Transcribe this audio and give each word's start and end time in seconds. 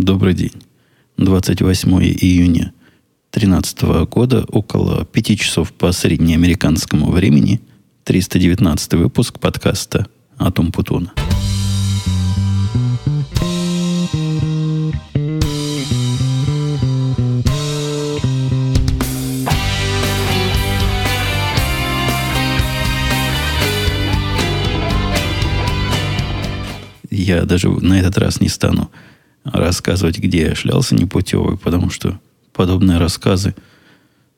Добрый 0.00 0.32
день. 0.32 0.52
28 1.16 1.90
июня 2.00 2.72
2013 3.32 3.82
года, 4.08 4.44
около 4.44 5.04
5 5.04 5.40
часов 5.40 5.72
по 5.72 5.90
среднеамериканскому 5.90 7.10
времени, 7.10 7.60
319 8.04 8.94
выпуск 8.94 9.40
подкаста 9.40 10.06
«Атом 10.38 10.70
Путуна». 10.70 11.12
Я 27.10 27.42
даже 27.42 27.68
на 27.68 27.98
этот 27.98 28.16
раз 28.16 28.40
не 28.40 28.48
стану 28.48 28.92
рассказывать, 29.52 30.18
где 30.18 30.42
я 30.42 30.54
шлялся 30.54 30.94
непутевый, 30.94 31.56
потому 31.56 31.90
что 31.90 32.18
подобные 32.52 32.98
рассказы 32.98 33.54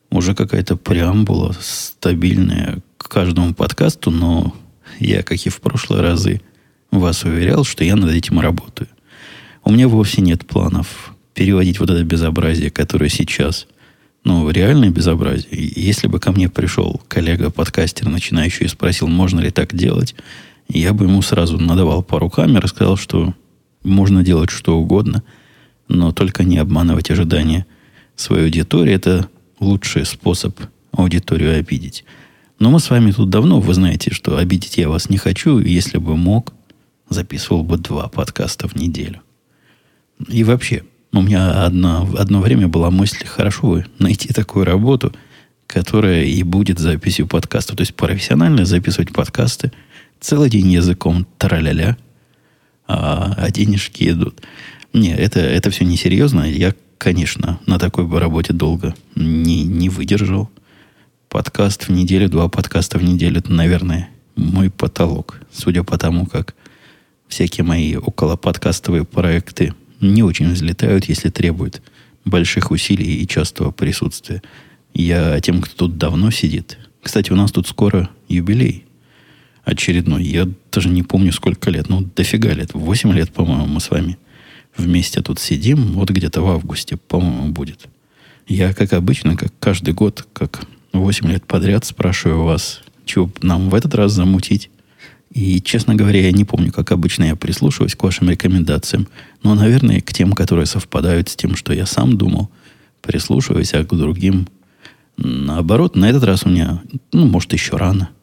уже 0.09 0.35
какая-то 0.35 0.75
преамбула 0.75 1.55
стабильная 1.59 2.79
к 2.97 3.09
каждому 3.09 3.53
подкасту, 3.53 4.11
но 4.11 4.55
я, 4.99 5.23
как 5.23 5.45
и 5.45 5.49
в 5.49 5.61
прошлые 5.61 6.01
разы, 6.01 6.41
вас 6.91 7.23
уверял, 7.23 7.63
что 7.63 7.83
я 7.83 7.95
над 7.95 8.11
этим 8.11 8.39
работаю. 8.39 8.89
У 9.63 9.71
меня 9.71 9.87
вовсе 9.87 10.21
нет 10.21 10.45
планов 10.45 11.13
переводить 11.33 11.79
вот 11.79 11.89
это 11.89 12.03
безобразие, 12.03 12.69
которое 12.69 13.09
сейчас, 13.09 13.67
ну, 14.23 14.49
реальное 14.49 14.89
безобразие. 14.89 15.47
если 15.51 16.07
бы 16.07 16.19
ко 16.19 16.31
мне 16.31 16.49
пришел 16.49 17.01
коллега-подкастер, 17.07 18.09
начинающий, 18.09 18.65
и 18.65 18.69
спросил, 18.69 19.07
можно 19.07 19.39
ли 19.39 19.49
так 19.49 19.73
делать, 19.73 20.15
я 20.67 20.93
бы 20.93 21.05
ему 21.05 21.21
сразу 21.21 21.57
надавал 21.57 22.03
по 22.03 22.19
рукам 22.19 22.57
и 22.57 22.61
рассказал, 22.61 22.97
что 22.97 23.33
можно 23.83 24.23
делать 24.23 24.49
что 24.49 24.77
угодно, 24.77 25.23
но 25.87 26.11
только 26.11 26.43
не 26.43 26.57
обманывать 26.57 27.11
ожидания 27.11 27.65
своей 28.15 28.45
аудитории. 28.45 28.93
Это 28.93 29.27
лучший 29.59 30.05
способ 30.05 30.59
аудиторию 30.91 31.57
обидеть. 31.57 32.05
Но 32.59 32.69
мы 32.69 32.79
с 32.79 32.89
вами 32.89 33.11
тут 33.11 33.29
давно, 33.29 33.59
вы 33.59 33.73
знаете, 33.73 34.13
что 34.13 34.37
обидеть 34.37 34.77
я 34.77 34.89
вас 34.89 35.09
не 35.09 35.17
хочу. 35.17 35.59
Если 35.59 35.97
бы 35.97 36.15
мог, 36.15 36.53
записывал 37.09 37.63
бы 37.63 37.77
два 37.77 38.07
подкаста 38.07 38.67
в 38.67 38.75
неделю. 38.75 39.21
И 40.27 40.43
вообще, 40.43 40.83
у 41.11 41.21
меня 41.21 41.65
одно, 41.65 42.07
одно 42.17 42.39
время 42.39 42.67
была 42.67 42.91
мысль, 42.91 43.25
хорошо 43.25 43.67
бы 43.67 43.85
найти 43.97 44.31
такую 44.33 44.65
работу, 44.65 45.13
которая 45.65 46.23
и 46.23 46.43
будет 46.43 46.77
записью 46.77 47.27
подкаста. 47.27 47.75
То 47.75 47.81
есть 47.81 47.95
профессионально 47.95 48.65
записывать 48.65 49.11
подкасты, 49.11 49.71
целый 50.19 50.49
день 50.49 50.71
языком 50.71 51.25
траля-ля– 51.37 51.97
а, 52.91 53.33
а 53.37 53.51
денежки 53.51 54.09
идут. 54.09 54.41
Не, 54.93 55.15
это, 55.15 55.39
это 55.39 55.69
все 55.69 55.85
несерьезно. 55.85 56.43
Я, 56.43 56.75
конечно, 56.97 57.59
на 57.65 57.79
такой 57.79 58.05
бы 58.05 58.19
работе 58.19 58.53
долго 58.53 58.93
не, 59.15 59.63
не 59.63 59.89
выдержал. 59.89 60.49
Подкаст 61.29 61.87
в 61.87 61.91
неделю, 61.91 62.29
два 62.29 62.49
подкаста 62.49 62.99
в 62.99 63.03
неделю, 63.03 63.39
это, 63.39 63.53
наверное, 63.53 64.09
мой 64.35 64.69
потолок. 64.69 65.39
Судя 65.53 65.83
по 65.83 65.97
тому, 65.97 66.25
как 66.25 66.55
всякие 67.29 67.63
мои 67.63 67.95
около 67.95 68.35
подкастовые 68.35 69.05
проекты 69.05 69.73
не 70.01 70.23
очень 70.23 70.51
взлетают, 70.51 71.05
если 71.05 71.29
требуют 71.29 71.81
больших 72.25 72.71
усилий 72.71 73.21
и 73.21 73.27
частого 73.27 73.71
присутствия. 73.71 74.41
Я 74.93 75.39
тем, 75.39 75.61
кто 75.61 75.87
тут 75.87 75.97
давно 75.97 76.31
сидит. 76.31 76.77
Кстати, 77.01 77.31
у 77.31 77.35
нас 77.35 77.51
тут 77.51 77.67
скоро 77.67 78.09
юбилей 78.27 78.85
очередной. 79.63 80.23
Я 80.23 80.47
даже 80.71 80.89
не 80.89 81.03
помню, 81.03 81.31
сколько 81.31 81.69
лет. 81.69 81.89
Ну, 81.89 82.01
дофига 82.15 82.53
лет. 82.53 82.73
Восемь 82.73 83.13
лет, 83.13 83.31
по-моему, 83.31 83.65
мы 83.65 83.79
с 83.79 83.89
вами 83.89 84.17
вместе 84.75 85.21
тут 85.21 85.39
сидим. 85.39 85.93
Вот 85.93 86.09
где-то 86.09 86.41
в 86.41 86.49
августе, 86.49 86.97
по-моему, 86.97 87.51
будет. 87.51 87.87
Я, 88.47 88.73
как 88.73 88.93
обычно, 88.93 89.35
как 89.35 89.53
каждый 89.59 89.93
год, 89.93 90.27
как 90.33 90.65
восемь 90.93 91.29
лет 91.29 91.45
подряд 91.45 91.85
спрашиваю 91.85 92.43
вас, 92.43 92.81
чего 93.05 93.31
нам 93.41 93.69
в 93.69 93.75
этот 93.75 93.93
раз 93.95 94.13
замутить. 94.13 94.69
И, 95.31 95.61
честно 95.61 95.95
говоря, 95.95 96.21
я 96.21 96.31
не 96.31 96.43
помню, 96.43 96.73
как 96.73 96.91
обычно 96.91 97.23
я 97.23 97.35
прислушиваюсь 97.37 97.95
к 97.95 98.03
вашим 98.03 98.29
рекомендациям. 98.29 99.07
Но, 99.43 99.55
наверное, 99.55 100.01
к 100.01 100.11
тем, 100.11 100.33
которые 100.33 100.65
совпадают 100.65 101.29
с 101.29 101.35
тем, 101.35 101.55
что 101.55 101.71
я 101.71 101.85
сам 101.85 102.17
думал, 102.17 102.49
прислушиваюсь, 103.01 103.73
а 103.73 103.85
к 103.85 103.95
другим 103.95 104.49
наоборот. 105.15 105.95
На 105.95 106.09
этот 106.09 106.23
раз 106.23 106.45
у 106.45 106.49
меня, 106.49 106.81
ну, 107.13 107.27
может, 107.27 107.53
еще 107.53 107.77
рано– 107.77 108.09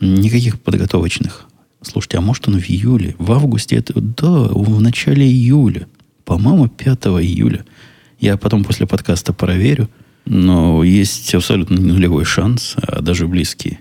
Никаких 0.00 0.58
подготовочных. 0.60 1.46
Слушайте, 1.82 2.18
а 2.18 2.20
может 2.22 2.48
он 2.48 2.58
в 2.58 2.68
июле? 2.70 3.14
В 3.18 3.32
августе 3.32 3.76
это... 3.76 4.00
Да, 4.00 4.48
в 4.48 4.80
начале 4.80 5.26
июля. 5.26 5.86
По-моему, 6.24 6.68
5 6.68 7.06
июля. 7.06 7.66
Я 8.18 8.38
потом 8.38 8.64
после 8.64 8.86
подкаста 8.86 9.34
проверю. 9.34 9.90
Но 10.24 10.82
есть 10.84 11.34
абсолютно 11.34 11.78
нулевой 11.78 12.24
шанс, 12.24 12.76
а 12.76 13.02
даже 13.02 13.26
близкий. 13.26 13.78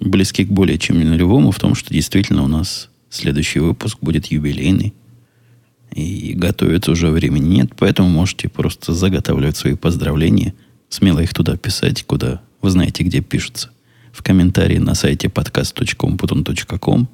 Близкий 0.00 0.44
к 0.44 0.50
более 0.50 0.78
чем 0.78 1.00
нулевому 1.00 1.50
в 1.50 1.58
том, 1.58 1.74
что 1.74 1.92
действительно 1.92 2.44
у 2.44 2.48
нас 2.48 2.88
следующий 3.10 3.58
выпуск 3.58 3.98
будет 4.00 4.26
юбилейный. 4.26 4.94
И 5.92 6.34
готовиться 6.34 6.92
уже 6.92 7.08
времени 7.08 7.48
нет, 7.48 7.72
поэтому 7.76 8.08
можете 8.08 8.48
просто 8.48 8.92
заготавливать 8.92 9.56
свои 9.56 9.74
поздравления. 9.74 10.54
Смело 10.88 11.18
их 11.20 11.34
туда 11.34 11.56
писать, 11.56 12.04
куда 12.04 12.42
вы 12.60 12.70
знаете, 12.70 13.02
где 13.02 13.20
пишутся 13.20 13.70
в 14.18 14.22
комментарии 14.22 14.78
на 14.78 14.94
сайте 14.94 15.28
podcast.com.com. 15.28 17.08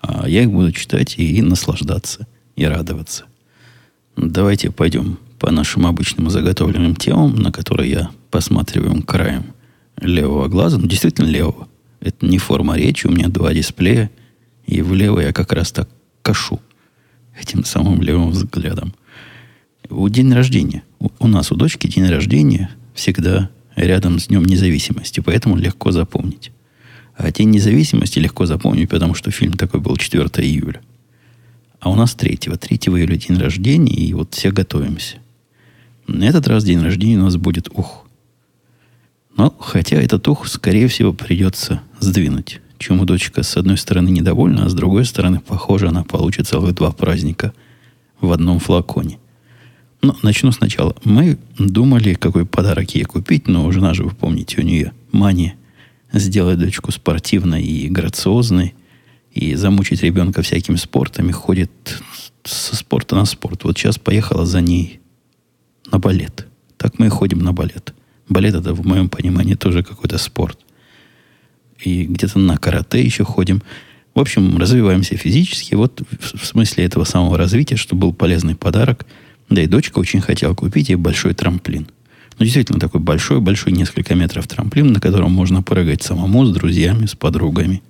А 0.00 0.26
я 0.26 0.42
их 0.42 0.50
буду 0.50 0.72
читать 0.72 1.18
и 1.18 1.42
наслаждаться, 1.42 2.26
и 2.56 2.64
радоваться. 2.64 3.24
Давайте 4.16 4.70
пойдем 4.70 5.18
по 5.38 5.50
нашим 5.50 5.86
обычным 5.86 6.30
заготовленным 6.30 6.96
темам, 6.96 7.36
на 7.36 7.52
которые 7.52 7.90
я 7.90 8.10
посматриваю 8.30 9.02
краем 9.02 9.44
левого 10.00 10.48
глаза. 10.48 10.78
Ну, 10.78 10.86
действительно 10.86 11.26
левого. 11.26 11.68
Это 12.00 12.24
не 12.24 12.38
форма 12.38 12.78
речи, 12.78 13.06
у 13.06 13.10
меня 13.10 13.28
два 13.28 13.52
дисплея, 13.52 14.10
и 14.66 14.80
влево 14.80 15.20
я 15.20 15.32
как 15.34 15.52
раз 15.52 15.72
так 15.72 15.90
кашу 16.22 16.60
этим 17.38 17.64
самым 17.64 18.00
левым 18.00 18.30
взглядом. 18.30 18.94
У 19.90 20.08
день 20.08 20.32
рождения. 20.32 20.82
У, 21.00 21.08
у 21.18 21.28
нас, 21.28 21.52
у 21.52 21.54
дочки 21.54 21.86
день 21.86 22.06
рождения 22.06 22.70
всегда 22.94 23.50
рядом 23.76 24.18
с 24.18 24.26
Днем 24.26 24.44
Независимости, 24.44 25.20
поэтому 25.20 25.56
легко 25.56 25.92
запомнить. 25.92 26.50
А 27.16 27.30
День 27.30 27.50
Независимости 27.50 28.18
легко 28.18 28.46
запомнить, 28.46 28.88
потому 28.88 29.14
что 29.14 29.30
фильм 29.30 29.52
такой 29.52 29.80
был 29.80 29.96
4 29.96 30.24
июля. 30.46 30.80
А 31.80 31.90
у 31.90 31.94
нас 31.94 32.14
3. 32.14 32.36
3 32.36 32.76
июля 32.76 33.16
день 33.16 33.38
рождения, 33.38 33.94
и 33.94 34.12
вот 34.14 34.34
все 34.34 34.50
готовимся. 34.50 35.18
На 36.06 36.24
этот 36.24 36.48
раз 36.48 36.64
день 36.64 36.80
рождения 36.80 37.18
у 37.18 37.24
нас 37.24 37.36
будет 37.36 37.68
ух. 37.72 38.06
Но, 39.36 39.54
хотя 39.60 39.96
этот 39.96 40.26
ух, 40.28 40.48
скорее 40.48 40.88
всего, 40.88 41.12
придется 41.12 41.82
сдвинуть. 42.00 42.60
Чему 42.78 43.04
дочка, 43.04 43.42
с 43.42 43.56
одной 43.56 43.76
стороны, 43.76 44.08
недовольна, 44.08 44.66
а 44.66 44.68
с 44.68 44.74
другой 44.74 45.04
стороны, 45.04 45.40
похоже, 45.40 45.88
она 45.88 46.04
получит 46.04 46.46
целых 46.46 46.74
два 46.74 46.92
праздника 46.92 47.52
в 48.20 48.32
одном 48.32 48.58
флаконе. 48.58 49.18
Ну, 50.02 50.14
начну 50.22 50.52
сначала. 50.52 50.94
Мы 51.04 51.38
думали, 51.58 52.14
какой 52.14 52.46
подарок 52.46 52.94
ей 52.94 53.04
купить, 53.04 53.48
но 53.48 53.70
жена 53.72 53.94
же, 53.94 54.04
вы 54.04 54.10
помните, 54.10 54.60
у 54.60 54.64
нее 54.64 54.92
мания 55.12 55.56
сделать 56.12 56.58
дочку 56.58 56.92
спортивной 56.92 57.62
и 57.62 57.88
грациозной, 57.88 58.74
и 59.32 59.54
замучить 59.54 60.02
ребенка 60.02 60.42
всякими 60.42 60.76
спортами, 60.76 61.32
ходит 61.32 61.70
со 62.44 62.76
спорта 62.76 63.16
на 63.16 63.24
спорт. 63.24 63.64
Вот 63.64 63.76
сейчас 63.76 63.98
поехала 63.98 64.46
за 64.46 64.60
ней 64.60 65.00
на 65.90 65.98
балет. 65.98 66.46
Так 66.76 66.98
мы 66.98 67.06
и 67.06 67.10
ходим 67.10 67.40
на 67.40 67.52
балет. 67.52 67.94
Балет 68.28 68.54
это, 68.54 68.72
в 68.74 68.86
моем 68.86 69.08
понимании, 69.08 69.54
тоже 69.54 69.82
какой-то 69.82 70.18
спорт. 70.18 70.58
И 71.80 72.04
где-то 72.04 72.38
на 72.38 72.56
карате 72.56 73.02
еще 73.02 73.24
ходим. 73.24 73.62
В 74.14 74.20
общем, 74.20 74.56
развиваемся 74.56 75.16
физически. 75.16 75.74
Вот 75.74 76.00
в 76.20 76.46
смысле 76.46 76.84
этого 76.84 77.04
самого 77.04 77.36
развития, 77.36 77.76
что 77.76 77.94
был 77.94 78.12
полезный 78.12 78.54
подарок– 78.54 79.06
да 79.48 79.62
и 79.62 79.66
дочка 79.66 79.98
очень 79.98 80.20
хотела 80.20 80.54
купить 80.54 80.88
ей 80.88 80.96
большой 80.96 81.34
трамплин. 81.34 81.88
Ну, 82.38 82.44
действительно, 82.44 82.78
такой 82.78 83.00
большой-большой, 83.00 83.72
несколько 83.72 84.14
метров 84.14 84.46
трамплин, 84.46 84.92
на 84.92 85.00
котором 85.00 85.32
можно 85.32 85.62
прыгать 85.62 86.02
самому, 86.02 86.44
с 86.44 86.52
друзьями, 86.52 87.06
с 87.06 87.14
подругами. 87.14 87.82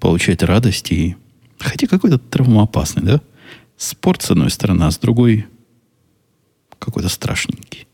Получать 0.00 0.42
радость 0.42 0.92
и... 0.92 1.16
Хотя 1.58 1.86
какой-то 1.86 2.18
травмоопасный, 2.18 3.02
да? 3.02 3.20
Спорт, 3.76 4.22
с 4.22 4.30
одной 4.30 4.50
стороны, 4.50 4.84
а 4.84 4.90
с 4.90 4.98
другой 4.98 5.46
какой-то 6.78 7.08
страшненький. 7.08 7.86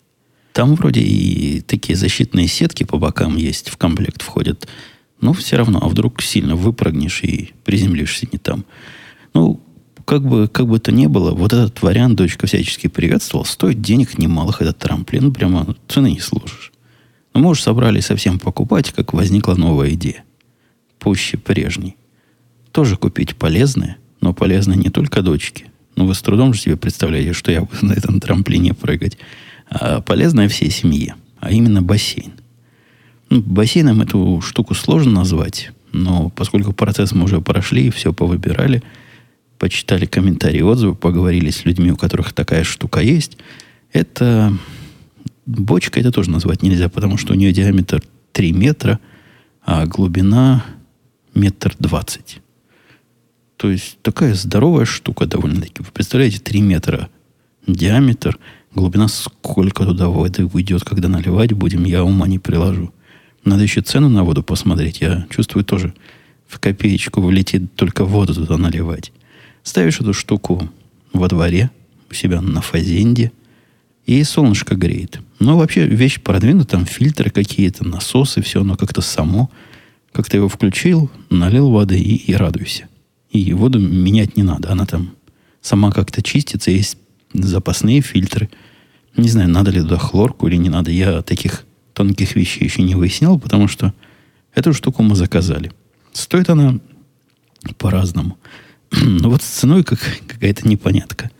Там 0.52 0.74
вроде 0.74 1.00
и 1.00 1.60
такие 1.62 1.96
защитные 1.96 2.46
сетки 2.46 2.84
по 2.84 2.98
бокам 2.98 3.36
есть, 3.36 3.70
в 3.70 3.76
комплект 3.76 4.22
входят. 4.22 4.68
Но 5.20 5.32
все 5.32 5.56
равно, 5.56 5.80
а 5.82 5.88
вдруг 5.88 6.20
сильно 6.20 6.56
выпрыгнешь 6.56 7.22
и 7.22 7.52
приземлишься 7.64 8.26
не 8.30 8.38
там. 8.38 8.64
Ну, 9.34 9.62
как 10.12 10.24
бы, 10.24 10.46
как 10.46 10.66
бы 10.66 10.78
то 10.78 10.92
ни 10.92 11.06
было, 11.06 11.30
вот 11.30 11.54
этот 11.54 11.80
вариант 11.80 12.16
дочка 12.16 12.46
всячески 12.46 12.86
приветствовал. 12.86 13.46
Стоит 13.46 13.80
денег 13.80 14.18
немалых 14.18 14.60
этот 14.60 14.76
трамплин, 14.76 15.32
прямо 15.32 15.74
цены 15.88 16.10
не 16.10 16.20
служишь. 16.20 16.70
Но 17.32 17.40
мы 17.40 17.48
уж 17.48 17.62
собрались 17.62 18.04
совсем 18.04 18.38
покупать, 18.38 18.92
как 18.92 19.14
возникла 19.14 19.54
новая 19.54 19.94
идея. 19.94 20.22
Пуще 20.98 21.38
прежней. 21.38 21.96
Тоже 22.72 22.98
купить 22.98 23.36
полезное, 23.36 23.96
но 24.20 24.34
полезное 24.34 24.76
не 24.76 24.90
только 24.90 25.22
дочке, 25.22 25.68
Ну, 25.96 26.04
вы 26.04 26.14
с 26.14 26.20
трудом 26.20 26.52
же 26.52 26.60
себе 26.60 26.76
представляете, 26.76 27.32
что 27.32 27.50
я 27.50 27.62
буду 27.62 27.86
на 27.86 27.92
этом 27.94 28.20
трамплине 28.20 28.74
прыгать. 28.74 29.16
А 29.70 30.02
полезная 30.02 30.50
всей 30.50 30.70
семье, 30.70 31.14
а 31.40 31.52
именно 31.52 31.80
бассейн. 31.80 32.32
Ну, 33.30 33.40
бассейном 33.40 34.02
эту 34.02 34.42
штуку 34.42 34.74
сложно 34.74 35.12
назвать, 35.12 35.70
но 35.90 36.28
поскольку 36.28 36.74
процесс 36.74 37.12
мы 37.12 37.24
уже 37.24 37.40
прошли, 37.40 37.88
все 37.88 38.12
повыбирали, 38.12 38.82
почитали 39.62 40.06
комментарии, 40.06 40.60
отзывы, 40.60 40.96
поговорили 40.96 41.50
с 41.50 41.64
людьми, 41.64 41.92
у 41.92 41.96
которых 41.96 42.32
такая 42.32 42.64
штука 42.64 42.98
есть, 42.98 43.38
это 43.92 44.52
бочка 45.46 46.00
это 46.00 46.10
тоже 46.10 46.30
назвать 46.30 46.62
нельзя, 46.64 46.88
потому 46.88 47.16
что 47.16 47.32
у 47.32 47.36
нее 47.36 47.52
диаметр 47.52 48.02
3 48.32 48.52
метра, 48.54 48.98
а 49.64 49.86
глубина 49.86 50.64
метр 51.32 51.76
двадцать. 51.78 52.40
То 53.56 53.70
есть 53.70 53.98
такая 54.02 54.34
здоровая 54.34 54.84
штука 54.84 55.26
довольно-таки. 55.26 55.76
Вы 55.78 55.92
представляете, 55.92 56.40
3 56.40 56.60
метра 56.60 57.08
диаметр, 57.68 58.40
глубина 58.74 59.06
сколько 59.06 59.84
туда 59.84 60.08
воды 60.08 60.44
уйдет, 60.44 60.82
когда 60.82 61.06
наливать 61.06 61.52
будем, 61.52 61.84
я 61.84 62.02
ума 62.02 62.26
не 62.26 62.40
приложу. 62.40 62.92
Надо 63.44 63.62
еще 63.62 63.80
цену 63.80 64.08
на 64.08 64.24
воду 64.24 64.42
посмотреть. 64.42 65.00
Я 65.00 65.24
чувствую 65.30 65.64
тоже 65.64 65.94
в 66.48 66.58
копеечку 66.58 67.20
влетит 67.20 67.76
только 67.76 68.04
воду 68.04 68.34
туда 68.34 68.56
наливать. 68.56 69.12
Ставишь 69.62 70.00
эту 70.00 70.12
штуку 70.12 70.68
во 71.12 71.28
дворе, 71.28 71.70
у 72.10 72.14
себя 72.14 72.40
на 72.40 72.60
фазенде, 72.60 73.32
и 74.06 74.22
солнышко 74.24 74.74
греет. 74.74 75.20
Но 75.38 75.56
вообще 75.56 75.86
вещь 75.86 76.20
продвинута, 76.20 76.72
там 76.72 76.86
фильтры 76.86 77.30
какие-то, 77.30 77.86
насосы, 77.86 78.42
все, 78.42 78.60
оно 78.60 78.76
как-то 78.76 79.00
само. 79.00 79.50
Как 80.12 80.28
то 80.28 80.36
его 80.36 80.48
включил, 80.48 81.10
налил 81.30 81.70
воды 81.70 81.98
и, 81.98 82.16
и 82.16 82.34
радуйся. 82.34 82.88
И 83.30 83.52
воду 83.54 83.78
менять 83.78 84.36
не 84.36 84.42
надо, 84.42 84.70
она 84.70 84.84
там 84.84 85.14
сама 85.62 85.90
как-то 85.90 86.22
чистится, 86.22 86.70
есть 86.70 86.98
запасные 87.32 88.02
фильтры. 88.02 88.50
Не 89.16 89.28
знаю, 89.28 89.48
надо 89.48 89.70
ли 89.70 89.80
туда 89.80 89.98
хлорку 89.98 90.48
или 90.48 90.56
не 90.56 90.68
надо. 90.68 90.90
Я 90.90 91.22
таких 91.22 91.64
тонких 91.94 92.34
вещей 92.34 92.64
еще 92.64 92.82
не 92.82 92.94
выяснял, 92.94 93.38
потому 93.38 93.68
что 93.68 93.94
эту 94.54 94.72
штуку 94.74 95.02
мы 95.02 95.14
заказали. 95.14 95.72
Стоит 96.12 96.50
она 96.50 96.78
по-разному. 97.78 98.38
Но 99.04 99.30
вот 99.30 99.42
с 99.42 99.46
ценой 99.46 99.82
как, 99.82 99.98
какая-то 100.28 100.68
непонятка. 100.68 101.30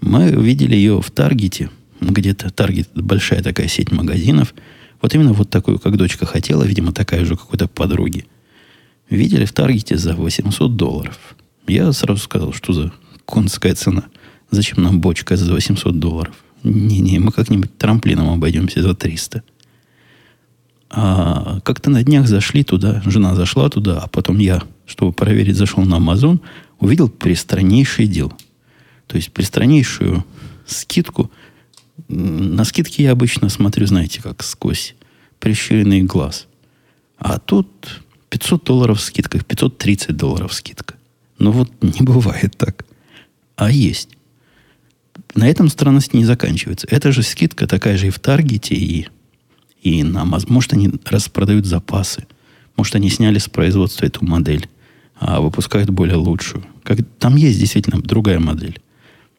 Мы 0.00 0.30
видели 0.30 0.76
ее 0.76 1.02
в 1.02 1.10
Таргете. 1.10 1.68
Где-то 2.00 2.50
Таргет 2.50 2.88
большая 2.94 3.42
такая 3.42 3.66
сеть 3.66 3.90
магазинов. 3.90 4.54
Вот 5.00 5.14
именно 5.14 5.32
вот 5.32 5.50
такую, 5.50 5.80
как 5.80 5.96
дочка 5.96 6.26
хотела, 6.26 6.62
видимо, 6.62 6.92
такая 6.92 7.24
же 7.24 7.36
какой-то 7.36 7.66
подруги. 7.66 8.26
Видели 9.10 9.44
в 9.44 9.52
Таргете 9.52 9.98
за 9.98 10.14
800 10.14 10.76
долларов. 10.76 11.18
Я 11.66 11.92
сразу 11.92 12.20
сказал, 12.20 12.52
что 12.52 12.72
за 12.72 12.92
конская 13.26 13.74
цена. 13.74 14.04
Зачем 14.50 14.82
нам 14.82 15.00
бочка 15.00 15.36
за 15.36 15.52
800 15.52 15.98
долларов? 15.98 16.34
Не-не, 16.62 17.18
мы 17.18 17.32
как-нибудь 17.32 17.76
трамплином 17.78 18.28
обойдемся 18.30 18.80
за 18.80 18.94
300. 18.94 19.42
А 20.90 21.60
как-то 21.64 21.90
на 21.90 22.04
днях 22.04 22.28
зашли 22.28 22.62
туда, 22.62 23.02
жена 23.06 23.34
зашла 23.34 23.68
туда, 23.70 23.98
а 23.98 24.08
потом 24.08 24.38
я, 24.38 24.62
чтобы 24.86 25.12
проверить, 25.12 25.56
зашел 25.56 25.84
на 25.84 25.94
Amazon, 25.96 26.40
увидел 26.82 27.08
пристраннейший 27.08 28.08
дел. 28.08 28.32
То 29.06 29.16
есть 29.16 29.32
пристраннейшую 29.32 30.24
скидку. 30.66 31.30
На 32.08 32.64
скидки 32.64 33.02
я 33.02 33.12
обычно 33.12 33.48
смотрю, 33.48 33.86
знаете, 33.86 34.20
как 34.20 34.42
сквозь 34.42 34.94
прищуренный 35.38 36.02
глаз. 36.02 36.48
А 37.18 37.38
тут 37.38 38.02
500 38.30 38.64
долларов 38.64 39.00
скидка, 39.00 39.38
530 39.38 40.16
долларов 40.16 40.52
скидка. 40.52 40.96
Ну 41.38 41.52
вот 41.52 41.70
не 41.82 42.00
бывает 42.00 42.56
так. 42.58 42.84
А 43.54 43.70
есть. 43.70 44.08
На 45.34 45.48
этом 45.48 45.68
странность 45.68 46.14
не 46.14 46.24
заканчивается. 46.24 46.88
Это 46.90 47.12
же 47.12 47.22
скидка 47.22 47.66
такая 47.68 47.96
же 47.96 48.08
и 48.08 48.10
в 48.10 48.18
Таргете, 48.18 48.74
и 48.74 49.06
и 49.82 50.02
на. 50.04 50.24
Может, 50.24 50.72
они 50.72 50.90
распродают 51.04 51.66
запасы. 51.66 52.26
Может, 52.76 52.94
они 52.94 53.10
сняли 53.10 53.38
с 53.38 53.48
производства 53.48 54.06
эту 54.06 54.24
модель, 54.24 54.68
а 55.24 55.40
выпускают 55.40 55.88
более 55.90 56.16
лучшую. 56.16 56.64
Как, 56.82 56.98
там 57.18 57.36
есть 57.36 57.60
действительно 57.60 58.02
другая 58.02 58.40
модель. 58.40 58.80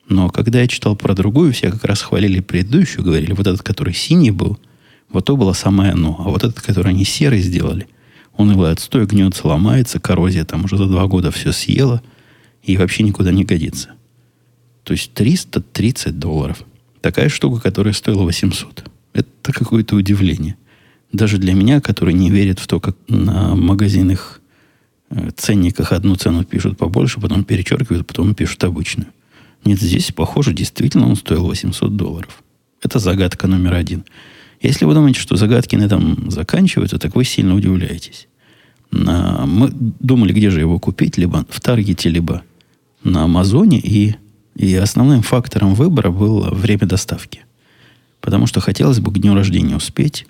Но 0.08 0.30
когда 0.30 0.62
я 0.62 0.68
читал 0.68 0.96
про 0.96 1.14
другую, 1.14 1.52
все 1.52 1.72
как 1.72 1.84
раз 1.84 2.02
хвалили 2.02 2.40
предыдущую, 2.40 3.04
говорили, 3.04 3.34
вот 3.34 3.48
этот, 3.48 3.64
который 3.64 3.94
синий 3.94 4.32
был, 4.32 4.58
вот 5.10 5.26
то 5.26 5.36
было 5.36 5.52
самое 5.54 5.92
оно. 5.92 6.16
А 6.20 6.30
вот 6.30 6.44
этот, 6.44 6.62
который 6.62 6.90
они 6.90 7.04
серый 7.04 7.42
сделали, 7.42 7.88
он 8.38 8.52
его 8.52 8.64
отстой 8.64 9.06
гнется, 9.06 9.48
ломается, 9.48 10.00
коррозия 10.00 10.46
там 10.46 10.66
уже 10.66 10.78
за 10.78 10.86
два 10.86 11.06
года 11.08 11.32
все 11.32 11.52
съела 11.52 12.02
и 12.64 12.78
вообще 12.78 13.04
никуда 13.04 13.32
не 13.32 13.44
годится. 13.44 13.90
То 14.84 14.94
есть 14.94 15.14
330 15.14 16.18
долларов. 16.18 16.64
Такая 17.02 17.28
штука, 17.28 17.62
которая 17.62 17.94
стоила 17.94 18.24
800. 18.24 18.86
Это 19.14 19.54
какое-то 19.54 19.96
удивление. 19.96 20.56
Даже 21.12 21.38
для 21.38 21.54
меня, 21.54 21.82
который 21.82 22.14
не 22.14 22.30
верит 22.30 22.60
в 22.60 22.68
то, 22.68 22.80
как 22.80 22.96
на 23.08 23.56
магазинах 23.56 24.40
ценниках 25.36 25.92
одну 25.92 26.16
цену 26.16 26.44
пишут 26.44 26.78
побольше, 26.78 27.20
потом 27.20 27.44
перечеркивают, 27.44 28.08
потом 28.08 28.34
пишут 28.36 28.64
обычную. 28.64 29.08
Нет, 29.66 29.80
здесь, 29.80 30.12
похоже, 30.12 30.54
действительно 30.54 31.08
он 31.08 31.16
стоил 31.16 31.46
800 31.46 31.96
долларов. 31.96 32.44
Это 32.82 33.00
загадка 33.00 33.48
номер 33.48 33.74
один. 33.74 34.04
Если 34.62 34.86
вы 34.86 34.94
думаете, 34.94 35.20
что 35.20 35.36
загадки 35.36 35.76
на 35.76 35.84
этом 35.84 36.30
заканчиваются, 36.30 37.00
так 37.00 37.16
вы 37.16 37.24
сильно 37.24 37.56
удивляетесь. 37.56 38.28
На, 38.92 39.46
мы 39.46 39.70
думали, 39.72 40.34
где 40.34 40.50
же 40.50 40.60
его 40.60 40.80
купить, 40.80 41.18
либо 41.18 41.46
в 41.50 41.62
Таргете, 41.62 42.10
либо 42.10 42.44
на 43.04 43.24
Амазоне, 43.24 43.80
и, 43.80 44.16
и 44.56 44.76
основным 44.76 45.22
фактором 45.22 45.74
выбора 45.76 46.12
было 46.12 46.50
время 46.52 46.86
доставки– 46.86 47.42
Потому 48.24 48.48
что 48.48 48.62
хотелось 48.62 49.02
бы 49.02 49.12
к 49.12 49.20
дню 49.20 49.36
рождения 49.36 49.76
успеть. 49.76 50.26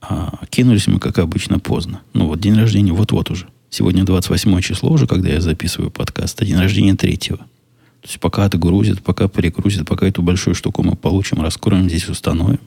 А 0.00 0.46
кинулись 0.48 0.86
мы, 0.86 0.98
как 0.98 1.18
обычно, 1.18 1.58
поздно. 1.58 2.00
Ну 2.14 2.28
вот, 2.28 2.40
день 2.40 2.54
рождения 2.54 2.92
вот-вот 2.92 3.30
уже. 3.30 3.46
Сегодня 3.70 4.04
28 4.04 4.60
число 4.60 4.90
уже, 4.90 5.06
когда 5.06 5.28
я 5.28 5.40
записываю 5.40 5.90
подкаст, 5.90 6.40
а 6.40 6.44
день 6.46 6.56
рождения 6.56 6.94
третьего. 6.94 7.38
То 7.38 8.06
есть 8.06 8.20
пока 8.20 8.46
это 8.46 8.56
грузит, 8.56 9.02
пока 9.02 9.28
перегрузит, 9.28 9.86
пока 9.86 10.06
эту 10.06 10.22
большую 10.22 10.54
штуку 10.54 10.82
мы 10.82 10.96
получим, 10.96 11.42
раскроем, 11.42 11.88
здесь 11.88 12.08
установим. 12.08 12.60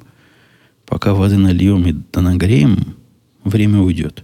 Пока 0.85 1.13
воды 1.13 1.37
нальем 1.37 1.87
и 1.87 1.95
да 2.11 2.21
нагреем, 2.21 2.95
время 3.43 3.79
уйдет. 3.79 4.23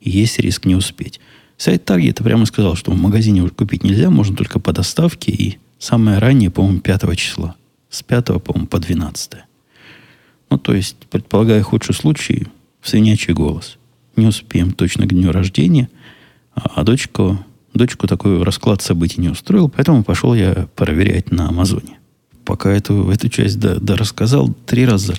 И 0.00 0.10
есть 0.10 0.38
риск 0.38 0.64
не 0.64 0.74
успеть. 0.74 1.20
Сайт 1.58 1.88
Target 1.88 2.22
прямо 2.22 2.46
сказал, 2.46 2.74
что 2.74 2.90
в 2.90 2.96
магазине 2.96 3.42
уже 3.42 3.52
купить 3.52 3.84
нельзя, 3.84 4.10
можно 4.10 4.36
только 4.36 4.58
по 4.58 4.72
доставке 4.72 5.30
и 5.30 5.58
самое 5.78 6.18
раннее, 6.18 6.50
по-моему, 6.50 6.80
5 6.80 7.16
числа. 7.16 7.54
С 7.90 8.02
5, 8.02 8.42
по-моему, 8.42 8.66
по 8.66 8.78
12. 8.78 9.32
Ну, 10.50 10.58
то 10.58 10.74
есть, 10.74 10.96
предполагая 11.10 11.62
худший 11.62 11.94
случай, 11.94 12.46
в 12.80 12.88
свинячий 12.88 13.34
голос. 13.34 13.78
Не 14.16 14.26
успеем 14.26 14.72
точно 14.72 15.06
к 15.06 15.10
дню 15.10 15.32
рождения, 15.32 15.88
а 16.54 16.84
дочку, 16.84 17.38
дочку 17.72 18.06
такой 18.06 18.42
расклад 18.42 18.82
событий 18.82 19.20
не 19.20 19.28
устроил, 19.28 19.68
поэтому 19.68 20.04
пошел 20.04 20.34
я 20.34 20.68
проверять 20.74 21.30
на 21.30 21.48
Амазоне. 21.48 21.98
Пока 22.44 22.70
эту, 22.70 23.10
эту 23.10 23.28
часть 23.28 23.58
да, 23.58 23.76
да 23.76 23.96
рассказал, 23.96 24.54
три 24.66 24.84
раза 24.84 25.14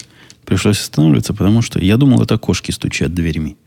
пришлось 0.46 0.80
останавливаться, 0.80 1.34
потому 1.34 1.62
что 1.62 1.80
я 1.80 1.98
думал, 1.98 2.22
это 2.22 2.38
кошки 2.38 2.72
стучат 2.72 3.14
дверьми. 3.14 3.58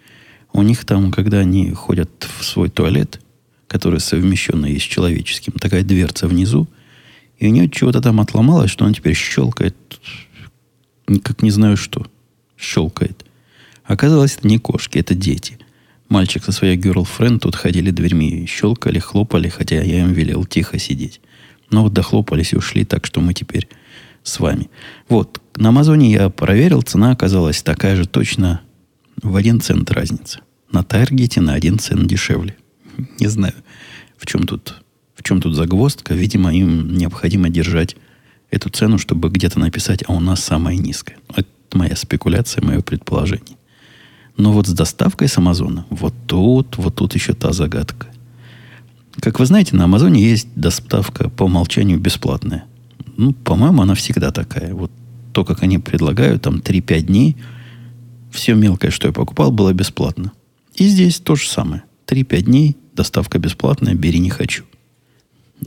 У 0.53 0.63
них 0.63 0.85
там, 0.85 1.11
когда 1.11 1.39
они 1.39 1.73
ходят 1.73 2.29
в 2.39 2.45
свой 2.45 2.71
туалет, 2.71 3.21
который 3.67 4.01
совмещенный 4.01 4.79
с 4.79 4.83
человеческим, 4.83 5.53
такая 5.55 5.83
дверца 5.83 6.27
внизу– 6.27 6.69
и 7.39 7.47
у 7.47 7.51
нее 7.51 7.69
чего-то 7.71 8.01
там 8.01 8.21
отломалось, 8.21 8.71
что 8.71 8.85
она 8.85 8.93
теперь 8.93 9.15
щелкает. 9.15 9.77
Как 11.23 11.43
не 11.43 11.51
знаю 11.51 11.77
что. 11.77 12.07
Щелкает. 12.57 13.25
Оказалось, 13.85 14.37
это 14.37 14.49
не 14.49 14.59
кошки, 14.59 14.99
это 14.99 15.15
дети. 15.15 15.59
Мальчик 16.09 16.45
со 16.45 16.53
своей 16.53 16.77
girlfriend 16.79 17.41
тут 17.41 17.55
ходили 17.55 17.91
дверьми, 17.91 18.47
щелкали, 18.47 18.99
хлопали, 18.99 19.49
хотя 19.49 19.83
я 19.83 20.01
им 20.01 20.13
велел 20.13 20.45
тихо 20.45 20.79
сидеть. 20.79 21.21
Но 21.71 21.83
вот 21.83 21.93
дохлопались 21.93 22.55
и 22.55 22.57
ушли, 22.57 22.85
так 22.85 23.05
что 23.05 23.21
мы 23.21 23.35
теперь 23.35 23.69
с 24.23 24.41
вами. 24.41 24.71
Вот, 25.09 25.43
на 25.57 25.69
Амазоне 25.69 26.11
я 26.11 26.31
проверил, 26.31 26.83
цена 26.83 27.13
оказалась 27.13 27.63
такая 27.63 27.97
же 27.97 28.07
точно 28.07 28.63
в 29.23 29.37
один 29.37 29.61
цент 29.61 29.91
разница. 29.91 30.41
На 30.73 30.83
Таргете 30.83 31.41
на 31.41 31.55
один 31.55 31.79
цент 31.79 32.07
дешевле. 32.07 32.57
Не 33.21 33.27
знаю, 33.27 33.55
в 34.17 34.25
чем 34.27 34.45
тут 34.45 34.83
в 35.19 35.25
чем 35.25 35.41
тут 35.41 35.57
загвоздка? 35.57 36.15
Видимо, 36.15 36.55
им 36.55 36.97
необходимо 36.97 37.49
держать 37.51 37.97
эту 38.51 38.71
цену, 38.71 38.99
чтобы 38.99 39.31
где-то 39.31 39.59
написать, 39.59 40.05
а 40.07 40.13
у 40.13 40.21
нас 40.21 40.43
самая 40.43 40.77
низкая. 40.77 41.19
Это 41.35 41.49
моя 41.73 41.97
спекуляция, 41.97 42.65
мое 42.65 42.81
предположение. 42.81 43.58
Но 44.39 44.53
вот 44.53 44.69
с 44.69 44.73
доставкой 44.73 45.29
с 45.29 45.37
Амазона, 45.37 45.85
вот 45.91 46.15
тут, 46.27 46.79
вот 46.79 46.95
тут 46.95 47.15
еще 47.15 47.35
та 47.35 47.53
загадка. 47.53 48.07
Как 49.21 49.41
вы 49.41 49.47
знаете, 49.47 49.75
на 49.75 49.85
Амазоне 49.85 50.23
есть 50.23 50.49
доставка 50.55 51.29
по 51.29 51.43
умолчанию 51.43 51.99
бесплатная. 51.99 52.65
Ну, 53.17 53.33
по-моему, 53.33 53.83
она 53.83 53.95
всегда 53.97 54.31
такая. 54.31 54.73
Вот 54.75 54.93
то, 55.33 55.45
как 55.45 55.65
они 55.65 55.79
предлагают, 55.79 56.43
там 56.43 56.59
3-5 56.59 57.01
дней, 57.01 57.37
все 58.31 58.55
мелкое, 58.55 58.93
что 58.93 59.09
я 59.09 59.13
покупал, 59.13 59.51
было 59.51 59.73
бесплатно. 59.73 60.31
И 60.77 60.87
здесь 60.87 61.19
то 61.19 61.35
же 61.35 61.49
самое. 61.49 61.83
3-5 62.07 62.43
дней, 62.43 62.77
доставка 62.95 63.41
бесплатная, 63.41 63.95
бери 63.95 64.21
не 64.21 64.31
хочу. 64.31 64.63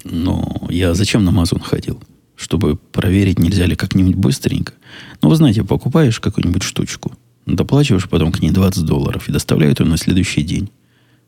Но 0.05 0.65
я 0.69 0.93
зачем 0.93 1.25
на 1.25 1.31
Amazon 1.31 1.61
ходил? 1.61 2.01
Чтобы 2.37 2.77
проверить, 2.77 3.37
нельзя 3.37 3.65
ли 3.65 3.75
как-нибудь 3.75 4.15
быстренько. 4.15 4.73
Ну, 5.21 5.27
вы 5.27 5.35
знаете, 5.35 5.65
покупаешь 5.65 6.21
какую-нибудь 6.21 6.63
штучку, 6.63 7.11
доплачиваешь 7.45 8.09
потом 8.09 8.31
к 8.31 8.41
ней 8.41 8.51
20 8.51 8.83
долларов 8.83 9.27
и 9.27 9.31
доставляют 9.31 9.79
ее 9.79 9.85
на 9.85 9.97
следующий 9.97 10.43
день. 10.43 10.69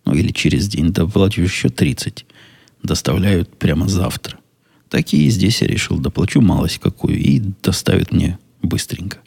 Ну, 0.05 0.13
или 0.13 0.31
через 0.31 0.67
день 0.67 0.91
доплачиваешь 0.91 1.53
еще 1.53 1.69
30. 1.69 2.25
Доставляют 2.83 3.55
прямо 3.57 3.87
завтра. 3.87 4.37
Такие 4.89 5.29
здесь 5.29 5.61
я 5.61 5.67
решил, 5.67 5.97
доплачу 5.97 6.41
малость 6.41 6.79
какую 6.79 7.17
и 7.17 7.39
доставят 7.63 8.11
мне 8.11 8.37
быстренько. 8.61 9.19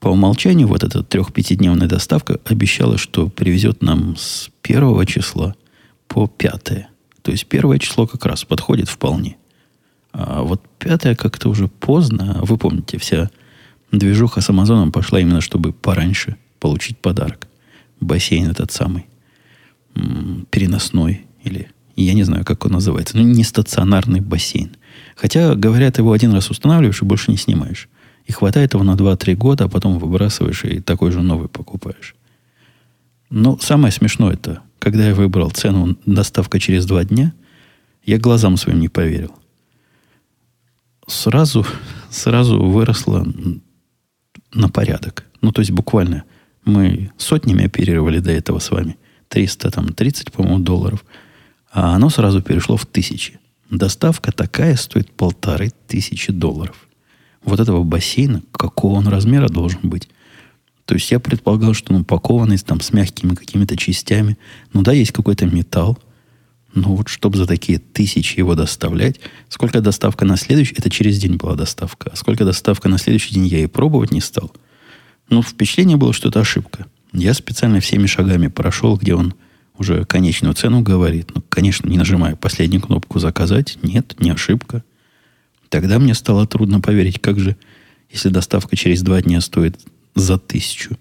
По 0.00 0.08
умолчанию 0.08 0.68
вот 0.68 0.82
эта 0.82 1.02
трех-пятидневная 1.02 1.88
доставка 1.88 2.38
обещала, 2.44 2.98
что 2.98 3.28
привезет 3.28 3.82
нам 3.82 4.16
с 4.16 4.50
первого 4.62 5.06
числа 5.06 5.54
по 6.08 6.26
пятое. 6.26 6.88
То 7.22 7.30
есть 7.30 7.46
первое 7.46 7.78
число 7.78 8.06
как 8.06 8.26
раз 8.26 8.44
подходит 8.44 8.88
вполне. 8.88 9.36
А 10.12 10.42
вот 10.42 10.62
пятое 10.78 11.14
как-то 11.14 11.48
уже 11.48 11.68
поздно. 11.68 12.38
Вы 12.42 12.58
помните, 12.58 12.98
вся 12.98 13.30
движуха 13.98 14.40
с 14.40 14.50
Амазоном 14.50 14.92
пошла 14.92 15.20
именно, 15.20 15.40
чтобы 15.40 15.72
пораньше 15.72 16.36
получить 16.60 16.98
подарок. 16.98 17.48
Бассейн 18.00 18.50
этот 18.50 18.72
самый. 18.72 19.06
М-м, 19.94 20.46
переносной. 20.50 21.26
Или 21.42 21.70
я 21.96 22.14
не 22.14 22.24
знаю, 22.24 22.44
как 22.44 22.64
он 22.64 22.72
называется. 22.72 23.16
Ну, 23.16 23.22
не 23.24 23.44
стационарный 23.44 24.20
бассейн. 24.20 24.76
Хотя, 25.16 25.54
говорят, 25.54 25.98
его 25.98 26.12
один 26.12 26.32
раз 26.32 26.50
устанавливаешь 26.50 27.02
и 27.02 27.04
больше 27.04 27.30
не 27.30 27.36
снимаешь. 27.36 27.88
И 28.26 28.32
хватает 28.32 28.74
его 28.74 28.84
на 28.84 28.94
2-3 28.94 29.34
года, 29.34 29.64
а 29.64 29.68
потом 29.68 29.98
выбрасываешь 29.98 30.64
и 30.64 30.80
такой 30.80 31.12
же 31.12 31.20
новый 31.22 31.48
покупаешь. 31.48 32.14
Но 33.30 33.58
самое 33.58 33.92
смешное 33.92 34.34
это, 34.34 34.62
когда 34.78 35.08
я 35.08 35.14
выбрал 35.14 35.50
цену 35.50 35.96
доставка 36.06 36.58
через 36.58 36.86
2 36.86 37.04
дня, 37.04 37.32
я 38.04 38.18
глазам 38.18 38.56
своим 38.56 38.80
не 38.80 38.88
поверил. 38.88 39.34
Сразу, 41.06 41.66
сразу 42.10 42.62
выросла 42.62 43.26
на 44.54 44.68
порядок. 44.68 45.24
Ну, 45.40 45.52
то 45.52 45.60
есть 45.60 45.72
буквально 45.72 46.24
мы 46.64 47.10
сотнями 47.18 47.66
оперировали 47.66 48.20
до 48.20 48.32
этого 48.32 48.58
с 48.58 48.70
вами. 48.70 48.96
300, 49.28 49.70
там, 49.70 49.92
30, 49.92 50.32
по-моему, 50.32 50.60
долларов. 50.60 51.04
А 51.72 51.94
оно 51.94 52.08
сразу 52.08 52.40
перешло 52.40 52.76
в 52.76 52.86
тысячи. 52.86 53.38
Доставка 53.70 54.32
такая 54.32 54.76
стоит 54.76 55.10
полторы 55.10 55.72
тысячи 55.88 56.32
долларов 56.32 56.88
вот 57.44 57.60
этого 57.60 57.82
бассейна, 57.84 58.42
какого 58.52 58.94
он 58.94 59.08
размера 59.08 59.48
должен 59.48 59.80
быть. 59.82 60.08
То 60.86 60.94
есть 60.94 61.10
я 61.10 61.20
предполагал, 61.20 61.74
что 61.74 61.94
он 61.94 62.02
упакованный 62.02 62.58
там 62.58 62.80
с 62.80 62.92
мягкими 62.92 63.34
какими-то 63.34 63.76
частями. 63.76 64.36
Ну 64.72 64.82
да, 64.82 64.92
есть 64.92 65.12
какой-то 65.12 65.46
металл. 65.46 65.98
Но 66.74 66.96
вот 66.96 67.08
чтобы 67.08 67.38
за 67.38 67.46
такие 67.46 67.78
тысячи 67.78 68.38
его 68.38 68.54
доставлять, 68.56 69.20
сколько 69.48 69.80
доставка 69.80 70.24
на 70.24 70.36
следующий, 70.36 70.74
это 70.76 70.90
через 70.90 71.18
день 71.18 71.36
была 71.36 71.54
доставка, 71.54 72.10
а 72.12 72.16
сколько 72.16 72.44
доставка 72.44 72.88
на 72.88 72.98
следующий 72.98 73.34
день 73.34 73.46
я 73.46 73.60
и 73.60 73.66
пробовать 73.66 74.10
не 74.10 74.20
стал. 74.20 74.52
Ну, 75.28 75.40
впечатление 75.40 75.96
было, 75.96 76.12
что 76.12 76.28
это 76.28 76.40
ошибка. 76.40 76.86
Я 77.12 77.32
специально 77.32 77.78
всеми 77.80 78.06
шагами 78.06 78.48
прошел, 78.48 78.96
где 78.96 79.14
он 79.14 79.34
уже 79.78 80.04
конечную 80.04 80.54
цену 80.54 80.82
говорит. 80.82 81.30
Ну, 81.34 81.42
конечно, 81.48 81.88
не 81.88 81.96
нажимая 81.96 82.36
последнюю 82.36 82.82
кнопку 82.82 83.18
«Заказать». 83.18 83.78
Нет, 83.82 84.16
не 84.18 84.30
ошибка. 84.30 84.82
Тогда 85.68 85.98
мне 85.98 86.14
стало 86.14 86.46
трудно 86.46 86.80
поверить, 86.80 87.20
как 87.20 87.38
же, 87.38 87.56
если 88.10 88.28
доставка 88.28 88.76
через 88.76 89.02
два 89.02 89.22
дня 89.22 89.40
стоит 89.40 89.78
за 90.14 90.38
тысячу, 90.38 90.96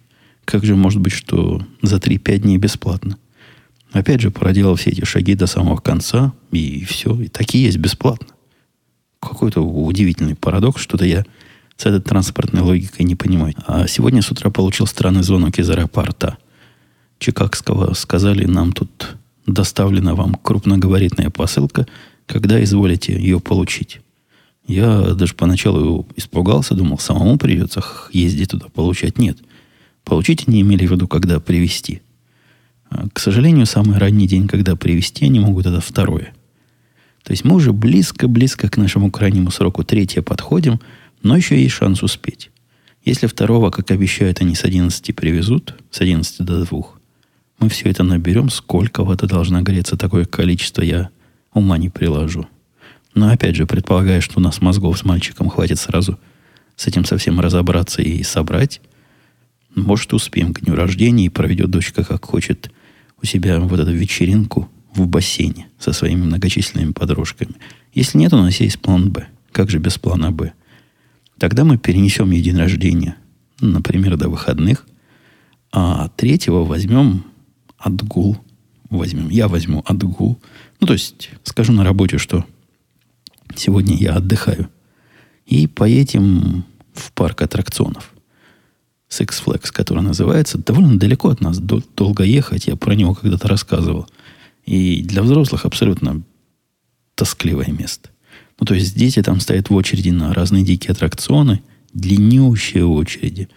как 0.45 0.65
же 0.65 0.75
может 0.75 0.99
быть, 0.99 1.13
что 1.13 1.65
за 1.81 1.97
3-5 1.97 2.37
дней 2.39 2.57
бесплатно? 2.57 3.17
Опять 3.93 4.21
же, 4.21 4.31
проделал 4.31 4.75
все 4.75 4.89
эти 4.89 5.05
шаги 5.05 5.35
до 5.35 5.45
самого 5.45 5.77
конца, 5.77 6.33
и 6.51 6.83
все, 6.83 7.13
и 7.21 7.27
такие 7.27 7.65
есть 7.65 7.77
бесплатно. 7.77 8.27
Какой-то 9.19 9.61
удивительный 9.61 10.35
парадокс, 10.35 10.81
что-то 10.81 11.05
я 11.05 11.23
с 11.77 11.85
этой 11.85 12.01
транспортной 12.01 12.63
логикой 12.63 13.05
не 13.05 13.15
понимаю. 13.15 13.53
А 13.67 13.87
сегодня 13.87 14.23
с 14.23 14.31
утра 14.31 14.49
получил 14.49 14.87
странный 14.87 15.21
звонок 15.21 15.59
из 15.59 15.69
аэропорта 15.69 16.37
Чикагского. 17.19 17.93
Сказали, 17.93 18.45
нам 18.45 18.73
тут 18.73 19.15
доставлена 19.45 20.15
вам 20.15 20.35
крупногабаритная 20.35 21.29
посылка, 21.29 21.85
когда 22.25 22.61
изволите 22.63 23.13
ее 23.13 23.39
получить. 23.39 24.01
Я 24.65 25.13
даже 25.13 25.35
поначалу 25.35 26.07
испугался, 26.15 26.73
думал, 26.73 26.97
самому 26.97 27.37
придется 27.37 27.83
ездить 28.11 28.51
туда, 28.51 28.67
получать. 28.69 29.19
Нет. 29.19 29.37
Получить 30.03 30.47
они 30.47 30.61
имели 30.61 30.87
в 30.87 30.91
виду, 30.91 31.07
когда 31.07 31.39
привезти. 31.39 32.01
К 33.13 33.19
сожалению, 33.19 33.65
самый 33.65 33.97
ранний 33.97 34.27
день, 34.27 34.47
когда 34.47 34.75
привезти, 34.75 35.25
они 35.25 35.39
могут, 35.39 35.65
это 35.65 35.81
второе. 35.81 36.33
То 37.23 37.31
есть 37.31 37.45
мы 37.45 37.55
уже 37.55 37.71
близко-близко 37.71 38.69
к 38.69 38.77
нашему 38.77 39.09
крайнему 39.09 39.51
сроку 39.51 39.83
третье 39.83 40.21
подходим, 40.21 40.79
но 41.21 41.37
еще 41.37 41.61
есть 41.61 41.75
шанс 41.75 42.03
успеть. 42.03 42.51
Если 43.05 43.27
второго, 43.27 43.69
как 43.69 43.91
обещают, 43.91 44.41
они 44.41 44.55
с 44.55 44.63
11 44.63 45.15
привезут, 45.15 45.75
с 45.91 46.01
11 46.01 46.45
до 46.45 46.65
2, 46.65 46.81
мы 47.59 47.69
все 47.69 47.89
это 47.89 48.03
наберем, 48.03 48.49
сколько 48.49 49.03
вода 49.03 49.27
должна 49.27 49.61
греться, 49.61 49.97
такое 49.97 50.25
количество 50.25 50.81
я 50.81 51.09
ума 51.53 51.77
не 51.77 51.89
приложу. 51.89 52.47
Но 53.13 53.29
опять 53.29 53.55
же, 53.55 53.65
предполагая, 53.65 54.21
что 54.21 54.39
у 54.39 54.41
нас 54.41 54.61
мозгов 54.61 54.97
с 54.97 55.05
мальчиком 55.05 55.49
хватит 55.49 55.79
сразу 55.79 56.19
с 56.75 56.87
этим 56.87 57.05
совсем 57.05 57.39
разобраться 57.39 58.01
и 58.01 58.23
собрать, 58.23 58.81
может, 59.75 60.13
успеем 60.13 60.53
к 60.53 60.61
дню 60.61 60.75
рождения 60.75 61.25
и 61.25 61.29
проведет 61.29 61.69
дочка, 61.69 62.03
как 62.03 62.25
хочет, 62.25 62.71
у 63.23 63.25
себя 63.25 63.59
вот 63.59 63.79
эту 63.79 63.91
вечеринку 63.91 64.69
в 64.93 65.07
бассейне 65.07 65.67
со 65.79 65.93
своими 65.93 66.21
многочисленными 66.21 66.91
подружками. 66.91 67.55
Если 67.93 68.17
нет, 68.17 68.33
у 68.33 68.37
нас 68.37 68.55
есть 68.59 68.79
план 68.79 69.11
«Б». 69.11 69.27
Как 69.51 69.69
же 69.69 69.79
без 69.79 69.97
плана 69.97 70.31
«Б»? 70.31 70.53
Тогда 71.39 71.63
мы 71.63 71.77
перенесем 71.77 72.29
день 72.31 72.57
рождения, 72.57 73.15
например, 73.59 74.17
до 74.17 74.29
выходных, 74.29 74.85
а 75.71 76.09
третьего 76.09 76.63
возьмем 76.63 77.25
отгул. 77.77 78.37
Возьмем. 78.89 79.29
Я 79.29 79.47
возьму 79.47 79.83
отгул. 79.87 80.39
Ну, 80.79 80.85
то 80.85 80.93
есть, 80.93 81.31
скажу 81.43 81.73
на 81.73 81.83
работе, 81.83 82.19
что 82.19 82.45
Сегодня 83.55 83.95
я 83.95 84.15
отдыхаю. 84.15 84.69
И 85.45 85.67
поедем 85.67 86.65
в 86.93 87.11
парк 87.11 87.41
аттракционов. 87.41 88.12
Six 89.19 89.43
Flags, 89.45 89.71
который 89.71 90.03
называется. 90.03 90.57
Довольно 90.57 90.97
далеко 90.97 91.29
от 91.29 91.41
нас. 91.41 91.59
Долго 91.59 92.23
ехать. 92.23 92.67
Я 92.67 92.75
про 92.75 92.93
него 92.93 93.13
когда-то 93.13 93.47
рассказывал. 93.47 94.07
И 94.65 95.03
для 95.03 95.21
взрослых 95.21 95.65
абсолютно 95.65 96.23
тоскливое 97.15 97.67
место. 97.67 98.09
Ну, 98.59 98.65
то 98.65 98.73
есть 98.73 98.97
дети 98.97 99.21
там 99.21 99.39
стоят 99.39 99.69
в 99.69 99.75
очереди 99.75 100.09
на 100.09 100.33
разные 100.33 100.63
дикие 100.63 100.91
аттракционы. 100.91 101.61
Длиннющие 101.93 102.85
очереди. 102.85 103.49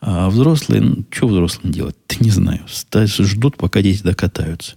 А 0.00 0.28
взрослые, 0.28 0.82
ну, 0.82 1.04
что 1.10 1.28
взрослым 1.28 1.72
делать? 1.72 1.96
Ты 2.06 2.24
не 2.24 2.30
знаю. 2.30 2.60
Ждут, 2.68 3.56
пока 3.56 3.82
дети 3.82 4.02
докатаются. 4.02 4.74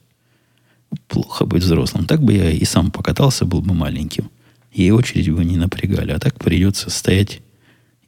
Плохо 1.07 1.45
быть 1.45 1.63
взрослым. 1.63 2.05
Так 2.05 2.23
бы 2.23 2.33
я 2.33 2.51
и 2.51 2.63
сам 2.63 2.91
покатался, 2.91 3.45
был 3.45 3.61
бы 3.61 3.73
маленьким 3.73 4.29
и 4.75 4.91
очередь 4.91 5.31
бы 5.31 5.43
не 5.45 5.57
напрягали. 5.57 6.11
А 6.11 6.19
так 6.19 6.37
придется 6.37 6.89
стоять, 6.89 7.41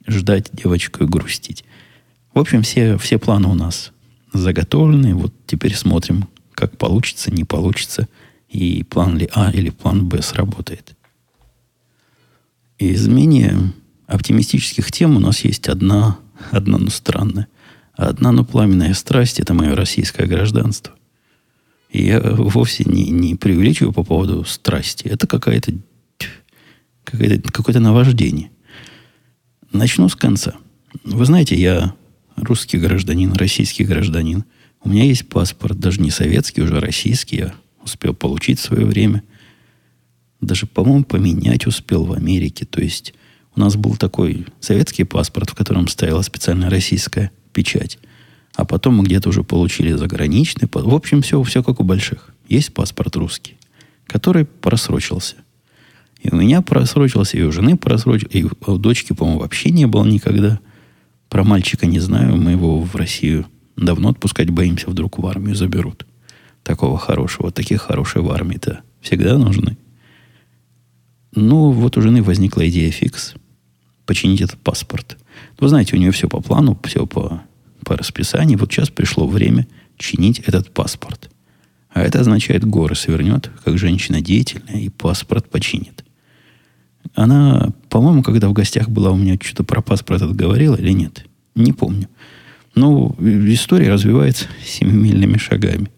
ждать 0.06 0.50
девочку 0.52 1.04
и 1.04 1.06
грустить. 1.06 1.64
В 2.34 2.38
общем, 2.38 2.62
все, 2.62 2.96
все 2.98 3.18
планы 3.18 3.48
у 3.48 3.54
нас 3.54 3.92
заготовлены. 4.32 5.14
Вот 5.14 5.32
теперь 5.46 5.74
смотрим, 5.74 6.28
как 6.54 6.76
получится, 6.76 7.30
не 7.32 7.44
получится. 7.44 8.08
И 8.48 8.82
план 8.84 9.18
ли 9.18 9.28
А 9.34 9.50
или 9.50 9.70
план 9.70 10.08
Б 10.08 10.22
сработает. 10.22 10.96
Из 12.78 13.08
менее 13.08 13.72
оптимистических 14.06 14.90
тем 14.92 15.16
у 15.16 15.20
нас 15.20 15.44
есть 15.44 15.68
одна, 15.68 16.18
одна, 16.50 16.78
ну, 16.78 16.88
странная. 16.88 17.48
Одна, 17.94 18.32
ну, 18.32 18.44
пламенная 18.44 18.94
страсть– 18.94 19.40
это 19.40 19.54
мое 19.54 19.74
российское 19.74 20.26
гражданство. 20.26 20.94
И 21.90 22.04
я 22.04 22.20
вовсе 22.20 22.84
не, 22.84 23.10
не 23.10 23.34
преувеличиваю 23.34 23.92
по 23.92 24.04
поводу 24.04 24.44
страсти. 24.44 25.08
Это 25.08 25.26
какая-то 25.26 25.72
какое-то, 27.04 27.50
какое-то 27.50 27.80
наваждение. 27.80 28.50
Начну 29.72 30.08
с 30.08 30.14
конца. 30.14 30.54
Вы 31.04 31.24
знаете, 31.24 31.56
я 31.56 31.94
русский 32.42 32.78
гражданин, 32.78 33.32
российский 33.32 33.84
гражданин. 33.84 34.44
У 34.82 34.88
меня 34.88 35.04
есть 35.04 35.28
паспорт, 35.28 35.78
даже 35.78 36.00
не 36.00 36.10
советский, 36.10 36.62
уже 36.62 36.80
российский. 36.80 37.36
Я 37.36 37.54
успел 37.82 38.14
получить 38.14 38.58
в 38.58 38.62
свое 38.62 38.86
время. 38.86 39.22
Даже, 40.40 40.66
по-моему, 40.66 41.04
поменять 41.04 41.66
успел 41.66 42.04
в 42.04 42.12
Америке. 42.12 42.64
То 42.64 42.80
есть 42.80 43.14
у 43.56 43.60
нас 43.60 43.76
был 43.76 43.96
такой 43.96 44.46
советский 44.60 45.04
паспорт, 45.04 45.50
в 45.50 45.54
котором 45.54 45.88
стояла 45.88 46.22
специальная 46.22 46.70
российская 46.70 47.32
печать. 47.52 47.98
А 48.54 48.64
потом 48.64 48.96
мы 48.96 49.04
где-то 49.04 49.28
уже 49.28 49.42
получили 49.42 49.92
заграничный. 49.92 50.68
В 50.72 50.94
общем, 50.94 51.22
все, 51.22 51.42
все 51.42 51.62
как 51.62 51.80
у 51.80 51.84
больших. 51.84 52.34
Есть 52.48 52.72
паспорт 52.72 53.16
русский, 53.16 53.56
который 54.06 54.44
просрочился. 54.44 55.36
И 56.20 56.30
у 56.30 56.36
меня 56.36 56.62
просрочился, 56.62 57.36
и 57.36 57.42
у 57.42 57.52
жены 57.52 57.76
просрочился, 57.76 58.36
и 58.36 58.44
у 58.44 58.78
дочки, 58.78 59.12
по-моему, 59.12 59.40
вообще 59.40 59.70
не 59.70 59.86
было 59.86 60.04
никогда. 60.04 60.60
Про 61.28 61.44
мальчика 61.44 61.86
не 61.86 62.00
знаю, 62.00 62.36
мы 62.36 62.52
его 62.52 62.80
в 62.80 62.94
Россию 62.96 63.46
давно 63.76 64.10
отпускать 64.10 64.50
боимся, 64.50 64.90
вдруг 64.90 65.18
в 65.18 65.26
армию 65.26 65.54
заберут. 65.54 66.06
Такого 66.62 66.98
хорошего, 66.98 67.50
таких 67.50 67.82
хороших 67.82 68.22
в 68.22 68.30
армии-то 68.30 68.80
всегда 69.00 69.38
нужны. 69.38 69.76
Ну, 71.34 71.70
вот 71.70 71.96
у 71.96 72.00
жены 72.00 72.22
возникла 72.22 72.68
идея 72.68 72.90
фикс 72.90 73.34
починить 74.06 74.40
этот 74.40 74.58
паспорт. 74.58 75.18
Вы 75.60 75.68
знаете, 75.68 75.94
у 75.94 75.98
нее 75.98 76.10
все 76.12 76.28
по 76.28 76.40
плану, 76.40 76.78
все 76.84 77.06
по, 77.06 77.42
по 77.84 77.96
расписанию. 77.96 78.58
Вот 78.58 78.72
сейчас 78.72 78.88
пришло 78.88 79.26
время 79.26 79.66
чинить 79.98 80.40
этот 80.40 80.72
паспорт. 80.72 81.30
А 81.90 82.02
это 82.02 82.20
означает, 82.20 82.64
горы 82.64 82.94
свернет, 82.94 83.50
как 83.64 83.78
женщина 83.78 84.20
деятельная, 84.20 84.80
и 84.80 84.88
паспорт 84.88 85.50
починит. 85.50 86.04
Она, 87.14 87.72
по-моему, 87.88 88.22
когда 88.22 88.48
в 88.48 88.52
гостях 88.52 88.88
была, 88.88 89.10
у 89.10 89.16
меня 89.16 89.36
что-то 89.40 89.64
про 89.64 89.82
паспорт 89.82 90.22
говорила 90.34 90.76
или 90.76 90.92
нет? 90.92 91.24
Не 91.54 91.72
помню. 91.72 92.08
Но 92.74 93.14
история 93.18 93.90
развивается 93.90 94.46
семимильными 94.64 95.38
шагами. 95.38 95.90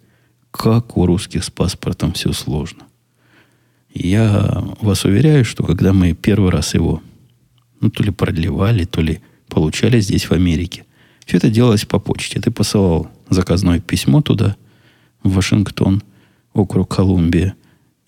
Как 0.51 0.97
у 0.97 1.07
русских 1.07 1.45
с 1.45 1.51
паспортом 1.51 2.13
все 2.13 2.33
сложно. 2.33 2.85
Я 3.93 4.65
вас 4.81 5.05
уверяю, 5.05 5.45
что 5.45 5.65
когда 5.65 5.93
мы 5.93 6.13
первый 6.13 6.51
раз 6.51 6.75
его 6.75 7.03
ну, 7.81 7.91
то 7.91 8.03
ли 8.03 8.11
продлевали, 8.11 8.85
то 8.85 9.01
ли 9.01 9.21
получали 9.49 10.01
здесь, 10.01 10.27
в 10.27 10.33
Америке, 10.33 10.85
все 11.25 11.39
это 11.39 11.51
делалось 11.51 11.85
по 11.85 11.99
почте. 11.99 12.41
Ты 12.41 12.51
посылал 12.51 13.11
заказное 13.29 13.81
письмо 13.81 14.21
туда, 14.21 14.57
в 15.23 15.33
Вашингтон, 15.33 16.03
округ 16.53 16.95
Колумбия, 16.95 17.55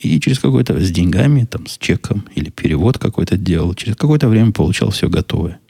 и 0.02 0.20
через 0.20 0.38
какое-то 0.40 0.78
с 0.80 0.90
деньгами, 0.90 1.44
там, 1.44 1.66
с 1.66 1.78
чеком 1.78 2.26
или 2.34 2.50
перевод 2.50 2.98
какой-то 2.98 3.36
делал, 3.36 3.74
через 3.74 3.96
какое-то 3.96 4.28
время 4.28 4.52
получал 4.52 4.90
все 4.90 5.08
готовое. 5.08 5.60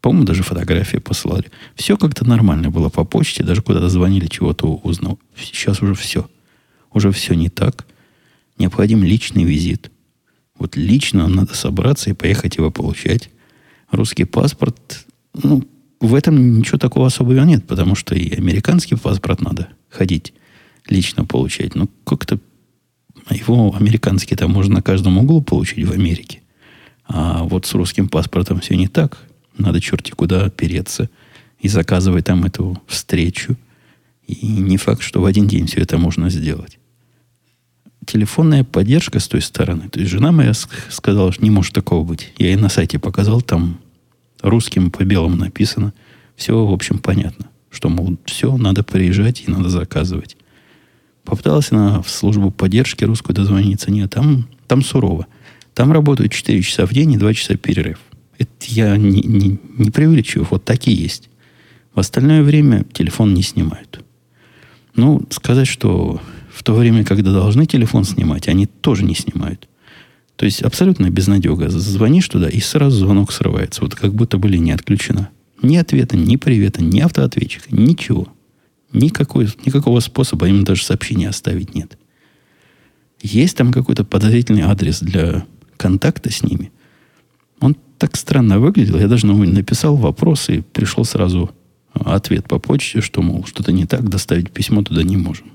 По-моему, 0.00 0.24
даже 0.24 0.44
фотографии 0.44 0.98
посылали. 0.98 1.50
Все 1.74 1.96
как-то 1.96 2.24
нормально 2.24 2.70
было 2.70 2.90
по 2.90 3.04
почте, 3.04 3.42
даже 3.42 3.62
куда-то 3.62 3.88
звонили, 3.88 4.28
чего-то 4.28 4.66
узнал. 4.66 5.18
Сейчас 5.36 5.82
уже 5.82 5.94
все. 5.94 6.30
Уже 6.92 7.10
все 7.10 7.34
не 7.34 7.48
так. 7.48 7.86
Необходим 8.56 9.02
личный 9.02 9.42
визит. 9.42 9.90
Вот 10.58 10.76
лично 10.76 11.24
нам 11.24 11.34
надо 11.34 11.54
собраться 11.54 12.10
и 12.10 12.14
поехать 12.14 12.56
его 12.56 12.70
получать. 12.70 13.30
Русский 13.90 14.24
паспорт, 14.24 15.06
ну, 15.34 15.64
в 16.00 16.14
этом 16.14 16.58
ничего 16.58 16.78
такого 16.78 17.08
особого 17.08 17.44
нет, 17.44 17.66
потому 17.66 17.96
что 17.96 18.14
и 18.14 18.32
американский 18.34 18.94
паспорт 18.94 19.40
надо 19.40 19.68
ходить 19.90 20.34
лично 20.88 21.24
получать. 21.24 21.74
Ну, 21.74 21.90
как-то 22.04 22.38
его 23.34 23.74
американский 23.74 24.36
там 24.36 24.52
можно 24.52 24.76
на 24.76 24.82
каждом 24.82 25.18
углу 25.18 25.42
получить 25.42 25.86
в 25.86 25.92
Америке. 25.92 26.42
А 27.06 27.44
вот 27.44 27.66
с 27.66 27.74
русским 27.74 28.08
паспортом 28.08 28.60
все 28.60 28.76
не 28.76 28.88
так. 28.88 29.18
Надо 29.58 29.80
черти 29.80 30.10
куда 30.10 30.44
опереться 30.44 31.08
и 31.60 31.68
заказывать 31.68 32.26
там 32.26 32.44
эту 32.44 32.80
встречу. 32.86 33.56
И 34.26 34.46
не 34.46 34.76
факт, 34.76 35.02
что 35.02 35.20
в 35.20 35.24
один 35.24 35.46
день 35.46 35.66
все 35.66 35.80
это 35.80 35.98
можно 35.98 36.30
сделать. 36.30 36.78
Телефонная 38.04 38.64
поддержка 38.64 39.18
с 39.18 39.28
той 39.28 39.40
стороны. 39.40 39.88
То 39.88 39.98
есть 40.00 40.10
жена 40.10 40.30
моя 40.32 40.52
сказала, 40.90 41.32
что 41.32 41.42
не 41.42 41.50
может 41.50 41.74
такого 41.74 42.04
быть. 42.04 42.32
Я 42.38 42.48
ей 42.48 42.56
на 42.56 42.68
сайте 42.68 42.98
показал, 42.98 43.40
там 43.40 43.80
русским 44.42 44.90
по 44.90 45.04
белому 45.04 45.36
написано. 45.36 45.92
Все, 46.36 46.64
в 46.64 46.72
общем, 46.72 46.98
понятно. 46.98 47.46
Что, 47.70 47.88
мол, 47.88 48.16
все, 48.24 48.56
надо 48.56 48.82
приезжать 48.84 49.44
и 49.46 49.50
надо 49.50 49.68
заказывать. 49.68 50.36
Попыталась 51.26 51.72
она 51.72 52.00
в 52.00 52.08
службу 52.08 52.52
поддержки 52.52 53.04
русскую 53.04 53.34
дозвониться. 53.34 53.90
Нет, 53.90 54.10
там, 54.10 54.48
там 54.68 54.82
сурово. 54.82 55.26
Там 55.74 55.92
работают 55.92 56.32
4 56.32 56.62
часа 56.62 56.86
в 56.86 56.94
день 56.94 57.12
и 57.12 57.18
2 57.18 57.34
часа 57.34 57.56
перерыв. 57.56 57.98
Это 58.38 58.48
я 58.60 58.96
не, 58.96 59.20
не, 59.20 59.58
не 59.76 59.90
преувеличиваю. 59.90 60.46
Вот 60.50 60.64
такие 60.64 60.96
есть. 60.96 61.28
В 61.94 62.00
остальное 62.00 62.42
время 62.42 62.84
телефон 62.92 63.34
не 63.34 63.42
снимают. 63.42 64.04
Ну, 64.94 65.22
сказать, 65.30 65.66
что 65.66 66.20
в 66.52 66.62
то 66.62 66.74
время, 66.74 67.04
когда 67.04 67.32
должны 67.32 67.66
телефон 67.66 68.04
снимать, 68.04 68.48
они 68.48 68.66
тоже 68.66 69.04
не 69.04 69.14
снимают. 69.14 69.68
То 70.36 70.44
есть 70.44 70.62
абсолютно 70.62 71.10
безнадега. 71.10 71.68
Звонишь 71.70 72.28
туда, 72.28 72.48
и 72.48 72.60
сразу 72.60 72.98
звонок 72.98 73.32
срывается. 73.32 73.82
Вот 73.82 73.94
как 73.94 74.14
будто 74.14 74.38
были 74.38 74.58
не 74.58 74.70
отключена. 74.70 75.30
Ни 75.60 75.76
ответа, 75.76 76.16
ни 76.16 76.36
привета, 76.36 76.84
ни 76.84 77.00
автоответчика, 77.00 77.74
ничего. 77.74 78.28
Никакой, 78.92 79.48
никакого 79.64 80.00
способа 80.00 80.48
им 80.48 80.64
даже 80.64 80.84
сообщение 80.84 81.28
оставить 81.28 81.74
нет. 81.74 81.98
Есть 83.20 83.56
там 83.56 83.72
какой-то 83.72 84.04
подозрительный 84.04 84.62
адрес 84.62 85.00
для 85.00 85.44
контакта 85.76 86.30
с 86.30 86.42
ними. 86.42 86.70
Он 87.60 87.76
так 87.98 88.16
странно 88.16 88.58
выглядел. 88.58 88.98
Я 88.98 89.08
даже 89.08 89.26
написал 89.26 89.96
вопрос 89.96 90.48
и 90.48 90.60
пришел 90.60 91.04
сразу 91.04 91.50
ответ 91.92 92.46
по 92.46 92.58
почте, 92.58 93.00
что, 93.00 93.22
мол, 93.22 93.44
что-то 93.46 93.72
не 93.72 93.86
так, 93.86 94.08
доставить 94.08 94.50
письмо 94.50 94.82
туда 94.82 95.02
не 95.02 95.16
можем. 95.16 95.52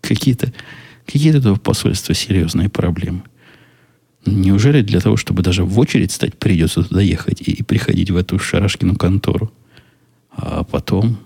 Какие-то 0.00 0.52
какие 1.06 1.36
этого 1.36 1.56
посольства 1.56 2.14
серьезные 2.14 2.68
проблемы. 2.68 3.22
Неужели 4.24 4.82
для 4.82 5.00
того, 5.00 5.16
чтобы 5.16 5.42
даже 5.42 5.64
в 5.64 5.78
очередь 5.78 6.12
стать, 6.12 6.38
придется 6.38 6.84
туда 6.84 7.00
ехать 7.02 7.40
и, 7.40 7.50
и 7.50 7.62
приходить 7.62 8.10
в 8.10 8.16
эту 8.16 8.38
Шарашкину 8.38 8.96
контору? 8.96 9.52
А 10.30 10.64
потом... 10.64 11.18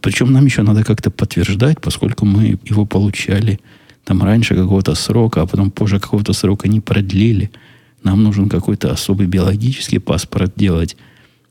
Причем 0.00 0.32
нам 0.32 0.44
еще 0.44 0.62
надо 0.62 0.84
как-то 0.84 1.10
подтверждать, 1.10 1.80
поскольку 1.80 2.24
мы 2.24 2.58
его 2.64 2.86
получали 2.86 3.60
там 4.04 4.22
раньше 4.22 4.54
какого-то 4.54 4.94
срока, 4.94 5.42
а 5.42 5.46
потом 5.46 5.70
позже 5.70 6.00
какого-то 6.00 6.32
срока 6.32 6.68
не 6.68 6.80
продлили. 6.80 7.50
Нам 8.02 8.22
нужен 8.22 8.48
какой-то 8.48 8.92
особый 8.92 9.26
биологический 9.26 9.98
паспорт 9.98 10.52
делать 10.56 10.96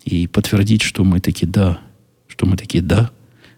и 0.03 0.27
подтвердить, 0.27 0.81
что 0.81 1.03
мы 1.03 1.19
такие 1.19 1.47
да, 1.47 1.79
что 2.27 2.45
мы 2.45 2.57
такие 2.57 2.83
да, 2.83 3.11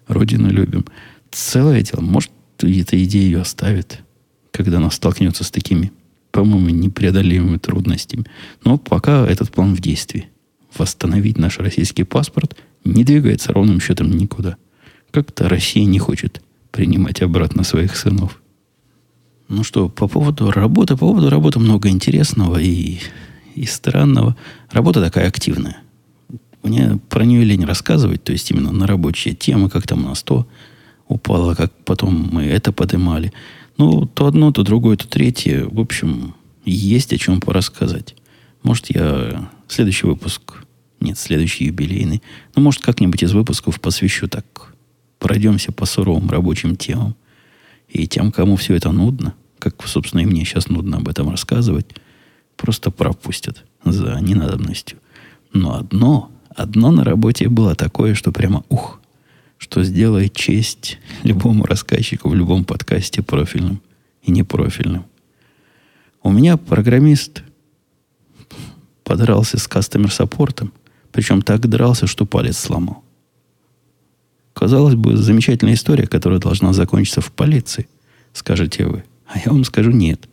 Родину 0.08 0.50
любим. 0.50 0.86
Целое 1.32 1.82
дело. 1.82 2.02
Может, 2.02 2.32
эта 2.60 3.04
идея 3.04 3.24
ее 3.24 3.42
оставит, 3.42 4.00
когда 4.52 4.78
она 4.78 4.90
столкнется 4.90 5.44
с 5.44 5.52
такими 5.52 5.92
по-моему, 6.38 6.70
непреодолимыми 6.70 7.58
трудностями. 7.58 8.26
Но 8.64 8.78
пока 8.78 9.26
этот 9.26 9.50
план 9.52 9.74
в 9.74 9.82
действии. 9.82 10.30
Восстановить 10.78 11.40
наш 11.40 11.58
российский 11.58 12.04
паспорт 12.04 12.56
не 12.84 13.04
двигается 13.04 13.54
ровным 13.54 13.82
счетом 13.82 14.12
никуда. 14.12 14.58
Как-то 15.12 15.50
Россия 15.50 15.86
не 15.86 16.00
хочет 16.00 16.42
принимать 16.72 17.22
обратно 17.22 17.64
своих 17.64 17.96
сынов. 17.96 18.40
Ну 19.50 19.64
что, 19.64 19.88
по 19.88 20.08
поводу 20.08 20.52
работы, 20.52 20.96
по 20.96 21.08
поводу 21.08 21.30
работы 21.30 21.60
много 21.60 21.90
интересного 21.90 22.58
и, 22.58 23.00
и 23.56 23.66
странного. 23.66 24.36
Работа 24.72 25.02
такая 25.02 25.28
активная. 25.28 25.78
Мне 26.64 27.00
про 27.10 27.24
нее 27.24 27.46
лень 27.46 27.64
рассказывать, 27.64 28.24
то 28.24 28.34
есть 28.34 28.52
именно 28.52 28.72
на 28.72 28.88
рабочие 28.88 29.34
темы, 29.34 29.70
как 29.70 29.88
там 29.88 30.04
у 30.06 30.10
нас 30.10 30.22
то 30.22 30.46
упало, 31.08 31.56
как 31.56 31.72
потом 31.86 32.30
мы 32.32 32.44
это 32.44 32.74
поднимали. 32.74 33.32
Ну, 33.78 34.06
то 34.06 34.28
одно, 34.28 34.52
то 34.52 34.64
другое, 34.64 34.98
то 34.98 35.08
третье. 35.08 35.66
В 35.66 35.80
общем, 35.80 36.34
есть 36.66 37.14
о 37.14 37.18
чем 37.18 37.40
порассказать. 37.40 38.16
Может, 38.64 38.94
я 38.94 39.50
следующий 39.70 40.08
выпуск, 40.08 40.66
нет, 41.00 41.18
следующий 41.18 41.66
юбилейный, 41.66 42.22
ну, 42.56 42.62
может, 42.62 42.82
как-нибудь 42.82 43.24
из 43.24 43.32
выпусков 43.32 43.80
посвящу 43.80 44.28
так. 44.28 44.67
Пройдемся 45.28 45.74
по 45.74 45.86
суровым 45.86 46.30
рабочим 46.30 46.78
темам. 46.78 47.14
И 47.90 48.08
тем, 48.08 48.32
кому 48.32 48.56
все 48.56 48.76
это 48.76 48.94
нудно, 48.94 49.34
как, 49.60 49.86
собственно, 49.86 50.22
и 50.22 50.26
мне 50.26 50.46
сейчас 50.46 50.70
нудно 50.70 50.98
об 50.98 51.10
этом 51.10 51.30
рассказывать, 51.30 51.88
просто 52.56 52.92
пропустят 52.92 53.66
за 53.84 54.18
ненадобностью. 54.22 55.00
Но 55.52 55.76
одно, 55.76 56.32
одно 56.56 56.92
на 56.92 57.04
работе 57.04 57.50
было 57.50 57.76
такое, 57.76 58.14
что 58.14 58.32
прямо 58.32 58.64
ух– 58.70 59.02
что 59.58 59.84
сделает 59.84 60.34
честь 60.34 60.98
любому 61.24 61.66
рассказчику 61.66 62.30
в 62.30 62.36
любом 62.36 62.64
подкасте 62.64 63.22
профильным 63.22 63.82
и 64.22 64.32
непрофильным. 64.32 65.06
У 66.24 66.32
меня 66.32 66.56
программист 66.56 67.44
подрался 69.04 69.58
с 69.58 69.68
кастомер-саппортом, 69.68 70.72
причем 71.12 71.42
так 71.42 71.68
дрался, 71.68 72.08
что 72.08 72.26
палец 72.26 72.58
сломал. 72.58 73.04
Казалось 74.58 74.96
бы, 74.96 75.16
замечательная 75.16 75.76
история, 75.76 76.08
которая 76.08 76.40
должна 76.40 76.74
закончиться 76.74 77.22
в 77.22 77.32
полиции, 77.32 77.88
скажете 78.34 78.88
вы. 78.88 79.04
А 79.28 79.38
я 79.38 79.52
вам 79.52 79.64
скажу 79.64 79.92
нет. 79.92 80.28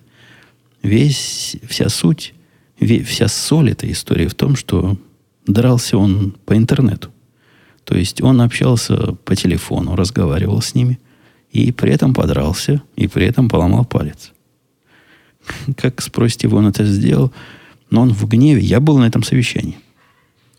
Весь, 0.82 1.56
вся 1.68 1.90
суть, 1.90 2.32
вся 2.80 3.28
соль 3.28 3.72
этой 3.72 3.92
истории 3.92 4.26
в 4.26 4.34
том, 4.34 4.56
что 4.56 4.96
дрался 5.46 5.98
он 5.98 6.34
по 6.46 6.56
интернету. 6.56 7.10
То 7.84 7.98
есть 7.98 8.22
он 8.22 8.40
общался 8.40 9.12
по 9.12 9.36
телефону, 9.36 9.94
разговаривал 9.94 10.62
с 10.62 10.74
ними, 10.74 10.98
и 11.50 11.70
при 11.70 11.92
этом 11.92 12.14
подрался, 12.14 12.82
и 12.96 13.08
при 13.08 13.26
этом 13.26 13.50
поломал 13.50 13.84
палец. 13.84 14.32
Как, 15.76 16.00
спросите, 16.00 16.48
он 16.48 16.66
это 16.66 16.86
сделал? 16.86 17.30
Но 17.90 18.00
он 18.00 18.14
в 18.14 18.26
гневе. 18.26 18.62
Я 18.62 18.80
был 18.80 18.96
на 18.96 19.04
этом 19.04 19.22
совещании. 19.22 19.76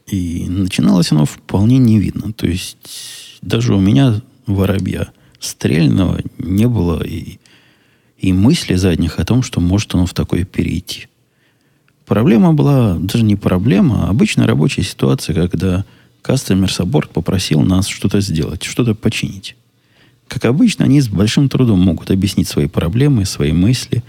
И 0.05 0.45
начиналось 0.47 1.11
оно 1.11 1.25
вполне 1.25 1.79
не 1.79 1.99
видно. 1.99 2.31
То 2.31 2.45
есть 2.45 3.34
даже 3.45 3.73
у 3.73 3.79
меня 3.79 4.21
воробья 4.47 5.09
стрельного 5.39 6.21
не 6.37 6.67
было 6.67 7.01
и, 7.03 7.39
и 8.17 8.33
мысли 8.33 8.75
задних 8.75 9.19
о 9.19 9.25
том, 9.25 9.43
что 9.43 9.61
может 9.61 9.93
оно 9.93 10.05
в 10.05 10.13
такое 10.13 10.43
перейти. 10.43 11.07
Проблема 12.05 12.53
была 12.53 12.97
даже 12.97 13.23
не 13.23 13.35
проблема, 13.35 14.05
а 14.05 14.09
обычная 14.09 14.47
рабочая 14.47 14.83
ситуация, 14.83 15.35
когда 15.35 15.85
Customer 16.23 16.67
Support 16.67 17.09
попросил 17.13 17.61
нас 17.61 17.87
что-то 17.87 18.19
сделать, 18.19 18.63
что-то 18.63 18.95
починить. 18.95 19.55
Как 20.27 20.45
обычно, 20.45 20.85
они 20.85 21.01
с 21.01 21.07
большим 21.07 21.49
трудом 21.49 21.79
могут 21.79 22.09
объяснить 22.09 22.47
свои 22.47 22.67
проблемы, 22.67 23.25
свои 23.25 23.51
мысли 23.51 24.03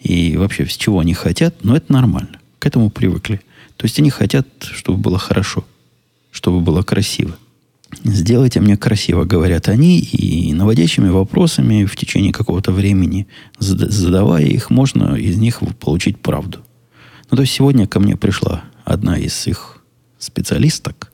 и 0.00 0.36
вообще 0.36 0.66
с 0.66 0.76
чего 0.76 1.00
они 1.00 1.14
хотят, 1.14 1.64
но 1.64 1.76
это 1.76 1.92
нормально. 1.92 2.38
К 2.60 2.66
этому 2.66 2.90
привыкли. 2.90 3.40
То 3.76 3.84
есть 3.84 3.98
они 3.98 4.10
хотят, 4.10 4.46
чтобы 4.60 4.98
было 4.98 5.18
хорошо, 5.18 5.64
чтобы 6.30 6.60
было 6.60 6.82
красиво. 6.82 7.36
Сделайте 8.04 8.60
мне 8.60 8.76
красиво, 8.76 9.24
говорят 9.24 9.68
они, 9.68 10.00
и 10.00 10.52
наводящими 10.52 11.08
вопросами 11.08 11.84
в 11.84 11.96
течение 11.96 12.32
какого-то 12.32 12.72
времени, 12.72 13.26
задавая 13.58 14.44
их, 14.44 14.70
можно 14.70 15.14
из 15.14 15.36
них 15.36 15.60
получить 15.78 16.18
правду. 16.18 16.58
Ну, 17.30 17.36
то 17.36 17.42
есть 17.42 17.54
сегодня 17.54 17.86
ко 17.86 18.00
мне 18.00 18.16
пришла 18.16 18.64
одна 18.84 19.18
из 19.18 19.46
их 19.46 19.82
специалисток, 20.18 21.12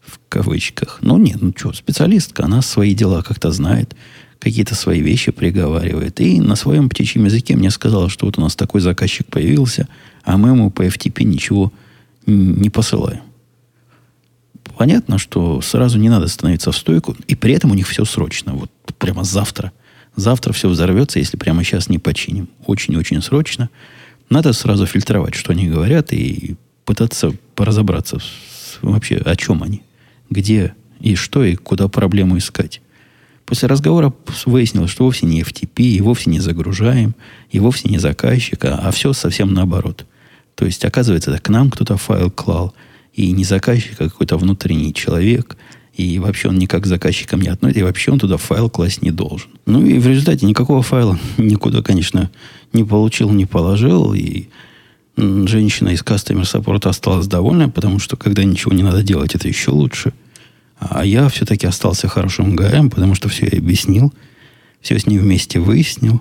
в 0.00 0.18
кавычках. 0.28 0.98
Ну, 1.00 1.16
нет, 1.18 1.40
ну 1.40 1.52
что, 1.56 1.72
специалистка, 1.72 2.44
она 2.44 2.62
свои 2.62 2.94
дела 2.94 3.22
как-то 3.22 3.50
знает, 3.50 3.94
какие-то 4.38 4.74
свои 4.74 5.00
вещи 5.00 5.32
приговаривает. 5.32 6.20
И 6.20 6.40
на 6.40 6.56
своем 6.56 6.88
птичьем 6.88 7.24
языке 7.24 7.56
мне 7.56 7.70
сказала, 7.70 8.08
что 8.08 8.26
вот 8.26 8.38
у 8.38 8.40
нас 8.40 8.56
такой 8.56 8.80
заказчик 8.80 9.26
появился, 9.26 9.88
а 10.22 10.36
мы 10.36 10.50
ему 10.50 10.70
по 10.70 10.84
FTP 10.84 11.24
ничего 11.24 11.72
не 12.26 12.70
посылаем. 12.70 13.22
Понятно, 14.76 15.18
что 15.18 15.60
сразу 15.60 15.98
не 15.98 16.08
надо 16.08 16.26
становиться 16.28 16.72
в 16.72 16.76
стойку, 16.76 17.16
и 17.26 17.34
при 17.34 17.54
этом 17.54 17.70
у 17.70 17.74
них 17.74 17.88
все 17.88 18.04
срочно. 18.04 18.54
Вот 18.54 18.70
прямо 18.98 19.24
завтра. 19.24 19.72
Завтра 20.16 20.52
все 20.52 20.68
взорвется, 20.68 21.18
если 21.18 21.36
прямо 21.36 21.64
сейчас 21.64 21.88
не 21.88 21.98
починим. 21.98 22.48
Очень-очень 22.66 23.22
срочно. 23.22 23.70
Надо 24.30 24.52
сразу 24.52 24.86
фильтровать, 24.86 25.34
что 25.34 25.52
они 25.52 25.68
говорят, 25.68 26.12
и 26.12 26.56
пытаться 26.84 27.32
поразобраться 27.54 28.18
с, 28.18 28.78
вообще, 28.82 29.16
о 29.16 29.36
чем 29.36 29.62
они, 29.62 29.82
где 30.30 30.74
и 31.00 31.14
что, 31.14 31.44
и 31.44 31.56
куда 31.56 31.88
проблему 31.88 32.38
искать. 32.38 32.80
После 33.46 33.68
разговора 33.68 34.12
выяснилось, 34.46 34.90
что 34.90 35.04
вовсе 35.04 35.26
не 35.26 35.42
FTP, 35.42 35.82
и 35.82 36.00
вовсе 36.00 36.30
не 36.30 36.40
загружаем, 36.40 37.14
и 37.50 37.60
вовсе 37.60 37.88
не 37.88 37.98
заказчик, 37.98 38.64
а, 38.64 38.80
а 38.82 38.90
все 38.90 39.12
совсем 39.12 39.52
наоборот. 39.52 40.06
То 40.54 40.64
есть, 40.64 40.84
оказывается, 40.84 41.30
это 41.30 41.40
к 41.40 41.48
нам 41.48 41.70
кто-то 41.70 41.96
файл 41.96 42.30
клал, 42.30 42.74
и 43.14 43.30
не 43.32 43.44
заказчик, 43.44 44.00
а 44.00 44.08
какой-то 44.08 44.36
внутренний 44.36 44.92
человек, 44.92 45.56
и 45.94 46.18
вообще 46.18 46.48
он 46.48 46.58
никак 46.58 46.82
к 46.82 46.86
заказчикам 46.86 47.40
не 47.40 47.48
относится, 47.48 47.80
и 47.80 47.84
вообще 47.84 48.10
он 48.10 48.18
туда 48.18 48.36
файл 48.36 48.68
класть 48.68 49.02
не 49.02 49.10
должен. 49.10 49.50
Ну 49.66 49.84
и 49.84 49.98
в 49.98 50.06
результате 50.06 50.46
никакого 50.46 50.82
файла 50.82 51.18
никуда, 51.38 51.82
конечно, 51.82 52.30
не 52.72 52.84
получил, 52.84 53.30
не 53.30 53.46
положил, 53.46 54.14
и 54.14 54.48
женщина 55.16 55.90
из 55.90 56.02
Customer 56.02 56.42
Support 56.42 56.88
осталась 56.88 57.28
довольна, 57.28 57.68
потому 57.68 58.00
что 58.00 58.16
когда 58.16 58.42
ничего 58.42 58.72
не 58.72 58.82
надо 58.82 59.02
делать, 59.02 59.34
это 59.34 59.48
еще 59.48 59.70
лучше– 59.70 60.12
а 60.78 61.04
я 61.04 61.28
все-таки 61.28 61.66
остался 61.66 62.08
хорошим 62.08 62.56
ГМ, 62.56 62.90
потому 62.90 63.14
что 63.14 63.28
все 63.28 63.48
я 63.50 63.58
объяснил, 63.58 64.12
все 64.80 64.98
с 64.98 65.06
ним 65.06 65.22
вместе 65.22 65.60
выяснил. 65.60 66.20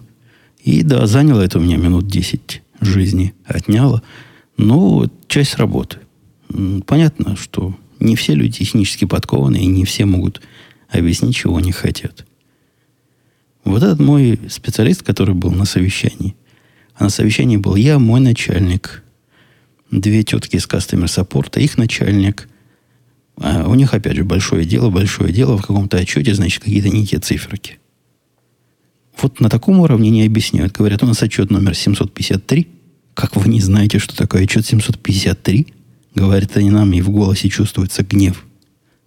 И 0.63 0.83
да, 0.83 1.05
заняло 1.05 1.41
это 1.41 1.59
у 1.59 1.61
меня 1.61 1.77
минут 1.77 2.07
10 2.07 2.61
жизни, 2.81 3.33
отняло. 3.45 4.01
Но 4.57 5.09
часть 5.27 5.55
работы. 5.55 5.97
Понятно, 6.85 7.35
что 7.35 7.75
не 7.99 8.15
все 8.15 8.33
люди 8.33 8.59
технически 8.59 9.05
подкованы, 9.05 9.57
и 9.57 9.65
не 9.65 9.85
все 9.85 10.05
могут 10.05 10.41
объяснить, 10.89 11.35
чего 11.35 11.57
они 11.57 11.71
хотят. 11.71 12.25
Вот 13.63 13.81
этот 13.81 13.99
мой 13.99 14.39
специалист, 14.49 15.03
который 15.03 15.35
был 15.35 15.51
на 15.51 15.65
совещании, 15.65 16.35
а 16.95 17.05
на 17.05 17.09
совещании 17.09 17.57
был 17.57 17.75
я, 17.75 17.97
мой 17.97 18.19
начальник, 18.19 19.03
две 19.89 20.23
тетки 20.23 20.57
из 20.57 20.67
Customer 20.67 21.05
Support, 21.05 21.59
их 21.59 21.77
начальник, 21.77 22.47
а 23.37 23.67
у 23.67 23.73
них, 23.73 23.93
опять 23.93 24.15
же, 24.15 24.23
большое 24.23 24.65
дело, 24.65 24.89
большое 24.89 25.33
дело. 25.33 25.57
В 25.57 25.61
каком-то 25.61 25.97
отчете, 25.97 26.35
значит, 26.35 26.63
какие-то 26.63 26.89
некие 26.89 27.19
циферки. 27.19 27.79
Вот 29.19 29.39
на 29.39 29.49
таком 29.49 29.79
уровне 29.79 30.09
не 30.09 30.25
объясняют. 30.25 30.73
Говорят, 30.73 31.03
у 31.03 31.07
нас 31.07 31.21
отчет 31.23 31.49
номер 31.49 31.75
753. 31.75 32.67
Как 33.13 33.35
вы 33.35 33.49
не 33.49 33.61
знаете, 33.61 33.99
что 33.99 34.15
такое 34.15 34.43
отчет 34.43 34.65
753? 34.65 35.67
Говорят 36.15 36.55
они 36.57 36.69
нам, 36.69 36.93
и 36.93 37.01
в 37.01 37.09
голосе 37.09 37.49
чувствуется 37.49 38.03
гнев. 38.03 38.45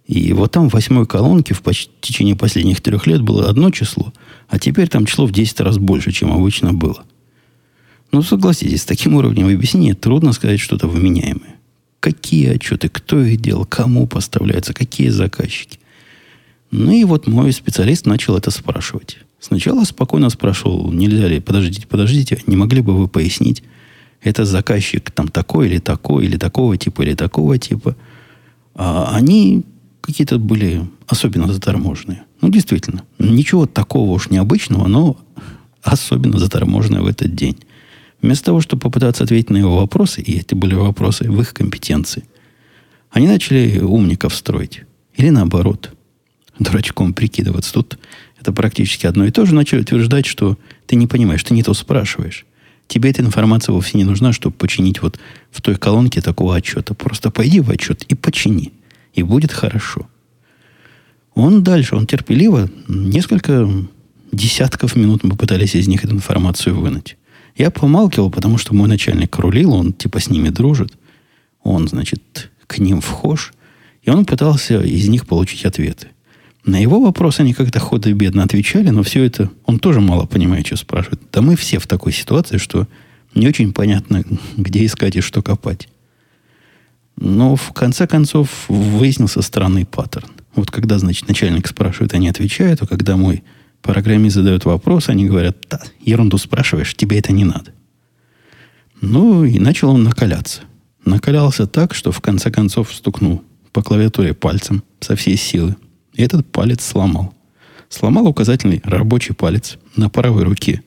И 0.05 0.31
вот 0.33 0.51
там 0.51 0.69
в 0.69 0.73
восьмой 0.73 1.05
колонке 1.05 1.53
в 1.53 1.61
почти 1.61 1.91
в 1.97 2.01
течение 2.01 2.35
последних 2.35 2.81
трех 2.81 3.07
лет 3.07 3.21
было 3.21 3.49
одно 3.49 3.71
число, 3.71 4.13
а 4.47 4.57
теперь 4.57 4.87
там 4.87 5.05
число 5.05 5.25
в 5.25 5.31
10 5.31 5.59
раз 5.59 5.77
больше, 5.77 6.11
чем 6.11 6.31
обычно 6.31 6.73
было. 6.73 7.03
Ну, 8.13 8.21
согласитесь, 8.21 8.83
с 8.83 8.85
таким 8.85 9.15
уровнем 9.15 9.47
объяснения 9.47 9.93
трудно 9.93 10.31
сказать 10.31 10.61
что-то 10.61 10.87
вменяемое. 10.87 11.55
Какие 11.99 12.55
отчеты, 12.55 12.87
кто 12.87 13.19
их 13.19 13.41
делал, 13.41 13.65
кому 13.65 14.07
поставляются, 14.07 14.73
какие 14.73 15.09
заказчики. 15.09 15.79
Ну 16.71 16.91
и 16.91 17.03
вот 17.03 17.27
мой 17.27 17.51
специалист 17.51 18.05
начал 18.05 18.37
это 18.37 18.49
спрашивать. 18.51 19.17
Сначала 19.39 19.83
спокойно 19.83 20.29
спрашивал, 20.29 20.91
нельзя 20.91 21.27
ли, 21.27 21.39
подождите, 21.41 21.85
подождите, 21.85 22.41
не 22.47 22.55
могли 22.55 22.81
бы 22.81 22.95
вы 22.95 23.07
пояснить, 23.07 23.63
это 24.21 24.45
заказчик 24.45 25.11
там 25.11 25.27
такой 25.27 25.67
или 25.67 25.79
такой, 25.79 26.25
или 26.25 26.37
такого 26.37 26.77
типа, 26.77 27.01
или 27.03 27.13
такого 27.13 27.57
типа. 27.57 27.95
А 28.75 29.15
они 29.15 29.65
какие-то 30.01 30.39
были 30.39 30.87
особенно 31.07 31.51
заторможенные. 31.51 32.23
Ну, 32.41 32.49
действительно, 32.49 33.03
ничего 33.19 33.65
такого 33.65 34.11
уж 34.11 34.29
необычного, 34.29 34.87
но 34.87 35.17
особенно 35.81 36.37
заторможенное 36.37 37.01
в 37.01 37.07
этот 37.07 37.35
день. 37.35 37.57
Вместо 38.21 38.45
того, 38.45 38.61
чтобы 38.61 38.81
попытаться 38.81 39.23
ответить 39.23 39.49
на 39.49 39.57
его 39.57 39.77
вопросы, 39.77 40.21
и 40.21 40.39
эти 40.39 40.53
были 40.55 40.73
вопросы 40.73 41.29
в 41.29 41.39
их 41.39 41.53
компетенции, 41.53 42.23
они 43.11 43.27
начали 43.27 43.79
умников 43.79 44.35
строить. 44.35 44.83
Или 45.15 45.29
наоборот, 45.29 45.91
дурачком 46.59 47.13
прикидываться. 47.13 47.73
Тут 47.73 47.97
это 48.39 48.51
практически 48.51 49.05
одно 49.05 49.25
и 49.25 49.31
то 49.31 49.45
же. 49.45 49.53
Начали 49.55 49.81
утверждать, 49.81 50.25
что 50.25 50.57
ты 50.85 50.95
не 50.95 51.07
понимаешь, 51.07 51.43
ты 51.43 51.53
не 51.53 51.63
то 51.63 51.73
спрашиваешь. 51.73 52.45
Тебе 52.87 53.09
эта 53.09 53.21
информация 53.21 53.73
вовсе 53.73 53.97
не 53.97 54.05
нужна, 54.05 54.31
чтобы 54.31 54.55
починить 54.55 55.01
вот 55.01 55.19
в 55.51 55.61
той 55.61 55.75
колонке 55.75 56.21
такого 56.21 56.55
отчета. 56.55 56.93
Просто 56.93 57.31
пойди 57.31 57.59
в 57.59 57.69
отчет 57.69 58.03
и 58.03 58.15
почини. 58.15 58.71
И 59.13 59.23
будет 59.23 59.51
хорошо. 59.51 60.07
Он 61.33 61.63
дальше, 61.63 61.95
он 61.95 62.07
терпеливо, 62.07 62.69
несколько 62.87 63.69
десятков 64.31 64.95
минут 64.95 65.23
мы 65.23 65.35
пытались 65.35 65.75
из 65.75 65.87
них 65.87 66.03
эту 66.03 66.15
информацию 66.15 66.79
вынуть. 66.79 67.17
Я 67.55 67.71
помалкивал, 67.71 68.29
потому 68.29 68.57
что 68.57 68.73
мой 68.73 68.87
начальник 68.87 69.37
рулил, 69.37 69.73
он 69.73 69.93
типа 69.93 70.19
с 70.19 70.29
ними 70.29 70.49
дружит. 70.49 70.93
Он, 71.63 71.87
значит, 71.87 72.51
к 72.67 72.77
ним 72.77 73.01
вхож. 73.01 73.53
И 74.03 74.09
он 74.09 74.25
пытался 74.25 74.81
из 74.81 75.07
них 75.09 75.27
получить 75.27 75.65
ответы. 75.65 76.07
На 76.67 76.79
его 76.81 76.99
вопросы 76.99 77.41
они 77.41 77.53
как-то 77.53 77.79
ходо-бедно 77.79 78.43
отвечали, 78.43 78.89
но 78.89 79.01
все 79.01 79.23
это 79.23 79.49
он 79.65 79.79
тоже 79.79 80.01
мало 80.01 80.25
понимает, 80.25 80.67
что 80.67 80.75
спрашивает. 80.75 81.21
Да 81.31 81.41
мы 81.41 81.55
все 81.55 81.79
в 81.79 81.87
такой 81.87 82.11
ситуации, 82.11 82.57
что 82.57 82.87
не 83.33 83.47
очень 83.47 83.73
понятно, 83.73 84.23
где 84.57 84.85
искать 84.85 85.15
и 85.15 85.21
что 85.21 85.41
копать. 85.41 85.87
Но 87.15 87.55
в 87.55 87.71
конце 87.71 88.05
концов 88.05 88.65
выяснился 88.67 89.41
странный 89.41 89.85
паттерн. 89.85 90.27
Вот 90.55 90.69
когда, 90.69 90.99
значит, 90.99 91.27
начальник 91.27 91.67
спрашивает, 91.67 92.13
они 92.13 92.27
отвечают, 92.27 92.81
а 92.81 92.85
когда 92.85 93.15
мой 93.15 93.43
Программист 93.81 94.35
задает 94.35 94.65
вопрос, 94.65 95.07
они 95.07 95.27
говорят, 95.27 95.57
да, 95.69 95.81
ерунду 96.01 96.37
спрашиваешь, 96.37 96.95
тебе 96.95 97.19
это 97.19 97.31
не 97.31 97.45
надо. 97.45 97.71
Ну, 98.99 99.45
и 99.45 99.59
начал 99.59 99.91
он 99.91 100.03
накаляться. 100.03 100.61
Накалялся 101.05 101.67
так, 101.67 101.93
что 101.93 102.11
в 102.11 102.19
конце 102.19 102.51
концов 102.51 102.93
стукнул 102.93 103.43
по 103.71 103.81
клавиатуре 103.81 104.33
пальцем 104.33 104.83
со 104.99 105.15
всей 105.15 105.37
силы. 105.37 105.77
И 106.17 106.23
этот 106.23 106.45
палец 106.51 106.83
сломал. 106.83 107.33
Сломал 107.89 108.27
указательный 108.27 108.81
рабочий 108.83 109.33
палец 109.33 109.77
на 109.95 110.09
правой 110.09 110.43
руке. 110.43 110.81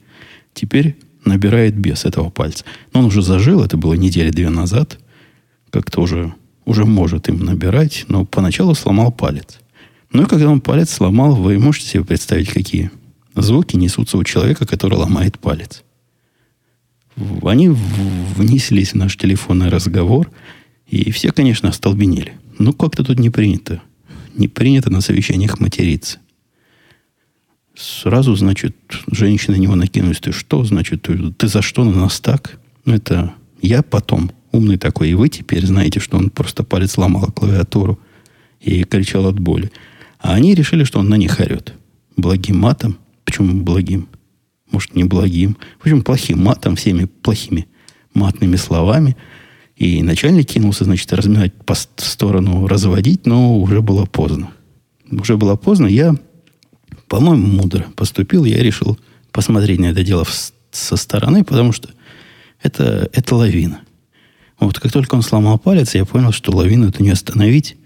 Теперь 0.52 0.96
набирает 1.24 1.76
без 1.76 2.04
этого 2.04 2.28
пальца. 2.30 2.64
Но 2.92 3.00
он 3.00 3.06
уже 3.06 3.22
зажил, 3.22 3.62
это 3.62 3.76
было 3.76 3.94
недели 3.94 4.30
две 4.30 4.50
назад. 4.50 4.98
Как-то 5.70 6.02
уже, 6.02 6.34
уже 6.64 6.84
может 6.84 7.28
им 7.28 7.44
набирать, 7.44 8.04
но 8.08 8.26
поначалу 8.26 8.74
сломал 8.74 9.12
палец. 9.12 9.60
Ну 10.12 10.24
и 10.24 10.26
когда 10.26 10.50
он 10.50 10.60
палец 10.60 10.90
сломал, 10.90 11.36
вы 11.36 11.58
можете 11.58 11.86
себе 11.86 12.04
представить, 12.04 12.50
какие 12.50 12.90
звуки 13.36 13.76
несутся 13.76 14.18
у 14.18 14.24
человека, 14.24 14.66
который 14.66 14.98
ломает 14.98 15.38
палец. 15.38 15.84
Они 17.42 17.68
внеслись 17.68 18.92
в 18.92 18.96
наш 18.96 19.16
телефонный 19.16 19.68
разговор, 19.68 20.30
и 20.88 21.12
все, 21.12 21.30
конечно, 21.30 21.68
остолбенели. 21.68 22.32
Ну, 22.58 22.72
как-то 22.72 23.04
тут 23.04 23.20
не 23.20 23.30
принято. 23.30 23.80
Не 24.34 24.48
принято 24.48 24.90
на 24.90 25.00
совещаниях 25.00 25.60
материться. 25.60 26.18
Сразу, 27.74 28.34
значит, 28.36 28.76
женщины 29.10 29.56
на 29.56 29.60
него 29.60 29.74
накинулись. 29.74 30.20
Ты 30.20 30.32
что, 30.32 30.64
значит, 30.64 31.02
ты, 31.02 31.32
ты 31.32 31.48
за 31.48 31.62
что 31.62 31.84
на 31.84 31.92
нас 31.92 32.20
так? 32.20 32.58
Ну, 32.84 32.94
это 32.94 33.32
я 33.62 33.82
потом 33.82 34.32
умный 34.52 34.76
такой, 34.76 35.10
и 35.10 35.14
вы 35.14 35.28
теперь 35.28 35.64
знаете, 35.66 36.00
что 36.00 36.18
он 36.18 36.30
просто 36.30 36.64
палец 36.64 36.96
ломал 36.98 37.26
клавиатуру 37.32 37.98
и 38.60 38.84
кричал 38.84 39.26
от 39.26 39.38
боли. 39.38 39.70
А 40.18 40.34
они 40.34 40.54
решили, 40.54 40.84
что 40.84 40.98
он 40.98 41.08
на 41.08 41.14
них 41.14 41.40
орет. 41.40 41.74
Благим 42.16 42.58
матом. 42.58 42.98
Почему 43.24 43.62
благим? 43.62 44.08
Может, 44.70 44.94
не 44.94 45.04
благим. 45.04 45.56
В 45.78 45.82
общем, 45.82 46.02
плохим 46.02 46.42
матом, 46.42 46.76
всеми 46.76 47.04
плохими 47.04 47.66
матными 48.14 48.56
словами. 48.56 49.16
И 49.80 50.02
начальник 50.02 50.48
кинулся, 50.48 50.84
значит, 50.84 51.10
разминать 51.10 51.54
по 51.54 51.74
сторону, 51.74 52.66
разводить, 52.66 53.24
но 53.24 53.58
уже 53.58 53.80
было 53.80 54.04
поздно. 54.04 54.50
Уже 55.10 55.38
было 55.38 55.56
поздно. 55.56 55.86
Я, 55.86 56.14
по-моему, 57.08 57.46
мудро 57.46 57.86
поступил. 57.96 58.44
Я 58.44 58.62
решил 58.62 58.98
посмотреть 59.32 59.80
на 59.80 59.86
это 59.86 60.04
дело 60.04 60.26
со 60.70 60.96
стороны, 60.96 61.44
потому 61.44 61.72
что 61.72 61.88
это, 62.62 63.08
это 63.14 63.34
лавина. 63.34 63.80
Вот 64.58 64.78
как 64.78 64.92
только 64.92 65.14
он 65.14 65.22
сломал 65.22 65.58
палец, 65.58 65.94
я 65.94 66.04
понял, 66.04 66.30
что 66.30 66.54
лавину 66.54 66.90
эту 66.90 67.02
не 67.02 67.08
остановить, 67.08 67.78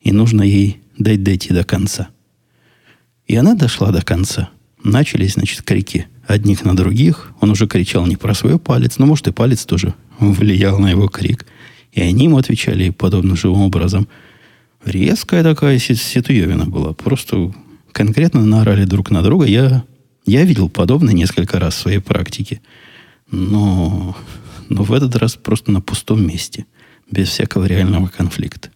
и 0.00 0.12
нужно 0.12 0.40
ей 0.40 0.80
дать 0.96 1.22
дойти 1.22 1.52
до 1.52 1.62
конца. 1.62 2.08
И 3.26 3.36
она 3.36 3.54
дошла 3.54 3.90
до 3.90 4.00
конца. 4.00 4.48
Начались, 4.82 5.34
значит, 5.34 5.60
крики 5.60 6.06
одних 6.26 6.64
на 6.64 6.74
других. 6.74 7.32
Он 7.42 7.50
уже 7.50 7.66
кричал 7.66 8.06
не 8.06 8.16
про 8.16 8.32
свой 8.32 8.58
палец, 8.58 8.96
но, 8.96 9.04
может, 9.04 9.28
и 9.28 9.32
палец 9.32 9.66
тоже 9.66 9.94
влиял 10.32 10.78
на 10.78 10.90
его 10.90 11.08
крик. 11.08 11.46
И 11.92 12.00
они 12.00 12.24
ему 12.24 12.38
отвечали 12.38 12.90
подобным 12.90 13.36
живым 13.36 13.62
образом. 13.62 14.08
Резкая 14.84 15.42
такая 15.42 15.78
ситуевина 15.78 16.66
была. 16.66 16.92
Просто 16.92 17.54
конкретно 17.92 18.44
наорали 18.44 18.84
друг 18.84 19.10
на 19.10 19.22
друга. 19.22 19.46
Я, 19.46 19.84
я 20.26 20.44
видел 20.44 20.68
подобное 20.68 21.14
несколько 21.14 21.58
раз 21.58 21.74
в 21.74 21.78
своей 21.78 22.00
практике. 22.00 22.60
Но, 23.30 24.16
но 24.68 24.82
в 24.82 24.92
этот 24.92 25.16
раз 25.16 25.36
просто 25.36 25.70
на 25.70 25.80
пустом 25.80 26.26
месте. 26.26 26.66
Без 27.10 27.28
всякого 27.28 27.64
реального 27.66 28.08
конфликта. 28.08 28.70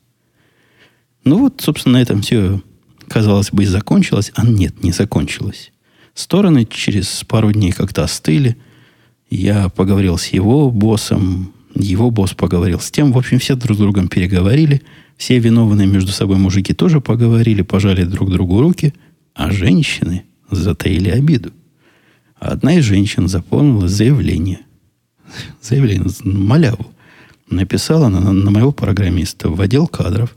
Ну 1.25 1.39
вот, 1.39 1.61
собственно, 1.61 1.99
на 1.99 2.03
этом 2.03 2.23
все, 2.23 2.63
казалось 3.09 3.51
бы, 3.51 3.65
и 3.65 3.67
закончилось. 3.67 4.33
А 4.35 4.47
нет, 4.47 4.83
не 4.83 4.93
закончилось. 4.93 5.73
Стороны 6.15 6.65
через 6.65 7.25
пару 7.25 7.53
дней 7.53 7.73
как-то 7.73 8.05
остыли. 8.05 8.57
Я 9.31 9.69
поговорил 9.69 10.17
с 10.17 10.29
его 10.29 10.71
боссом, 10.71 11.53
его 11.75 12.11
босс 12.11 12.35
поговорил 12.35 12.81
с 12.81 12.91
тем. 12.91 13.13
В 13.13 13.19
общем, 13.19 13.39
все 13.39 13.55
друг 13.55 13.77
с 13.77 13.81
другом 13.81 14.09
переговорили. 14.09 14.83
Все 15.17 15.39
виновные 15.39 15.87
между 15.87 16.13
собой 16.13 16.39
мужики 16.39 16.73
тоже 16.73 17.01
поговорили, 17.01 17.63
пожали 17.63 18.05
друг 18.05 18.31
другу 18.31 18.61
руки. 18.61 18.95
А 19.35 19.51
женщины 19.51 20.25
затаили 20.51 21.11
обиду. 21.11 21.53
Одна 22.37 22.75
из 22.75 22.85
женщин 22.85 23.29
заполнила 23.29 23.89
заявление. 23.89 24.61
Заявление, 25.61 26.07
маляву. 26.25 26.87
Написала 27.51 28.09
на, 28.09 28.33
на 28.33 28.51
моего 28.51 28.73
программиста 28.73 29.49
в 29.49 29.61
отдел 29.61 29.87
кадров 29.87 30.35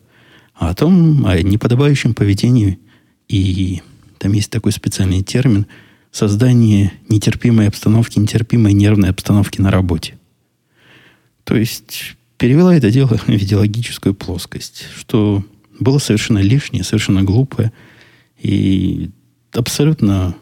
о 0.56 0.74
том, 0.74 1.26
о 1.26 1.42
неподобающем 1.42 2.14
поведении. 2.14 2.80
И 3.28 3.82
там 4.18 4.34
есть 4.34 4.52
такой 4.52 4.72
специальный 4.72 5.24
термин 5.24 5.66
создание 6.12 6.94
нетерпимой 7.10 7.68
обстановки, 7.68 8.20
нетерпимой 8.20 8.74
нервной 8.74 9.10
обстановки 9.10 9.62
на 9.62 9.72
работе. 9.72 10.18
То 11.44 11.56
есть 11.56 12.16
перевела 12.38 12.76
это 12.76 12.92
дело 12.92 13.08
в 13.28 13.30
идеологическую 13.30 14.14
плоскость, 14.14 14.86
что 14.98 15.44
было 15.80 15.98
совершенно 15.98 16.40
лишнее, 16.40 16.84
совершенно 16.84 17.24
глупое 17.24 17.72
и 18.38 19.10
абсолютно, 19.52 20.36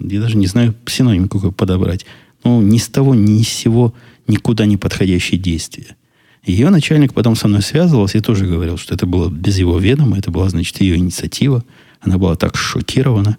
я 0.00 0.20
даже 0.20 0.36
не 0.36 0.46
знаю 0.46 0.74
синоним 0.86 1.28
какой 1.28 1.52
подобрать, 1.52 2.06
ну, 2.44 2.62
ни 2.62 2.78
с 2.78 2.88
того, 2.88 3.14
ни 3.14 3.42
с 3.42 3.48
сего 3.48 3.94
никуда 4.26 4.66
не 4.66 4.76
подходящее 4.76 5.40
действие. 5.40 5.96
Ее 6.44 6.70
начальник 6.70 7.12
потом 7.12 7.36
со 7.36 7.48
мной 7.48 7.62
связывался 7.62 8.18
и 8.18 8.22
тоже 8.22 8.46
говорил, 8.46 8.78
что 8.78 8.94
это 8.94 9.06
было 9.06 9.28
без 9.28 9.58
его 9.58 9.78
ведома, 9.78 10.18
это 10.18 10.30
была, 10.30 10.48
значит, 10.48 10.80
ее 10.80 10.96
инициатива. 10.96 11.64
Она 12.00 12.16
была 12.16 12.36
так 12.36 12.56
шокирована, 12.56 13.36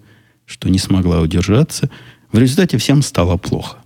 что 0.49 0.69
не 0.69 0.79
смогла 0.79 1.21
удержаться. 1.21 1.89
В 2.31 2.39
результате 2.39 2.77
всем 2.77 3.03
стало 3.03 3.38
плохо. 3.38 3.77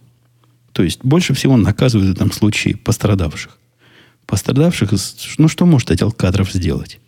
То 0.71 0.81
есть 0.81 1.01
больше 1.03 1.33
всего 1.33 1.57
наказывают 1.57 2.09
в 2.09 2.15
этом 2.15 2.31
случае 2.31 2.77
пострадавших. 2.77 3.57
Пострадавших, 4.25 4.93
ну 5.37 5.47
что 5.49 5.65
может 5.65 5.91
отдел 5.91 6.11
кадров 6.11 6.51
сделать? 6.51 6.99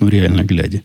Ну 0.00 0.08
реально 0.08 0.42
глядя. 0.42 0.82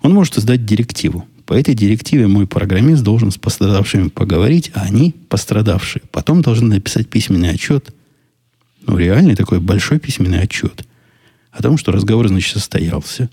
Он 0.00 0.12
может 0.12 0.36
издать 0.36 0.66
директиву. 0.66 1.26
По 1.46 1.54
этой 1.54 1.74
директиве 1.74 2.26
мой 2.26 2.46
программист 2.46 3.02
должен 3.02 3.30
с 3.30 3.38
пострадавшими 3.38 4.08
поговорить, 4.08 4.72
а 4.74 4.82
они, 4.82 5.14
пострадавшие, 5.28 6.02
потом 6.10 6.42
должны 6.42 6.74
написать 6.74 7.08
письменный 7.08 7.50
отчет. 7.50 7.94
Ну, 8.84 8.96
реальный 8.96 9.36
такой 9.36 9.60
большой 9.60 10.00
письменный 10.00 10.40
отчет 10.40 10.84
о 11.52 11.62
том, 11.62 11.78
что 11.78 11.92
разговор, 11.92 12.26
значит, 12.28 12.54
состоялся. 12.54 13.30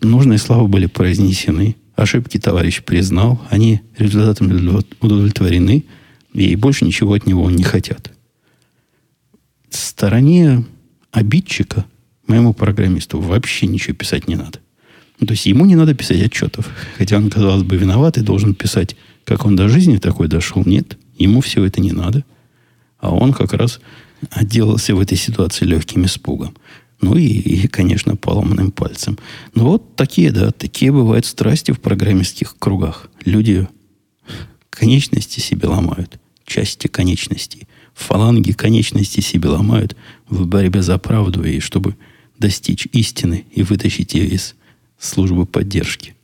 Нужные 0.00 0.38
слова 0.38 0.66
были 0.66 0.86
произнесены. 0.86 1.76
Ошибки 1.96 2.38
товарищ 2.38 2.82
признал. 2.82 3.40
Они 3.50 3.80
результатами 3.96 4.82
удовлетворены. 5.00 5.84
И 6.32 6.56
больше 6.56 6.84
ничего 6.84 7.14
от 7.14 7.26
него 7.26 7.48
не 7.50 7.62
хотят. 7.62 8.10
Стороне 9.70 10.64
обидчика, 11.12 11.84
моему 12.26 12.52
программисту, 12.52 13.20
вообще 13.20 13.66
ничего 13.66 13.94
писать 13.94 14.26
не 14.26 14.34
надо. 14.34 14.58
То 15.20 15.30
есть 15.30 15.46
ему 15.46 15.64
не 15.64 15.76
надо 15.76 15.94
писать 15.94 16.20
отчетов. 16.20 16.68
Хотя 16.98 17.16
он, 17.16 17.30
казалось 17.30 17.62
бы, 17.62 17.76
виноват 17.76 18.18
и 18.18 18.22
должен 18.22 18.54
писать, 18.54 18.96
как 19.24 19.44
он 19.44 19.54
до 19.54 19.68
жизни 19.68 19.98
такой 19.98 20.26
дошел. 20.26 20.62
Нет, 20.66 20.98
ему 21.16 21.40
все 21.40 21.64
это 21.64 21.80
не 21.80 21.92
надо. 21.92 22.24
А 22.98 23.14
он 23.14 23.32
как 23.32 23.52
раз 23.52 23.80
отделался 24.30 24.94
в 24.94 25.00
этой 25.00 25.16
ситуации 25.16 25.64
легким 25.64 26.04
испугом. 26.04 26.56
Ну 27.00 27.16
и, 27.16 27.26
и, 27.26 27.68
конечно, 27.68 28.16
поломанным 28.16 28.70
пальцем. 28.70 29.18
Ну 29.54 29.64
вот 29.64 29.96
такие, 29.96 30.30
да, 30.30 30.50
такие 30.50 30.92
бывают 30.92 31.26
страсти 31.26 31.72
в 31.72 31.80
программистских 31.80 32.56
кругах. 32.58 33.10
Люди 33.24 33.68
конечности 34.70 35.40
себе 35.40 35.68
ломают 35.68 36.18
части 36.46 36.86
конечностей. 36.86 37.68
Фаланги 37.94 38.52
конечности 38.52 39.20
себе 39.20 39.48
ломают 39.48 39.96
в 40.28 40.46
борьбе 40.46 40.82
за 40.82 40.98
правду 40.98 41.44
и 41.44 41.60
чтобы 41.60 41.96
достичь 42.38 42.88
истины 42.92 43.44
и 43.52 43.62
вытащить 43.62 44.14
ее 44.14 44.26
из 44.26 44.54
службы 44.98 45.46
поддержки. 45.46 46.14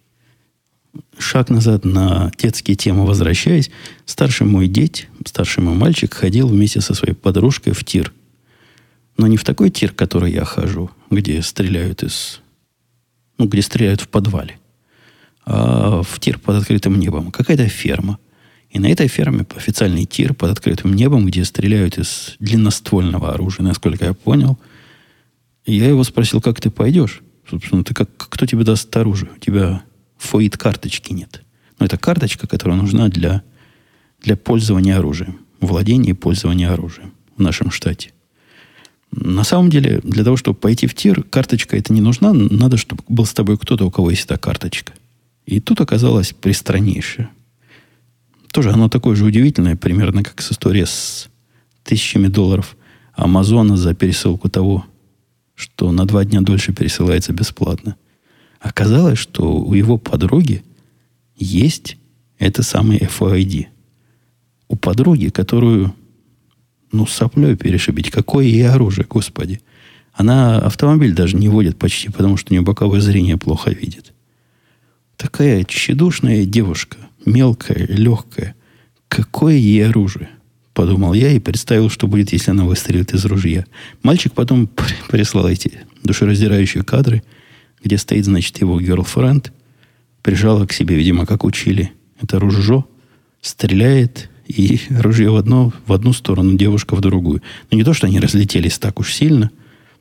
Шаг 1.19 1.51
назад 1.51 1.85
на 1.85 2.33
детские 2.37 2.77
темы 2.77 3.07
возвращаясь, 3.07 3.71
старший 4.07 4.47
мой 4.47 4.67
деть, 4.67 5.09
старший 5.25 5.63
мой 5.63 5.75
мальчик 5.75 6.13
ходил 6.13 6.49
вместе 6.49 6.81
со 6.81 6.95
своей 6.95 7.15
подружкой 7.15 7.73
в 7.73 7.85
тир. 7.85 8.13
Но 9.21 9.27
не 9.27 9.37
в 9.37 9.45
такой 9.45 9.71
тир, 9.71 9.93
который 9.93 10.33
я 10.33 10.45
хожу, 10.45 10.91
где 11.11 11.43
стреляют 11.43 12.03
из... 12.03 12.41
Ну, 13.39 13.47
где 13.47 13.63
стреляют 13.63 14.01
в 14.01 14.09
подвале. 14.09 14.59
А 15.45 16.03
в 16.03 16.19
тир 16.21 16.39
под 16.39 16.57
открытым 16.57 16.99
небом. 16.99 17.31
Какая-то 17.31 17.69
ферма– 17.69 18.19
и 18.71 18.79
на 18.79 18.87
этой 18.87 19.09
ферме 19.09 19.45
официальный 19.57 20.05
тир 20.05 20.33
под 20.33 20.53
открытым 20.53 20.95
небом, 20.95 21.27
где 21.27 21.45
стреляют 21.45 21.99
из 21.99 22.37
длинноствольного 22.39 23.35
оружия, 23.35 23.65
насколько 23.65 24.05
я 24.05 24.15
понял. 24.15 24.59
Я 25.67 25.89
его 25.89 26.05
спросил, 26.05 26.41
как 26.41 26.61
ты 26.61 26.71
пойдешь? 26.71 27.21
Собственно, 27.49 27.83
ты 27.83 27.95
как, 27.95 28.09
кто 28.17 28.47
тебе 28.47 28.63
даст 28.63 28.97
оружие? 28.97 29.33
У 29.37 29.41
тебя 29.41 29.83
фоит 30.19 30.57
карточки 30.57 31.13
нет. 31.13 31.43
Но 31.81 31.87
это 31.87 31.99
карточка, 31.99 32.47
которая 32.47 32.79
нужна 32.79 33.09
для, 33.09 33.43
для 34.23 34.37
пользования 34.37 34.97
оружием. 34.97 35.41
Владения 35.59 36.11
и 36.11 36.15
пользования 36.15 36.73
оружием 36.73 37.13
в 37.37 37.43
нашем 37.43 37.73
штате. 37.73 38.13
На 39.13 39.45
самом 39.45 39.71
деле, 39.71 40.01
для 40.05 40.25
того, 40.25 40.37
чтобы 40.37 40.59
пойти 40.59 40.87
в 40.87 40.95
тир, 40.95 41.23
карточка 41.25 41.77
это 41.77 41.93
не 41.93 42.01
нужна. 42.01 42.33
Надо, 42.33 42.77
чтобы 42.77 43.03
был 43.09 43.27
с 43.27 43.35
тобой 43.35 43.59
кто-то, 43.59 43.85
у 43.85 43.91
кого 43.91 44.11
есть 44.11 44.25
эта 44.25 44.39
карточка. 44.39 44.93
И 45.47 45.61
тут 45.61 45.81
оказалось 45.81 46.33
пристраннейшее. 46.33 47.29
Тоже 48.53 48.71
оно 48.71 48.89
такое 48.89 49.17
же 49.17 49.25
удивительное, 49.25 49.77
примерно 49.77 50.23
как 50.23 50.41
с 50.41 50.53
историей 50.53 50.87
с 50.87 51.29
тысячами 51.85 52.29
долларов 52.29 52.77
Амазона 53.15 53.77
за 53.77 53.95
пересылку 53.95 54.49
того, 54.49 54.85
что 55.55 55.93
на 55.93 56.07
два 56.07 56.25
дня 56.25 56.41
дольше 56.41 56.73
пересылается 56.73 57.33
бесплатно. 57.33 57.97
Оказалось, 58.61 59.19
что 59.19 59.57
у 59.57 59.75
его 59.75 59.99
подруги 59.99 60.63
есть 61.37 61.97
это 62.39 62.63
самый 62.63 62.99
FOID. 62.99 63.67
У 64.69 64.77
подруги, 64.77 65.29
которую, 65.29 65.95
ну, 66.93 67.07
соплей 67.07 67.57
перешибить. 67.57 68.11
Какое 68.11 68.45
ей 68.45 68.69
оружие, 68.69 69.07
господи. 69.09 69.61
Она 70.13 70.59
автомобиль 70.59 71.15
даже 71.15 71.37
не 71.37 71.49
водит 71.49 71.79
почти, 71.79 72.09
потому 72.11 72.37
что 72.37 72.53
у 72.53 72.55
нее 72.55 72.63
боковое 72.63 73.01
зрение 73.01 73.37
плохо 73.37 73.71
видит. 73.71 74.13
Такая 75.17 75.65
тщедушная 75.65 76.45
девушка– 76.45 76.97
мелкая, 77.27 77.87
легкая. 77.87 78.55
Какое 79.09 79.55
ей 79.55 79.87
оружие? 79.87 80.31
Подумал 80.73 81.15
я 81.15 81.33
и 81.33 81.39
представил, 81.39 81.91
что 81.91 82.07
будет, 82.07 82.33
если 82.33 82.53
она 82.53 82.65
выстрелит 82.65 83.13
из 83.13 83.25
ружья. 83.25 83.67
Мальчик 84.03 84.33
потом 84.33 84.67
прислал 85.09 85.49
эти 85.49 85.81
душераздирающие 86.03 86.83
кадры, 86.85 87.23
где 87.83 87.99
стоит, 87.99 88.25
значит, 88.25 88.61
его 88.61 88.81
girlfriend, 88.81 89.51
прижала 90.23 90.67
к 90.67 90.73
себе, 90.73 90.97
видимо, 90.97 91.27
как 91.27 91.45
учили. 91.45 91.93
Это 92.21 92.39
ружье, 92.39 92.85
стреляет, 93.41 94.30
и 94.51 94.81
ружье 94.91 95.31
в, 95.31 95.37
одно, 95.37 95.73
в 95.87 95.93
одну 95.93 96.13
сторону, 96.13 96.57
девушка 96.57 96.95
в 96.95 97.01
другую. 97.01 97.43
Ну, 97.71 97.79
не 97.79 97.85
то, 97.85 97.95
что 97.95 98.07
они 98.07 98.21
разлетелись 98.21 98.79
так 98.79 99.01
уж 99.01 99.13
сильно, 99.13 99.51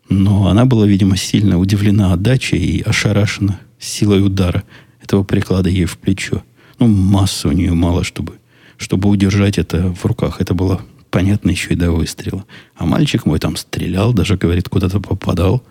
но 0.10 0.48
она 0.48 0.66
была, 0.66 0.88
видимо, 0.88 1.18
сильно 1.18 1.60
удивлена 1.60 2.14
отдачей 2.14 2.60
и 2.60 2.82
ошарашена 2.82 3.60
силой 3.80 4.26
удара 4.26 4.64
этого 5.02 5.24
приклада 5.24 5.70
ей 5.70 5.86
в 5.86 5.98
плечо. 5.98 6.44
Ну, 6.80 6.88
массы 6.88 7.48
у 7.48 7.52
нее 7.52 7.74
мало, 7.74 8.04
чтобы, 8.04 8.34
чтобы 8.78 9.10
удержать 9.10 9.58
это 9.58 9.94
в 9.94 10.06
руках. 10.06 10.42
Это 10.42 10.54
было 10.54 10.82
понятно 11.10 11.50
еще 11.52 11.74
и 11.74 11.76
до 11.76 11.92
выстрела. 11.92 12.46
А 12.76 12.86
мальчик 12.86 13.26
мой 13.26 13.40
там 13.40 13.56
стрелял, 13.56 14.14
даже, 14.14 14.38
говорит, 14.38 14.70
куда-то 14.70 15.00
попадал. 15.00 15.64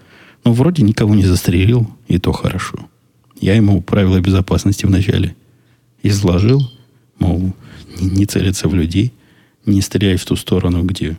Ну, 0.44 0.52
вроде 0.52 0.82
никого 0.82 1.14
не 1.14 1.24
застрелил, 1.24 1.90
и 2.06 2.18
то 2.18 2.32
хорошо. 2.32 2.78
Я 3.40 3.54
ему 3.54 3.80
правила 3.80 4.20
безопасности 4.20 4.86
вначале 4.86 5.36
изложил, 6.02 6.70
мол, 7.18 7.52
не, 7.98 8.08
не 8.08 8.26
целиться 8.26 8.68
в 8.68 8.74
людей, 8.74 9.12
не 9.66 9.80
стрелять 9.80 10.20
в 10.20 10.26
ту 10.26 10.36
сторону, 10.36 10.82
где, 10.82 11.18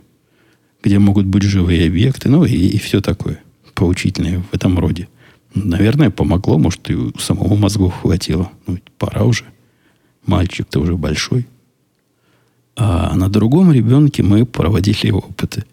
где 0.82 0.98
могут 0.98 1.26
быть 1.26 1.42
живые 1.42 1.86
объекты, 1.86 2.28
ну 2.28 2.44
и, 2.44 2.54
и 2.54 2.78
все 2.78 3.00
такое 3.00 3.42
поучительное 3.74 4.42
в 4.50 4.54
этом 4.54 4.78
роде. 4.78 5.08
Наверное, 5.54 6.10
помогло, 6.10 6.58
может, 6.58 6.90
и 6.90 6.94
у 6.94 7.18
самого 7.18 7.56
мозгов 7.56 8.02
хватило. 8.02 8.50
Ну, 8.66 8.78
пора 8.98 9.24
уже. 9.24 9.44
Мальчик-то 10.26 10.80
уже 10.80 10.96
большой. 10.96 11.46
А 12.76 13.14
на 13.16 13.28
другом 13.28 13.72
ребенке 13.72 14.22
мы 14.22 14.46
проводили 14.46 15.10
опыты. 15.10 15.64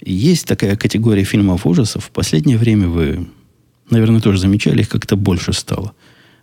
Есть 0.00 0.46
такая 0.46 0.76
категория 0.76 1.24
фильмов 1.24 1.66
ужасов. 1.66 2.04
В 2.04 2.10
последнее 2.10 2.58
время 2.58 2.88
вы, 2.88 3.26
наверное, 3.90 4.20
тоже 4.20 4.38
замечали, 4.38 4.82
их 4.82 4.88
как-то 4.88 5.16
больше 5.16 5.52
стало. 5.52 5.94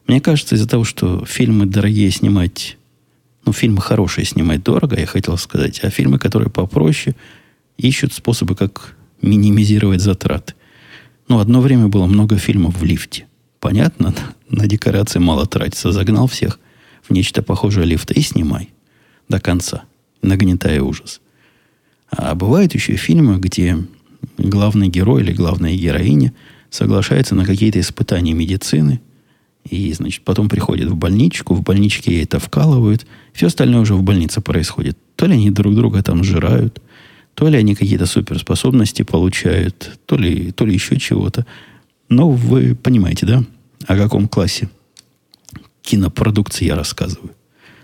Мне 0.07 0.19
кажется, 0.19 0.55
из-за 0.55 0.67
того, 0.67 0.83
что 0.83 1.25
фильмы 1.25 1.65
дорогие 1.65 2.09
снимать, 2.11 2.77
ну, 3.45 3.53
фильмы 3.53 3.81
хорошие 3.81 4.25
снимать 4.25 4.63
дорого, 4.63 4.99
я 4.99 5.05
хотел 5.05 5.37
сказать, 5.37 5.79
а 5.83 5.89
фильмы, 5.89 6.19
которые 6.19 6.49
попроще, 6.49 7.15
ищут 7.77 8.13
способы, 8.13 8.55
как 8.55 8.95
минимизировать 9.21 10.01
затраты. 10.01 10.53
Ну, 11.27 11.39
одно 11.39 11.61
время 11.61 11.87
было 11.87 12.05
много 12.05 12.37
фильмов 12.37 12.77
в 12.77 12.83
лифте. 12.83 13.25
Понятно, 13.59 14.13
на 14.49 14.67
декорации 14.67 15.19
мало 15.19 15.45
тратится. 15.45 15.91
Загнал 15.91 16.27
всех 16.27 16.59
в 17.01 17.11
нечто 17.11 17.41
похожее 17.41 17.85
лифта 17.85 18.13
и 18.13 18.21
снимай 18.21 18.69
до 19.27 19.39
конца, 19.39 19.83
нагнетая 20.21 20.81
ужас. 20.81 21.21
А 22.09 22.35
бывают 22.35 22.73
еще 22.73 22.95
фильмы, 22.95 23.39
где 23.39 23.77
главный 24.37 24.87
герой 24.87 25.23
или 25.23 25.33
главная 25.33 25.75
героиня 25.75 26.33
соглашается 26.69 27.35
на 27.35 27.45
какие-то 27.45 27.79
испытания 27.79 28.33
медицины, 28.33 29.01
и, 29.69 29.93
значит, 29.93 30.23
потом 30.23 30.49
приходит 30.49 30.89
в 30.89 30.95
больничку, 30.95 31.53
в 31.53 31.63
больничке 31.63 32.13
ей 32.13 32.23
это 32.23 32.39
вкалывают, 32.39 33.05
все 33.33 33.47
остальное 33.47 33.81
уже 33.81 33.95
в 33.95 34.03
больнице 34.03 34.41
происходит. 34.41 34.97
То 35.15 35.25
ли 35.25 35.33
они 35.33 35.51
друг 35.51 35.73
друга 35.75 36.03
там 36.03 36.23
жирают, 36.23 36.81
то 37.33 37.47
ли 37.47 37.57
они 37.57 37.75
какие-то 37.75 38.05
суперспособности 38.05 39.03
получают, 39.03 39.99
то 40.05 40.17
ли, 40.17 40.51
то 40.51 40.65
ли 40.65 40.73
еще 40.73 40.99
чего-то. 40.99 41.45
Но 42.09 42.29
вы 42.29 42.75
понимаете, 42.75 43.25
да, 43.25 43.43
о 43.87 43.97
каком 43.97 44.27
классе 44.27 44.69
кинопродукции 45.81 46.65
я 46.65 46.75
рассказываю. 46.75 47.31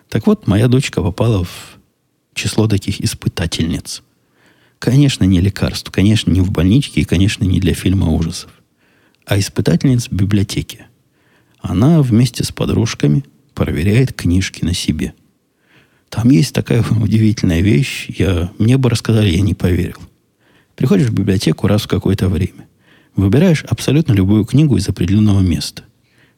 Так 0.09 0.27
вот, 0.27 0.47
моя 0.47 0.67
дочка 0.67 1.01
попала 1.01 1.43
в 1.43 1.79
число 2.33 2.67
таких 2.67 3.01
испытательниц. 3.01 4.01
Конечно, 4.79 5.25
не 5.25 5.41
лекарств, 5.41 5.91
конечно, 5.91 6.31
не 6.31 6.41
в 6.41 6.51
больничке 6.51 7.01
и, 7.01 7.05
конечно, 7.05 7.43
не 7.43 7.59
для 7.59 7.73
фильма 7.73 8.09
ужасов, 8.09 8.51
а 9.25 9.37
испытательниц 9.37 10.07
в 10.07 10.13
библиотеке. 10.13 10.88
Она 11.61 12.01
вместе 12.01 12.43
с 12.43 12.51
подружками 12.51 13.23
проверяет 13.53 14.13
книжки 14.13 14.63
на 14.63 14.73
себе. 14.73 15.13
Там 16.09 16.29
есть 16.29 16.53
такая 16.53 16.83
удивительная 17.01 17.61
вещь. 17.61 18.07
Я, 18.09 18.51
мне 18.57 18.77
бы 18.77 18.89
рассказали, 18.89 19.29
я 19.29 19.41
не 19.41 19.53
поверил. 19.53 19.97
Приходишь 20.75 21.07
в 21.07 21.13
библиотеку 21.13 21.67
раз 21.67 21.83
в 21.83 21.87
какое-то 21.87 22.29
время. 22.29 22.67
Выбираешь 23.15 23.63
абсолютно 23.65 24.13
любую 24.13 24.45
книгу 24.45 24.77
из 24.77 24.87
определенного 24.87 25.41
места. 25.41 25.83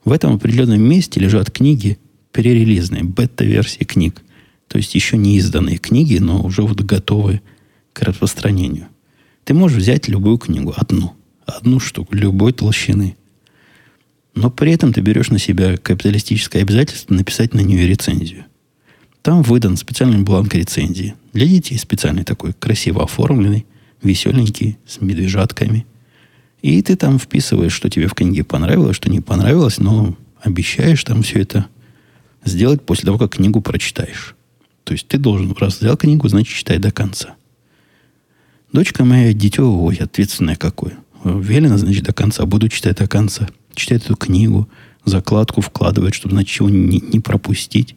В 0.03 0.11
этом 0.11 0.35
определенном 0.35 0.81
месте 0.81 1.19
лежат 1.19 1.51
книги 1.51 1.99
перерелизные, 2.31 3.03
бета-версии 3.03 3.83
книг. 3.83 4.21
То 4.67 4.77
есть 4.77 4.95
еще 4.95 5.17
не 5.17 5.37
изданные 5.37 5.77
книги, 5.77 6.17
но 6.17 6.41
уже 6.41 6.63
вот 6.63 6.81
готовые 6.81 7.41
к 7.93 8.01
распространению. 8.01 8.87
Ты 9.43 9.53
можешь 9.53 9.77
взять 9.77 10.07
любую 10.07 10.37
книгу, 10.37 10.73
одну, 10.75 11.13
одну 11.45 11.79
штуку, 11.79 12.15
любой 12.15 12.53
толщины. 12.53 13.17
Но 14.33 14.49
при 14.49 14.71
этом 14.71 14.93
ты 14.93 15.01
берешь 15.01 15.29
на 15.29 15.39
себя 15.39 15.77
капиталистическое 15.77 16.61
обязательство 16.61 17.13
написать 17.13 17.53
на 17.53 17.59
нее 17.59 17.87
рецензию. 17.87 18.45
Там 19.21 19.43
выдан 19.43 19.77
специальный 19.77 20.23
бланк 20.23 20.55
рецензии. 20.55 21.15
Для 21.33 21.45
детей 21.45 21.77
специальный 21.77 22.23
такой, 22.23 22.53
красиво 22.53 23.03
оформленный, 23.03 23.65
веселенький, 24.01 24.77
с 24.87 25.01
медвежатками. 25.01 25.85
И 26.61 26.81
ты 26.81 26.95
там 26.95 27.19
вписываешь, 27.19 27.73
что 27.73 27.89
тебе 27.89 28.07
в 28.07 28.13
книге 28.13 28.43
понравилось, 28.43 28.95
что 28.95 29.09
не 29.09 29.19
понравилось, 29.19 29.79
но 29.79 30.15
обещаешь 30.41 31.03
там 31.03 31.23
все 31.23 31.39
это 31.41 31.67
сделать 32.45 32.81
после 32.83 33.05
того, 33.05 33.17
как 33.17 33.35
книгу 33.35 33.61
прочитаешь. 33.61 34.35
То 34.83 34.93
есть 34.93 35.07
ты 35.07 35.17
должен, 35.17 35.53
раз 35.59 35.79
взял 35.79 35.97
книгу, 35.97 36.27
значит, 36.27 36.55
читай 36.55 36.79
до 36.79 36.91
конца. 36.91 37.35
Дочка 38.73 39.03
моя, 39.03 39.33
дитё, 39.33 39.69
ой, 39.71 39.97
ответственное 39.97 40.55
какое. 40.55 40.97
Велено, 41.23 41.77
значит, 41.77 42.05
до 42.05 42.13
конца. 42.13 42.45
Буду 42.45 42.69
читать 42.69 42.97
до 42.97 43.07
конца. 43.07 43.49
Читать 43.75 44.05
эту 44.05 44.15
книгу, 44.15 44.69
закладку 45.05 45.61
вкладывать, 45.61 46.13
чтобы, 46.13 46.35
значит, 46.35 46.51
чего 46.51 46.69
не, 46.69 46.99
не 46.99 47.19
пропустить. 47.19 47.95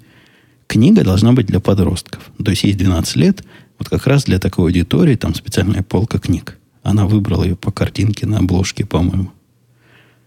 Книга 0.66 1.04
должна 1.04 1.32
быть 1.32 1.46
для 1.46 1.60
подростков. 1.60 2.30
То 2.42 2.50
есть 2.50 2.64
есть 2.64 2.78
12 2.78 3.16
лет, 3.16 3.44
вот 3.78 3.88
как 3.88 4.06
раз 4.06 4.24
для 4.24 4.38
такой 4.38 4.66
аудитории 4.66 5.16
там 5.16 5.34
специальная 5.34 5.82
полка 5.82 6.18
книг. 6.18 6.58
Она 6.82 7.06
выбрала 7.06 7.44
ее 7.44 7.56
по 7.56 7.72
картинке 7.72 8.26
на 8.26 8.38
обложке, 8.38 8.84
по-моему. 8.84 9.30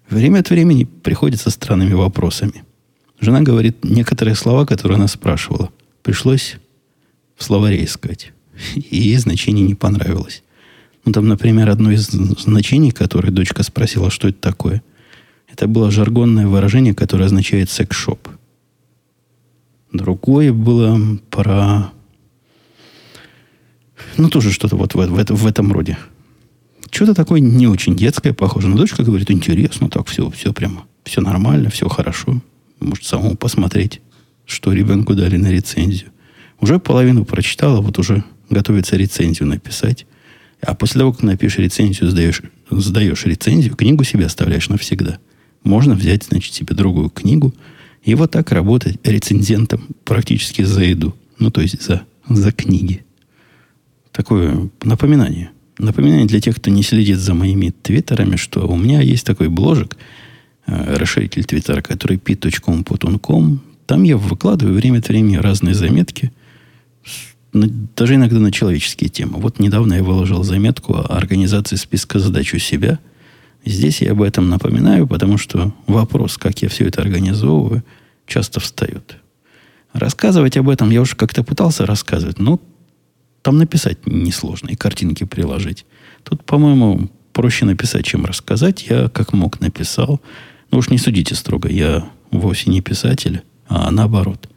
Время 0.10 0.40
от 0.40 0.50
времени 0.50 0.86
приходит 0.86 1.40
со 1.42 1.50
странными 1.50 1.94
вопросами. 1.94 2.64
Жена 3.20 3.42
говорит 3.42 3.84
некоторые 3.84 4.36
слова, 4.36 4.66
которые 4.66 4.98
она 4.98 5.08
спрашивала. 5.08 5.70
Пришлось 6.04 6.58
в 7.36 7.44
словаре 7.44 7.84
искать. 7.84 8.32
И 8.76 8.98
ей 8.98 9.18
значение 9.18 9.66
не 9.66 9.76
понравилось. 9.76 10.44
Ну, 11.06 11.12
там, 11.12 11.28
например, 11.28 11.70
одно 11.70 11.92
из 11.92 12.08
значений, 12.08 12.92
которое 12.92 13.32
дочка 13.32 13.64
спросила, 13.64 14.10
что 14.10 14.28
это 14.28 14.40
такое, 14.40 14.82
это 15.48 15.68
было 15.68 15.92
жаргонное 15.92 16.48
выражение, 16.48 16.94
которое 16.94 17.26
означает 17.26 17.70
секс-шоп. 17.70 18.28
Другое 19.92 20.54
было 20.54 21.00
про... 21.30 21.92
Ну, 24.18 24.30
тоже 24.30 24.52
что-то 24.52 24.76
вот 24.76 24.94
в, 24.94 24.98
в, 24.98 25.26
в 25.32 25.48
этом 25.48 25.72
роде. 25.72 25.98
Что-то 26.92 27.14
такое 27.14 27.40
не 27.40 27.68
очень 27.68 27.96
детское, 27.96 28.34
похоже. 28.34 28.68
Но 28.68 28.78
дочка 28.78 29.04
говорит, 29.04 29.32
интересно, 29.32 29.90
так 29.90 30.08
все, 30.08 30.30
все 30.30 30.54
прямо, 30.54 30.86
все 31.04 31.22
нормально, 31.22 31.70
все 31.70 31.88
хорошо. 31.88 32.42
Может, 32.80 33.06
самому 33.06 33.36
посмотреть, 33.36 34.02
что 34.46 34.74
ребенку 34.74 35.16
дали 35.16 35.38
на 35.38 35.48
рецензию. 35.48 36.12
Уже 36.60 36.80
половину 36.80 37.26
прочитала, 37.26 37.82
вот 37.82 37.98
уже 38.00 38.24
готовится 38.50 38.96
рецензию 38.96 39.48
написать. 39.48 40.06
А 40.62 40.76
после 40.76 41.00
того, 41.00 41.14
как 41.14 41.24
напишешь 41.24 41.60
рецензию, 41.60 42.10
сдаешь, 42.10 42.42
сдаешь 42.70 43.26
рецензию, 43.26 43.76
книгу 43.76 44.04
себе 44.04 44.26
оставляешь 44.26 44.70
навсегда. 44.70 45.20
Можно 45.68 45.96
взять, 45.96 46.24
значит, 46.24 46.54
себе 46.54 46.76
другую 46.76 47.10
книгу– 47.10 47.54
и 48.08 48.16
вот 48.16 48.32
так 48.32 48.54
работать 48.54 48.98
рецензентом 49.04 49.82
практически 50.06 50.62
за 50.62 50.82
еду. 50.82 51.14
Ну, 51.40 51.52
то 51.52 51.60
есть 51.60 51.82
за, 51.82 52.04
за 52.30 52.54
книги. 52.54 53.04
Такое 54.14 54.70
напоминание. 54.82 55.52
Напоминание 55.78 56.26
для 56.26 56.40
тех, 56.40 56.56
кто 56.56 56.72
не 56.72 56.84
следит 56.84 57.18
за 57.18 57.34
моими 57.34 57.74
твиттерами, 57.82 58.38
что 58.38 58.66
у 58.66 58.78
меня 58.78 59.02
есть 59.02 59.26
такой 59.26 59.50
бложек, 59.50 59.98
э, 60.68 60.96
расширитель 60.96 61.44
твиттера, 61.44 61.82
который 61.82 62.16
pit.com.com. 62.16 63.60
Там 63.86 64.04
я 64.04 64.16
выкладываю 64.16 64.76
время 64.76 65.00
от 65.00 65.10
времени 65.10 65.36
разные 65.36 65.76
заметки, 65.76 66.32
даже 67.52 68.16
иногда 68.16 68.40
на 68.40 68.54
человеческие 68.54 69.10
темы. 69.10 69.40
Вот 69.40 69.60
недавно 69.60 69.96
я 69.96 70.04
выложил 70.04 70.44
заметку 70.44 70.94
о 70.94 71.18
организации 71.18 71.76
списка 71.76 72.20
задач 72.20 72.54
у 72.54 72.58
себя– 72.58 73.00
Здесь 73.68 74.02
я 74.02 74.12
об 74.12 74.22
этом 74.22 74.50
напоминаю, 74.50 75.08
потому 75.08 75.38
что 75.38 75.74
вопрос, 75.88 76.38
как 76.38 76.62
я 76.62 76.70
все 76.70 76.88
это 76.88 77.02
организовываю, 77.02 77.84
часто 78.26 78.62
встает. 78.62 79.18
Рассказывать 79.92 80.56
об 80.56 80.70
этом 80.70 80.90
я 80.90 81.02
уже 81.02 81.16
как-то 81.16 81.44
пытался 81.44 81.86
рассказывать, 81.86 82.40
но 82.40 82.62
там 83.42 83.58
написать 83.58 84.06
несложно 84.06 84.70
и 84.70 84.76
картинки 84.76 85.26
приложить. 85.26 85.86
Тут, 86.24 86.46
по-моему, 86.46 87.10
проще 87.34 87.66
написать, 87.66 88.06
чем 88.06 88.26
рассказать. 88.26 88.88
Я 88.88 89.10
как 89.10 89.34
мог 89.34 89.60
написал. 89.60 90.22
Ну 90.72 90.78
уж 90.78 90.90
не 90.90 90.98
судите 90.98 91.36
строго, 91.36 91.70
я 91.70 92.10
вовсе 92.32 92.70
не 92.70 92.82
писатель, 92.82 93.42
а 93.68 93.92
наоборот, 93.92 94.50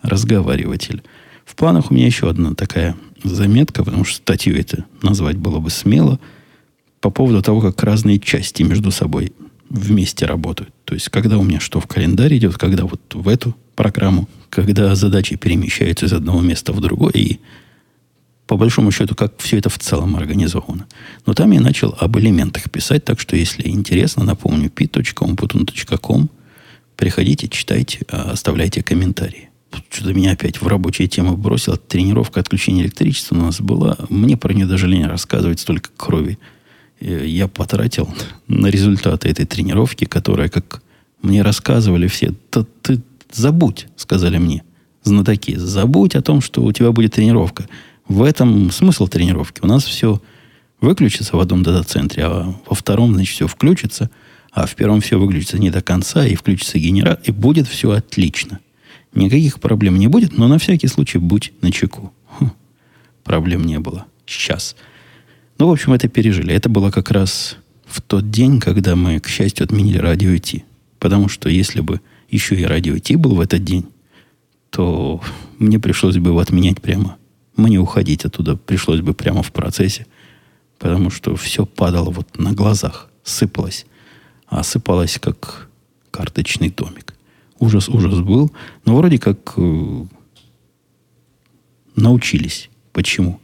разговариватель. 0.00 1.02
В 1.44 1.54
планах 1.54 1.90
у 1.90 1.94
меня 1.94 2.06
еще 2.06 2.30
одна 2.30 2.54
такая 2.54 2.96
заметка, 3.22 3.84
потому 3.84 4.04
что 4.04 4.16
статью 4.16 4.56
это 4.56 4.86
назвать 5.02 5.36
было 5.36 5.58
бы 5.58 5.68
смело– 5.68 6.18
по 7.04 7.10
поводу 7.10 7.42
того, 7.42 7.60
как 7.60 7.82
разные 7.82 8.18
части 8.18 8.62
между 8.62 8.90
собой 8.90 9.34
вместе 9.68 10.24
работают. 10.24 10.72
То 10.86 10.94
есть, 10.94 11.10
когда 11.10 11.36
у 11.36 11.42
меня 11.42 11.60
что 11.60 11.78
в 11.78 11.86
календарь 11.86 12.34
идет, 12.38 12.56
когда 12.56 12.86
вот 12.86 13.02
в 13.12 13.28
эту 13.28 13.54
программу, 13.76 14.26
когда 14.48 14.94
задачи 14.94 15.36
перемещаются 15.36 16.06
из 16.06 16.14
одного 16.14 16.40
места 16.40 16.72
в 16.72 16.80
другое, 16.80 17.12
и 17.12 17.40
по 18.46 18.56
большому 18.56 18.90
счету, 18.90 19.14
как 19.14 19.34
все 19.36 19.58
это 19.58 19.68
в 19.68 19.78
целом 19.78 20.16
организовано. 20.16 20.86
Но 21.26 21.34
там 21.34 21.50
я 21.50 21.60
начал 21.60 21.94
об 22.00 22.18
элементах 22.18 22.70
писать, 22.70 23.04
так 23.04 23.20
что, 23.20 23.36
если 23.36 23.68
интересно, 23.68 24.24
напомню, 24.24 24.70
p.com.com, 24.70 26.30
приходите, 26.96 27.48
читайте, 27.48 27.98
а, 28.08 28.30
оставляйте 28.30 28.82
комментарии. 28.82 29.50
Что-то 29.90 30.14
меня 30.14 30.32
опять 30.32 30.62
в 30.62 30.66
рабочие 30.66 31.08
темы 31.08 31.36
бросило. 31.36 31.76
Тренировка 31.76 32.40
отключения 32.40 32.82
электричества 32.82 33.34
у 33.34 33.40
нас 33.40 33.60
была. 33.60 33.98
Мне 34.08 34.38
про 34.38 34.54
нее 34.54 34.64
даже 34.64 34.86
лень 34.86 35.04
рассказывать, 35.04 35.60
столько 35.60 35.90
крови 35.98 36.38
я 37.04 37.48
потратил 37.48 38.08
на 38.48 38.68
результаты 38.68 39.28
этой 39.28 39.44
тренировки, 39.44 40.04
которая, 40.04 40.48
как 40.48 40.82
мне 41.22 41.42
рассказывали 41.42 42.06
все, 42.06 42.32
ты 42.82 43.00
забудь, 43.32 43.86
сказали 43.96 44.38
мне, 44.38 44.62
знатоки, 45.02 45.56
забудь 45.56 46.14
о 46.14 46.22
том, 46.22 46.40
что 46.40 46.62
у 46.62 46.72
тебя 46.72 46.92
будет 46.92 47.14
тренировка. 47.14 47.68
В 48.06 48.22
этом 48.22 48.70
смысл 48.70 49.08
тренировки. 49.08 49.60
У 49.62 49.66
нас 49.66 49.84
все 49.84 50.20
выключится 50.80 51.36
в 51.36 51.40
одном 51.40 51.62
дата-центре, 51.62 52.24
а 52.24 52.54
во 52.66 52.74
втором, 52.74 53.14
значит, 53.14 53.34
все 53.34 53.46
включится, 53.46 54.10
а 54.52 54.66
в 54.66 54.74
первом 54.74 55.00
все 55.00 55.18
выключится 55.18 55.58
не 55.58 55.70
до 55.70 55.82
конца, 55.82 56.26
и 56.26 56.34
включится 56.34 56.78
генератор, 56.78 57.22
и 57.24 57.32
будет 57.32 57.66
все 57.66 57.90
отлично. 57.90 58.60
Никаких 59.14 59.60
проблем 59.60 59.98
не 59.98 60.08
будет, 60.08 60.36
но 60.36 60.48
на 60.48 60.58
всякий 60.58 60.88
случай 60.88 61.18
будь 61.18 61.52
начеку. 61.60 62.12
Хм, 62.38 62.50
проблем 63.22 63.64
не 63.64 63.78
было. 63.78 64.06
Сейчас. 64.26 64.76
Ну, 65.58 65.68
в 65.68 65.72
общем, 65.72 65.92
это 65.92 66.08
пережили. 66.08 66.52
Это 66.52 66.68
было 66.68 66.90
как 66.90 67.10
раз 67.10 67.56
в 67.86 68.00
тот 68.00 68.30
день, 68.30 68.60
когда 68.60 68.96
мы, 68.96 69.20
к 69.20 69.28
счастью, 69.28 69.64
отменили 69.64 69.98
радио 69.98 70.36
Ти. 70.38 70.64
Потому 70.98 71.28
что 71.28 71.48
если 71.48 71.80
бы 71.80 72.00
еще 72.28 72.56
и 72.56 72.64
радио 72.64 72.98
Ти 72.98 73.16
был 73.16 73.34
в 73.34 73.40
этот 73.40 73.62
день, 73.62 73.86
то 74.70 75.20
мне 75.58 75.78
пришлось 75.78 76.16
бы 76.16 76.30
его 76.30 76.40
отменять 76.40 76.80
прямо. 76.80 77.16
Мне 77.56 77.78
уходить 77.78 78.24
оттуда 78.24 78.56
пришлось 78.56 79.00
бы 79.00 79.14
прямо 79.14 79.42
в 79.42 79.52
процессе. 79.52 80.06
Потому 80.78 81.10
что 81.10 81.36
все 81.36 81.64
падало 81.64 82.10
вот 82.10 82.36
на 82.38 82.52
глазах, 82.52 83.08
сыпалось. 83.22 83.86
А 84.48 84.64
сыпалось 84.64 85.18
как 85.20 85.68
карточный 86.10 86.70
домик. 86.70 87.14
Ужас, 87.60 87.88
ужас 87.88 88.20
был. 88.20 88.50
Но 88.84 88.96
вроде 88.96 89.18
как 89.18 89.54
э, 89.56 90.04
научились. 91.94 92.70
Почему? 92.92 93.40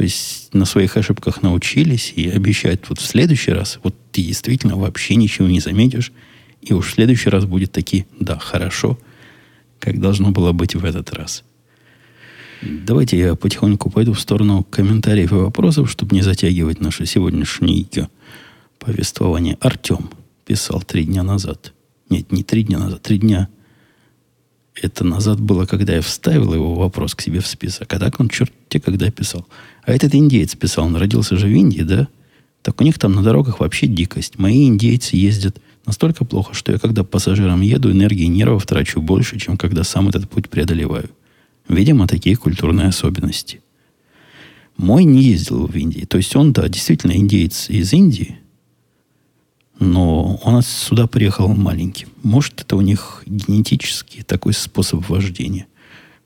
То 0.00 0.04
есть 0.04 0.54
на 0.54 0.64
своих 0.64 0.96
ошибках 0.96 1.42
научились 1.42 2.14
и 2.16 2.30
обещают 2.30 2.88
вот 2.88 2.98
в 2.98 3.04
следующий 3.04 3.50
раз, 3.50 3.78
вот 3.82 3.94
ты 4.12 4.22
действительно 4.22 4.78
вообще 4.78 5.14
ничего 5.14 5.46
не 5.46 5.60
заметишь, 5.60 6.10
и 6.62 6.72
уж 6.72 6.86
в 6.86 6.94
следующий 6.94 7.28
раз 7.28 7.44
будет 7.44 7.72
таки, 7.72 8.06
да, 8.18 8.38
хорошо, 8.38 8.98
как 9.78 10.00
должно 10.00 10.30
было 10.30 10.52
быть 10.52 10.74
в 10.74 10.86
этот 10.86 11.12
раз. 11.12 11.44
Давайте 12.62 13.18
я 13.18 13.34
потихоньку 13.34 13.90
пойду 13.90 14.14
в 14.14 14.20
сторону 14.20 14.64
комментариев 14.64 15.32
и 15.32 15.34
вопросов, 15.34 15.90
чтобы 15.90 16.16
не 16.16 16.22
затягивать 16.22 16.80
наше 16.80 17.04
сегодняшнее 17.04 18.08
повествование. 18.78 19.58
Артем 19.60 20.08
писал 20.46 20.80
три 20.80 21.04
дня 21.04 21.22
назад. 21.22 21.74
Нет, 22.08 22.32
не 22.32 22.42
три 22.42 22.62
дня 22.62 22.78
назад, 22.78 23.02
три 23.02 23.18
дня 23.18 23.50
это 24.82 25.04
назад 25.04 25.40
было, 25.40 25.66
когда 25.66 25.94
я 25.94 26.02
вставил 26.02 26.54
его 26.54 26.74
вопрос 26.74 27.14
к 27.14 27.20
себе 27.20 27.40
в 27.40 27.46
список. 27.46 27.92
А 27.92 27.98
так 27.98 28.18
он, 28.20 28.28
черт 28.28 28.52
те, 28.68 28.80
когда 28.80 29.10
писал. 29.10 29.46
А 29.84 29.92
этот 29.92 30.14
индеец 30.14 30.54
писал, 30.54 30.86
он 30.86 30.96
родился 30.96 31.36
же 31.36 31.46
в 31.46 31.50
Индии, 31.50 31.82
да? 31.82 32.08
Так 32.62 32.80
у 32.80 32.84
них 32.84 32.98
там 32.98 33.12
на 33.12 33.22
дорогах 33.22 33.60
вообще 33.60 33.86
дикость. 33.86 34.38
Мои 34.38 34.66
индейцы 34.66 35.16
ездят 35.16 35.58
настолько 35.86 36.24
плохо, 36.24 36.54
что 36.54 36.72
я, 36.72 36.78
когда 36.78 37.04
пассажирам 37.04 37.60
еду, 37.62 37.90
энергии 37.90 38.24
и 38.24 38.28
нервов 38.28 38.66
трачу 38.66 39.00
больше, 39.00 39.38
чем 39.38 39.56
когда 39.56 39.82
сам 39.84 40.08
этот 40.08 40.28
путь 40.28 40.48
преодолеваю. 40.48 41.10
Видимо, 41.68 42.06
такие 42.06 42.36
культурные 42.36 42.88
особенности. 42.88 43.60
Мой 44.76 45.04
не 45.04 45.22
ездил 45.22 45.66
в 45.66 45.74
Индии. 45.74 46.04
То 46.04 46.16
есть 46.16 46.34
он, 46.36 46.52
да, 46.52 46.68
действительно 46.68 47.12
индеец 47.12 47.70
из 47.70 47.92
Индии, 47.92 48.38
но 49.80 50.36
он 50.44 50.62
сюда 50.62 51.06
приехал 51.06 51.48
маленьким. 51.48 52.10
Может, 52.22 52.60
это 52.60 52.76
у 52.76 52.82
них 52.82 53.22
генетический 53.26 54.22
такой 54.22 54.52
способ 54.52 55.08
вождения. 55.08 55.66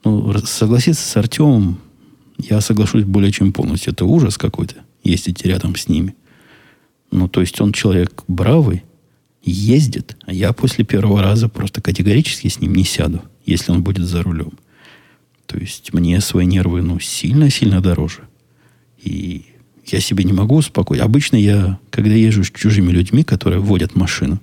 Ну, 0.04 0.36
согласиться 0.44 1.08
с 1.08 1.16
Артемом, 1.16 1.78
я 2.36 2.60
соглашусь 2.60 3.04
более 3.04 3.30
чем 3.30 3.52
полностью. 3.52 3.92
Это 3.92 4.04
ужас 4.04 4.36
какой-то, 4.36 4.74
ездить 5.04 5.46
рядом 5.46 5.76
с 5.76 5.88
ними. 5.88 6.16
Ну, 7.12 7.28
то 7.28 7.40
есть 7.40 7.60
он 7.60 7.72
человек 7.72 8.24
бравый, 8.26 8.82
ездит, 9.44 10.16
а 10.26 10.32
я 10.32 10.52
после 10.52 10.84
первого 10.84 11.22
раза 11.22 11.48
просто 11.48 11.80
категорически 11.80 12.48
с 12.48 12.60
ним 12.60 12.74
не 12.74 12.84
сяду, 12.84 13.22
если 13.46 13.70
он 13.70 13.84
будет 13.84 14.06
за 14.06 14.22
рулем. 14.22 14.58
То 15.46 15.58
есть 15.58 15.92
мне 15.92 16.20
свои 16.20 16.44
нервы, 16.46 16.82
ну, 16.82 16.98
сильно-сильно 16.98 17.80
дороже. 17.80 18.26
И 19.00 19.44
я 19.86 20.00
себе 20.00 20.24
не 20.24 20.32
могу 20.32 20.56
успокоить. 20.56 21.00
Обычно 21.00 21.36
я, 21.36 21.78
когда 21.90 22.14
езжу 22.14 22.44
с 22.44 22.50
чужими 22.50 22.90
людьми, 22.90 23.24
которые 23.24 23.60
водят 23.60 23.94
машину, 23.94 24.40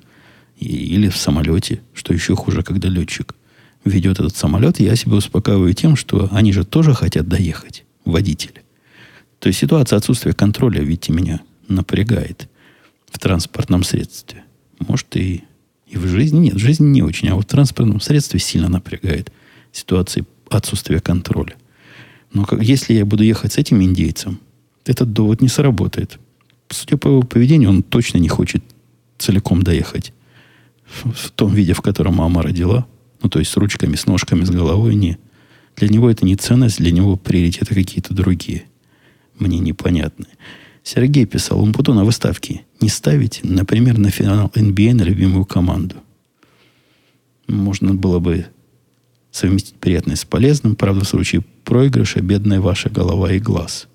и, 0.57 0.65
или 0.65 1.09
в 1.09 1.17
самолете, 1.17 1.81
что 1.93 2.13
еще 2.13 2.35
хуже, 2.35 2.63
когда 2.63 2.87
летчик 2.87 3.35
ведет 3.83 4.19
этот 4.19 4.35
самолет, 4.35 4.79
я 4.79 4.95
себя 4.95 5.15
успокаиваю 5.15 5.73
тем, 5.73 5.95
что 5.95 6.29
они 6.31 6.53
же 6.53 6.63
тоже 6.63 6.93
хотят 6.93 7.27
доехать, 7.27 7.83
водители. 8.05 8.63
То 9.39 9.47
есть 9.47 9.59
ситуация 9.59 9.97
отсутствия 9.97 10.33
контроля, 10.33 10.81
видите, 10.81 11.11
меня 11.11 11.41
напрягает 11.67 12.47
в 13.09 13.17
транспортном 13.17 13.83
средстве. 13.83 14.43
Может, 14.79 15.15
и, 15.17 15.43
и 15.87 15.97
в 15.97 16.05
жизни. 16.07 16.39
Нет, 16.39 16.55
в 16.55 16.59
жизни 16.59 16.85
не 16.85 17.01
очень, 17.01 17.29
а 17.29 17.35
вот 17.35 17.45
в 17.45 17.47
транспортном 17.47 17.99
средстве 18.01 18.39
сильно 18.39 18.69
напрягает 18.69 19.31
ситуация 19.71 20.25
отсутствия 20.49 20.99
контроля. 20.99 21.55
Но 22.33 22.45
как, 22.45 22.61
если 22.61 22.93
я 22.93 23.05
буду 23.05 23.23
ехать 23.23 23.53
с 23.53 23.57
этим 23.57 23.81
индейцем, 23.81 24.39
этот 24.85 25.13
довод 25.13 25.41
не 25.41 25.47
сработает. 25.47 26.19
Судя 26.69 26.97
по 26.97 27.07
его 27.07 27.21
поведению, 27.21 27.69
он 27.69 27.83
точно 27.83 28.17
не 28.17 28.29
хочет 28.29 28.63
целиком 29.17 29.61
доехать 29.61 30.13
в 31.03 31.31
том 31.31 31.53
виде, 31.53 31.73
в 31.73 31.81
котором 31.81 32.15
мама 32.15 32.41
родила. 32.41 32.85
Ну, 33.21 33.29
то 33.29 33.39
есть 33.39 33.51
с 33.51 33.57
ручками, 33.57 33.95
с 33.95 34.05
ножками, 34.05 34.43
с 34.43 34.49
головой. 34.49 34.95
Не. 34.95 35.17
Для 35.75 35.87
него 35.87 36.09
это 36.09 36.25
не 36.25 36.35
ценность, 36.35 36.77
для 36.77 36.91
него 36.91 37.15
приоритеты 37.15 37.73
какие-то 37.73 38.13
другие. 38.13 38.63
Мне 39.39 39.59
непонятные. 39.59 40.31
Сергей 40.83 41.25
писал, 41.25 41.61
Умпуту 41.61 41.93
на 41.93 42.03
выставке 42.03 42.61
не 42.79 42.89
ставить, 42.89 43.41
например, 43.43 43.97
на 43.97 44.09
финал 44.09 44.51
NBA 44.55 44.93
на 44.95 45.03
любимую 45.03 45.45
команду. 45.45 45.97
Можно 47.47 47.93
было 47.93 48.19
бы 48.19 48.47
совместить 49.31 49.75
приятное 49.75 50.15
с 50.15 50.25
полезным. 50.25 50.75
Правда, 50.75 51.05
в 51.05 51.07
случае 51.07 51.43
проигрыша 51.63 52.21
бедная 52.21 52.59
ваша 52.59 52.89
голова 52.89 53.31
и 53.31 53.39
глаз. 53.39 53.87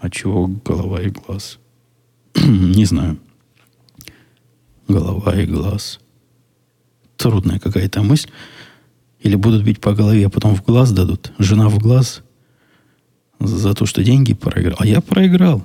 А 0.00 0.10
чего 0.10 0.46
голова 0.64 1.00
и 1.00 1.10
глаз? 1.10 1.58
Не 2.44 2.84
знаю. 2.84 3.18
Голова 4.88 5.34
и 5.34 5.46
глаз. 5.46 6.00
Трудная 7.16 7.58
какая-то 7.58 8.02
мысль. 8.02 8.28
Или 9.20 9.34
будут 9.36 9.64
бить 9.64 9.80
по 9.80 9.94
голове, 9.94 10.26
а 10.26 10.30
потом 10.30 10.54
в 10.54 10.64
глаз 10.64 10.92
дадут. 10.92 11.32
Жена 11.38 11.68
в 11.68 11.78
глаз 11.78 12.22
за 13.40 13.74
то, 13.74 13.86
что 13.86 14.04
деньги 14.04 14.34
проиграл. 14.34 14.76
А 14.78 14.86
я 14.86 15.00
проиграл. 15.00 15.64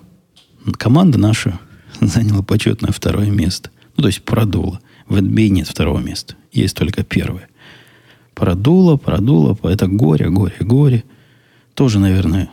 Команда 0.77 1.17
наша 1.19 1.59
заняла 2.01 2.41
почетное 2.41 2.91
второе 2.91 3.29
место. 3.29 3.69
Ну, 3.97 4.03
то 4.03 4.07
есть 4.07 4.23
продула. 4.23 4.79
В 5.07 5.17
NBA 5.17 5.49
нет 5.49 5.67
второго 5.67 5.99
места. 5.99 6.35
Есть 6.51 6.77
только 6.77 7.03
первое. 7.03 7.49
Продуло, 8.33 8.95
продуло. 8.97 9.57
Это 9.63 9.87
горе, 9.87 10.29
горе, 10.29 10.55
горе. 10.61 11.03
Тоже, 11.73 11.99
наверное, 11.99 12.49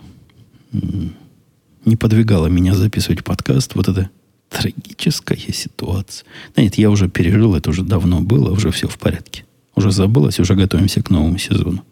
не 1.88 1.96
подвигала 1.96 2.46
меня 2.46 2.74
записывать 2.74 3.24
подкаст. 3.24 3.74
Вот 3.74 3.88
это 3.88 4.10
трагическая 4.48 5.38
ситуация. 5.38 6.26
Да 6.54 6.62
нет, 6.62 6.76
я 6.76 6.90
уже 6.90 7.08
пережил, 7.08 7.54
это 7.54 7.70
уже 7.70 7.82
давно 7.82 8.20
было, 8.20 8.50
уже 8.50 8.70
все 8.70 8.88
в 8.88 8.98
порядке. 8.98 9.44
Уже 9.74 9.90
забылось, 9.90 10.40
уже 10.40 10.54
готовимся 10.54 11.02
к 11.02 11.10
новому 11.10 11.38
сезону. 11.38 11.84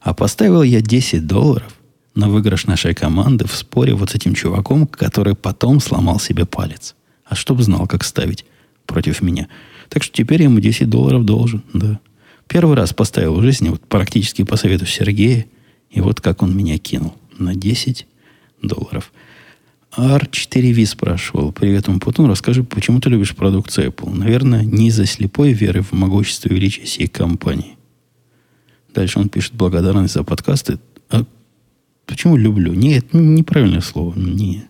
А 0.00 0.14
поставил 0.14 0.62
я 0.62 0.80
10 0.80 1.26
долларов 1.26 1.74
на 2.14 2.28
выигрыш 2.28 2.66
нашей 2.66 2.94
команды 2.94 3.46
в 3.46 3.54
споре 3.54 3.94
вот 3.94 4.10
с 4.10 4.14
этим 4.14 4.34
чуваком, 4.34 4.86
который 4.86 5.34
потом 5.34 5.80
сломал 5.80 6.18
себе 6.18 6.46
палец. 6.46 6.94
А 7.24 7.34
чтоб 7.34 7.60
знал, 7.60 7.86
как 7.86 8.04
ставить 8.04 8.44
против 8.86 9.22
меня. 9.22 9.48
Так 9.88 10.02
что 10.02 10.12
теперь 10.12 10.42
ему 10.42 10.60
10 10.60 10.88
долларов 10.88 11.24
должен, 11.24 11.62
да. 11.72 12.00
Первый 12.48 12.76
раз 12.76 12.92
поставил 12.92 13.36
в 13.36 13.42
жизни, 13.42 13.68
вот 13.68 13.80
практически 13.82 14.42
по 14.42 14.56
совету 14.56 14.84
Сергея, 14.84 15.46
и 15.90 16.00
вот 16.00 16.20
как 16.20 16.42
он 16.42 16.56
меня 16.56 16.78
кинул 16.78 17.14
на 17.38 17.54
10 17.54 18.06
долларов. 18.62 19.12
R4V 19.96 20.86
спрашивал. 20.86 21.52
Привет, 21.52 21.88
Умпутун. 21.88 22.30
Расскажи, 22.30 22.62
почему 22.62 23.00
ты 23.00 23.10
любишь 23.10 23.34
продукцию 23.34 23.88
Apple? 23.88 24.14
Наверное, 24.14 24.62
не 24.62 24.88
из-за 24.88 25.04
слепой 25.04 25.52
веры 25.52 25.82
в 25.82 25.92
могущество 25.92 26.48
и 26.48 26.54
величие 26.54 26.86
всей 26.86 27.08
компании. 27.08 27.76
Дальше 28.94 29.18
он 29.18 29.28
пишет 29.28 29.54
благодарность 29.54 30.14
за 30.14 30.22
подкасты. 30.22 30.78
А 31.10 31.24
почему 32.06 32.36
люблю? 32.36 32.72
Нет, 32.72 33.12
неправильное 33.12 33.80
слово. 33.80 34.16
Нет. 34.16 34.66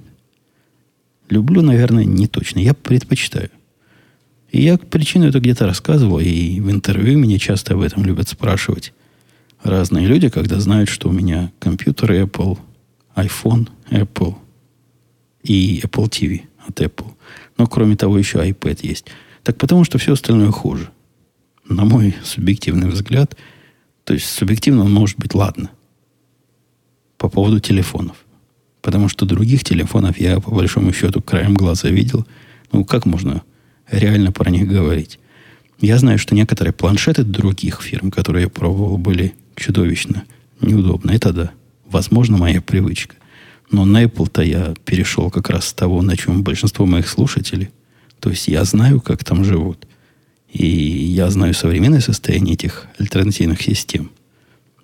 Люблю, 1.28 1.60
наверное, 1.60 2.04
не 2.04 2.26
точно. 2.26 2.60
Я 2.60 2.72
предпочитаю. 2.72 3.50
И 4.50 4.62
я 4.62 4.78
причину 4.78 5.26
это 5.26 5.38
где-то 5.38 5.66
рассказывал, 5.66 6.18
и 6.18 6.60
в 6.60 6.70
интервью 6.70 7.18
меня 7.18 7.38
часто 7.38 7.74
об 7.74 7.82
этом 7.82 8.04
любят 8.04 8.28
спрашивать 8.28 8.92
разные 9.62 10.06
люди, 10.06 10.28
когда 10.28 10.58
знают, 10.58 10.88
что 10.88 11.08
у 11.08 11.12
меня 11.12 11.52
компьютер 11.60 12.10
Apple, 12.12 12.58
iPhone 13.14 13.68
Apple– 13.90 14.34
и 15.42 15.80
Apple 15.80 16.08
TV 16.08 16.42
от 16.66 16.80
Apple. 16.80 17.12
Но 17.58 17.66
кроме 17.66 17.96
того 17.96 18.18
еще 18.18 18.38
iPad 18.38 18.78
есть. 18.82 19.06
Так 19.42 19.56
потому 19.58 19.84
что 19.84 19.98
все 19.98 20.12
остальное 20.12 20.50
хуже. 20.50 20.90
На 21.68 21.84
мой 21.84 22.14
субъективный 22.24 22.88
взгляд. 22.88 23.36
То 24.04 24.14
есть 24.14 24.26
субъективно 24.26 24.84
он 24.84 24.92
может 24.92 25.18
быть 25.18 25.34
ладно. 25.34 25.70
По 27.16 27.28
поводу 27.28 27.60
телефонов. 27.60 28.16
Потому 28.82 29.08
что 29.08 29.26
других 29.26 29.62
телефонов 29.64 30.18
я 30.18 30.40
по 30.40 30.50
большому 30.50 30.92
счету 30.92 31.20
краем 31.20 31.54
глаза 31.54 31.88
видел. 31.88 32.26
Ну, 32.72 32.84
как 32.84 33.04
можно 33.04 33.42
реально 33.90 34.32
про 34.32 34.50
них 34.50 34.68
говорить? 34.68 35.18
Я 35.80 35.98
знаю, 35.98 36.18
что 36.18 36.34
некоторые 36.34 36.72
планшеты 36.72 37.24
других 37.24 37.82
фирм, 37.82 38.10
которые 38.10 38.44
я 38.44 38.48
пробовал, 38.48 38.98
были 38.98 39.34
чудовищно 39.56 40.24
неудобны. 40.60 41.12
Это 41.12 41.32
да. 41.32 41.50
Возможно, 41.86 42.36
моя 42.36 42.60
привычка. 42.60 43.16
Но 43.70 43.84
на 43.84 44.04
Apple-то 44.04 44.42
я 44.42 44.74
перешел 44.84 45.30
как 45.30 45.48
раз 45.50 45.68
с 45.68 45.72
того, 45.72 46.02
на 46.02 46.16
чем 46.16 46.42
большинство 46.42 46.86
моих 46.86 47.08
слушателей. 47.08 47.70
То 48.18 48.30
есть 48.30 48.48
я 48.48 48.64
знаю, 48.64 49.00
как 49.00 49.24
там 49.24 49.44
живут. 49.44 49.86
И 50.52 50.66
я 50.66 51.30
знаю 51.30 51.54
современное 51.54 52.00
состояние 52.00 52.54
этих 52.54 52.86
альтернативных 52.98 53.62
систем. 53.62 54.10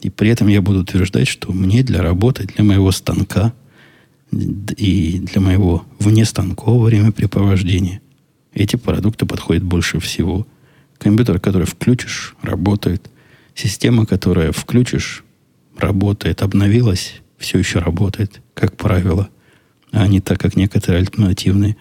И 0.01 0.11
при 0.11 0.31
этом 0.31 0.47
я 0.47 0.63
буду 0.63 0.81
утверждать, 0.81 1.27
что 1.27 1.53
мне 1.53 1.83
для 1.83 2.03
работы, 2.03 2.45
для 2.45 2.63
моего 2.63 2.93
станка 2.93 3.53
и 4.31 5.21
для 5.21 5.41
моего 5.41 5.85
внестанкового 5.99 6.87
времяпрепровождения 6.87 8.01
эти 8.53 8.77
продукты 8.77 9.27
подходят 9.27 9.63
больше 9.63 10.01
всего. 10.01 10.47
Компьютер, 10.99 11.41
который 11.41 11.67
включишь, 11.67 12.35
работает. 12.41 13.11
Система, 13.55 14.07
которая 14.07 14.53
включишь, 14.53 15.25
работает, 15.77 16.43
обновилась, 16.43 17.21
все 17.39 17.59
еще 17.59 17.79
работает, 17.79 18.41
как 18.55 18.77
правило, 18.77 19.29
а 19.93 20.07
не 20.09 20.21
так, 20.21 20.41
как 20.41 20.57
некоторые 20.57 21.01
альтернативные. 21.01 21.77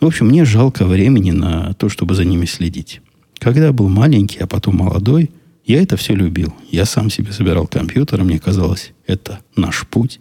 В 0.00 0.06
общем, 0.06 0.26
мне 0.26 0.44
жалко 0.44 0.84
времени 0.86 1.30
на 1.30 1.74
то, 1.74 1.88
чтобы 1.88 2.14
за 2.14 2.24
ними 2.24 2.46
следить. 2.46 3.00
Когда 3.38 3.72
был 3.72 3.88
маленький, 3.88 4.38
а 4.38 4.46
потом 4.46 4.76
молодой, 4.76 5.30
я 5.64 5.82
это 5.82 5.96
все 5.96 6.14
любил. 6.14 6.54
Я 6.70 6.84
сам 6.84 7.10
себе 7.10 7.32
собирал 7.32 7.66
компьютер, 7.66 8.22
мне 8.24 8.38
казалось, 8.38 8.92
это 9.06 9.40
наш 9.54 9.86
путь. 9.86 10.20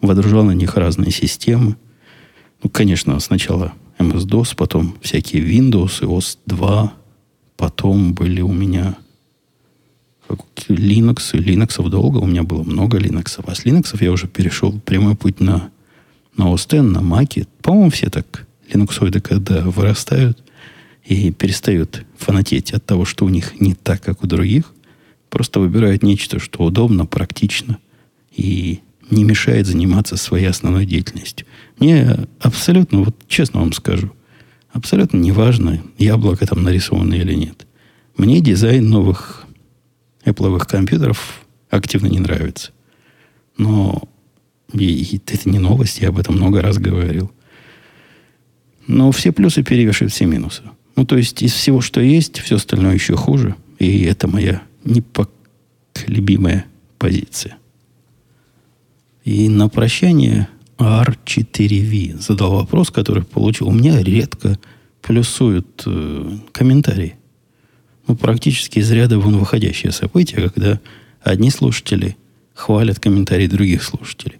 Водружал 0.00 0.44
на 0.44 0.52
них 0.52 0.76
разные 0.76 1.10
системы. 1.10 1.76
Ну, 2.62 2.70
конечно, 2.70 3.18
сначала 3.20 3.74
MS-DOS, 3.98 4.54
потом 4.56 4.96
всякие 5.02 5.42
Windows, 5.44 6.00
OS 6.00 6.38
2. 6.46 6.92
Потом 7.56 8.14
были 8.14 8.40
у 8.40 8.52
меня 8.52 8.96
Linux. 10.68 11.32
Linux 11.34 11.88
долго. 11.88 12.18
У 12.18 12.26
меня 12.26 12.42
было 12.42 12.62
много 12.62 12.98
Linux. 12.98 13.42
А 13.46 13.54
с 13.54 13.64
Linux 13.64 13.96
я 14.00 14.12
уже 14.12 14.26
перешел 14.26 14.78
прямой 14.80 15.14
путь 15.14 15.40
на, 15.40 15.70
на 16.36 16.52
OS 16.52 16.80
на 16.80 16.98
Mac. 16.98 17.46
По-моему, 17.62 17.90
все 17.90 18.10
так 18.10 18.46
линуксоиды, 18.72 19.20
когда 19.20 19.62
вырастают 19.62 20.42
и 21.04 21.30
перестают 21.30 22.04
фанатеть 22.16 22.72
от 22.72 22.84
того, 22.84 23.04
что 23.04 23.24
у 23.24 23.28
них 23.28 23.60
не 23.60 23.74
так, 23.74 24.02
как 24.02 24.24
у 24.24 24.26
других, 24.26 24.72
просто 25.28 25.60
выбирают 25.60 26.02
нечто, 26.02 26.38
что 26.38 26.64
удобно, 26.64 27.06
практично 27.06 27.78
и 28.34 28.80
не 29.10 29.24
мешает 29.24 29.66
заниматься 29.66 30.16
своей 30.16 30.46
основной 30.46 30.86
деятельностью. 30.86 31.46
Мне 31.78 32.26
абсолютно, 32.40 33.00
вот 33.00 33.16
честно 33.28 33.60
вам 33.60 33.72
скажу, 33.72 34.12
абсолютно 34.72 35.18
неважно, 35.18 35.82
яблоко 35.98 36.46
там 36.46 36.62
нарисовано 36.62 37.14
или 37.14 37.34
нет. 37.34 37.66
Мне 38.16 38.40
дизайн 38.40 38.88
новых 38.88 39.43
Apple 40.24 40.58
компьютеров 40.66 41.44
активно 41.70 42.06
не 42.06 42.18
нравится. 42.18 42.72
Но 43.56 44.08
и, 44.72 44.84
и 44.84 45.16
это 45.16 45.48
не 45.48 45.58
новость, 45.58 46.00
я 46.00 46.08
об 46.08 46.18
этом 46.18 46.36
много 46.36 46.62
раз 46.62 46.78
говорил. 46.78 47.30
Но 48.86 49.12
все 49.12 49.32
плюсы 49.32 49.62
перевешивают 49.62 50.12
все 50.12 50.26
минусы. 50.26 50.62
Ну, 50.96 51.04
то 51.04 51.16
есть 51.16 51.42
из 51.42 51.52
всего, 51.52 51.80
что 51.80 52.00
есть, 52.00 52.38
все 52.38 52.56
остальное 52.56 52.94
еще 52.94 53.16
хуже. 53.16 53.56
И 53.78 54.02
это 54.02 54.28
моя 54.28 54.62
непоколебимая 54.84 56.66
позиция. 56.98 57.56
И 59.24 59.48
на 59.48 59.68
прощание 59.68 60.48
R4V 60.78 62.20
задал 62.20 62.52
вопрос, 62.52 62.90
который 62.90 63.24
получил. 63.24 63.68
У 63.68 63.72
меня 63.72 64.02
редко 64.02 64.58
плюсуют 65.00 65.82
э, 65.86 66.38
комментарии. 66.52 67.16
Ну, 68.06 68.16
практически 68.16 68.80
из 68.80 68.90
ряда 68.90 69.18
вон 69.18 69.38
выходящее 69.38 69.92
событие, 69.92 70.48
когда 70.50 70.80
одни 71.22 71.50
слушатели 71.50 72.16
хвалят 72.54 73.00
комментарии 73.00 73.46
других 73.46 73.82
слушателей. 73.82 74.38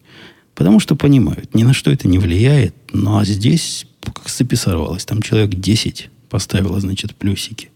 Потому 0.54 0.80
что 0.80 0.94
понимают, 0.94 1.54
ни 1.54 1.64
на 1.64 1.74
что 1.74 1.90
это 1.90 2.06
не 2.06 2.18
влияет. 2.18 2.74
Ну, 2.92 3.18
а 3.18 3.24
здесь 3.24 3.86
как 4.00 4.26
цепи 4.26 4.54
сорвалось. 4.54 5.04
Там 5.04 5.22
человек 5.22 5.50
10 5.50 6.10
поставила, 6.28 6.78
значит, 6.80 7.14
плюсики. 7.14 7.70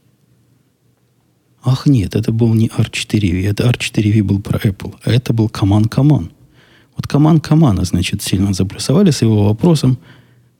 Ах, 1.64 1.86
нет, 1.86 2.14
это 2.14 2.32
был 2.32 2.54
не 2.54 2.68
R4V. 2.68 3.48
Это 3.48 3.64
R4V 3.68 4.22
был 4.22 4.40
про 4.40 4.58
Apple. 4.58 4.94
А 5.04 5.10
это 5.10 5.32
был 5.32 5.48
Command 5.48 5.88
Command. 5.88 6.30
Вот 6.96 7.06
Command 7.06 7.40
Command, 7.40 7.84
значит, 7.84 8.22
сильно 8.22 8.52
заплюсовали 8.52 9.10
с 9.10 9.22
его 9.22 9.44
вопросом 9.44 9.98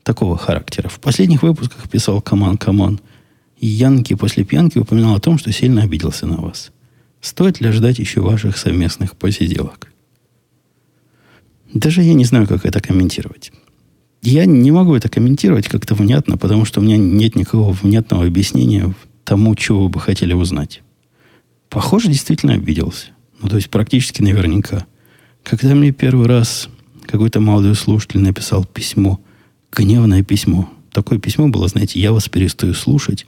такого 0.03 0.37
характера. 0.37 0.89
В 0.89 0.99
последних 0.99 1.43
выпусках 1.43 1.89
писал 1.89 2.19
Command 2.19 2.57
Command. 2.57 2.99
Янки 3.59 4.13
после 4.13 4.45
пьянки 4.45 4.77
упоминал 4.77 5.15
о 5.15 5.19
том, 5.19 5.37
что 5.37 5.51
сильно 5.51 5.83
обиделся 5.83 6.25
на 6.25 6.37
вас. 6.37 6.71
Стоит 7.21 7.59
ли 7.59 7.71
ждать 7.71 7.99
еще 7.99 8.21
ваших 8.21 8.57
совместных 8.57 9.17
посиделок? 9.17 9.91
Даже 11.73 12.01
я 12.01 12.13
не 12.13 12.25
знаю, 12.25 12.47
как 12.47 12.65
это 12.65 12.79
комментировать. 12.79 13.51
Я 14.21 14.45
не 14.45 14.71
могу 14.71 14.95
это 14.95 15.09
комментировать 15.09 15.67
как-то 15.67 15.93
внятно, 15.93 16.37
потому 16.37 16.65
что 16.65 16.79
у 16.79 16.83
меня 16.83 16.97
нет 16.97 17.35
никакого 17.35 17.71
внятного 17.71 18.25
объяснения 18.25 18.93
тому, 19.23 19.55
чего 19.55 19.83
вы 19.83 19.89
бы 19.89 19.99
хотели 19.99 20.33
узнать. 20.33 20.81
Похоже, 21.69 22.07
действительно 22.07 22.53
обиделся. 22.53 23.07
Ну, 23.41 23.49
то 23.49 23.57
есть 23.57 23.69
практически 23.69 24.21
наверняка. 24.21 24.85
Когда 25.43 25.75
мне 25.75 25.91
первый 25.91 26.27
раз 26.27 26.69
какой-то 27.05 27.39
молодой 27.39 27.75
слушатель 27.75 28.19
написал 28.19 28.65
письмо, 28.65 29.19
гневное 29.71 30.23
письмо, 30.23 30.69
такое 30.91 31.19
письмо 31.19 31.47
было, 31.47 31.67
знаете, 31.67 31.99
я 31.99 32.11
вас 32.11 32.27
перестаю 32.27 32.73
слушать, 32.73 33.25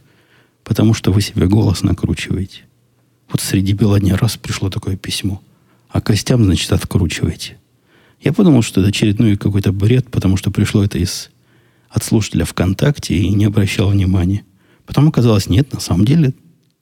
потому 0.64 0.94
что 0.94 1.12
вы 1.12 1.22
себе 1.22 1.48
голос 1.48 1.84
накручиваете. 1.84 2.64
Вот 3.30 3.42
среди 3.42 3.74
бела 3.74 4.00
дня 4.00 4.18
раз 4.18 4.38
пришло 4.38 4.70
такое 4.70 4.98
письмо. 4.98 5.42
А 5.90 6.02
костям, 6.02 6.44
значит, 6.44 6.72
откручиваете. 6.72 7.58
Я 8.22 8.34
подумал, 8.34 8.62
что 8.62 8.82
это 8.82 8.90
очередной 8.90 9.36
какой-то 9.36 9.72
бред, 9.72 10.10
потому 10.10 10.38
что 10.38 10.52
пришло 10.52 10.84
это 10.84 10.98
из 10.98 11.30
от 11.90 12.04
слушателя 12.04 12.46
ВКонтакте 12.46 13.16
и 13.16 13.30
не 13.30 13.46
обращал 13.46 13.90
внимания. 13.90 14.44
Потом 14.86 15.08
оказалось, 15.08 15.50
нет, 15.50 15.74
на 15.74 15.80
самом 15.80 16.06
деле 16.06 16.34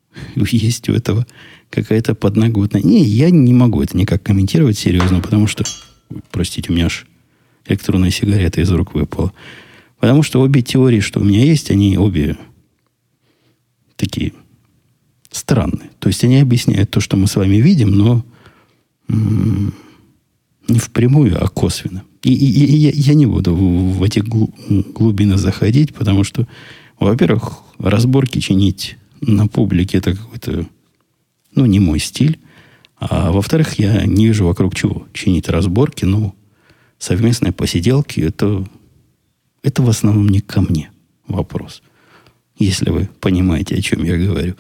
есть 0.36 0.90
у 0.90 0.94
этого 0.94 1.26
какая-то 1.70 2.16
подноготная. 2.16 2.82
Не, 2.82 3.04
я 3.04 3.30
не 3.30 3.54
могу 3.54 3.82
это 3.82 3.98
никак 3.98 4.24
комментировать 4.24 4.78
серьезно, 4.78 5.22
потому 5.22 5.48
что, 5.48 5.64
простите, 6.32 6.72
у 6.72 6.76
меня 6.76 6.88
аж 6.88 7.06
электронная 7.66 8.12
сигарета 8.12 8.62
из 8.62 8.72
рук 8.72 8.94
выпала. 8.94 9.32
Потому 10.00 10.24
что 10.24 10.42
обе 10.42 10.62
теории, 10.62 11.00
что 11.02 11.20
у 11.20 11.24
меня 11.24 11.44
есть, 11.44 11.72
они 11.72 11.98
обе 11.98 12.38
такие 14.00 14.34
странные. 15.30 15.92
То 16.00 16.08
есть 16.08 16.24
они 16.24 16.38
объясняют 16.38 16.90
то, 16.90 17.02
что 17.02 17.18
мы 17.18 17.28
с 17.28 17.36
вами 17.36 17.58
видим, 17.58 17.92
но 17.92 18.26
м- 19.10 19.74
не 20.68 20.80
впрямую, 20.80 21.44
а 21.44 21.48
косвенно. 21.50 22.04
И, 22.24 22.34
и, 22.34 22.66
и 22.66 22.76
я, 22.78 22.92
я 22.94 23.14
не 23.14 23.26
буду 23.26 23.54
в, 23.54 23.98
в 23.98 24.04
эти 24.04 24.20
глубины 24.20 25.38
заходить, 25.38 25.94
потому 25.94 26.24
что, 26.24 26.48
во-первых, 27.00 27.60
разборки 27.78 28.40
чинить 28.40 28.98
на 29.22 29.48
публике 29.48 29.98
это 29.98 30.16
какой-то, 30.16 30.66
ну, 31.54 31.66
не 31.66 31.80
мой 31.80 32.00
стиль. 32.00 32.40
А 32.98 33.32
во-вторых, 33.32 33.80
я 33.80 34.06
не 34.06 34.28
вижу 34.28 34.46
вокруг 34.46 34.76
чего 34.76 35.06
чинить 35.14 35.50
разборки. 35.50 36.06
Ну, 36.06 36.34
совместные 36.98 37.52
посиделки, 37.52 38.20
это, 38.22 38.66
это 39.64 39.82
в 39.84 39.90
основном 39.90 40.30
не 40.30 40.40
ко 40.40 40.62
мне 40.62 40.92
вопрос. 41.28 41.82
Если 42.60 42.90
вы 42.90 43.10
понимаете, 43.22 43.76
о 43.76 43.82
чем 43.82 44.04
я 44.04 44.18
говорю. 44.18 44.56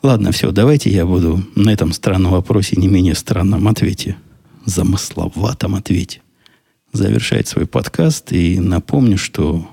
Ладно, 0.00 0.32
все, 0.32 0.52
давайте 0.52 0.90
я 0.90 1.04
буду 1.04 1.44
на 1.54 1.70
этом 1.70 1.92
странном 1.92 2.32
вопросе, 2.32 2.76
не 2.76 2.88
менее 2.88 3.14
странном 3.14 3.68
ответе 3.68 4.16
замысловатом 4.64 5.74
ответе 5.74 6.22
завершать 6.92 7.48
свой 7.48 7.66
подкаст. 7.66 8.32
И 8.32 8.60
напомню, 8.60 9.18
что 9.18 9.68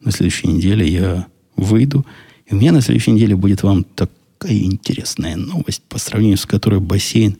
на 0.00 0.10
следующей 0.10 0.48
неделе 0.48 0.86
я 0.86 1.26
выйду. 1.56 2.04
И 2.46 2.54
у 2.54 2.58
меня 2.58 2.72
на 2.72 2.80
следующей 2.80 3.12
неделе 3.12 3.36
будет 3.36 3.62
вам 3.62 3.84
такая 3.84 4.58
интересная 4.58 5.36
новость, 5.36 5.82
по 5.88 5.98
сравнению 5.98 6.38
с 6.38 6.46
которой 6.46 6.80
бассейн 6.80 7.36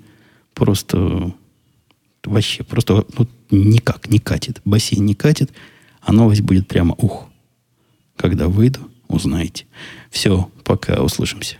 просто 0.54 1.32
вообще 2.24 2.62
просто 2.62 3.04
ну, 3.18 3.26
никак 3.50 4.08
не 4.08 4.20
катит. 4.20 4.60
Бассейн 4.64 5.04
не 5.04 5.14
катит, 5.14 5.50
а 6.00 6.12
новость 6.12 6.42
будет 6.42 6.68
прямо 6.68 6.94
ух. 6.94 7.28
Когда 8.16 8.46
выйду, 8.46 8.91
узнаете. 9.12 9.66
Все, 10.10 10.50
пока, 10.64 11.02
услышимся. 11.02 11.56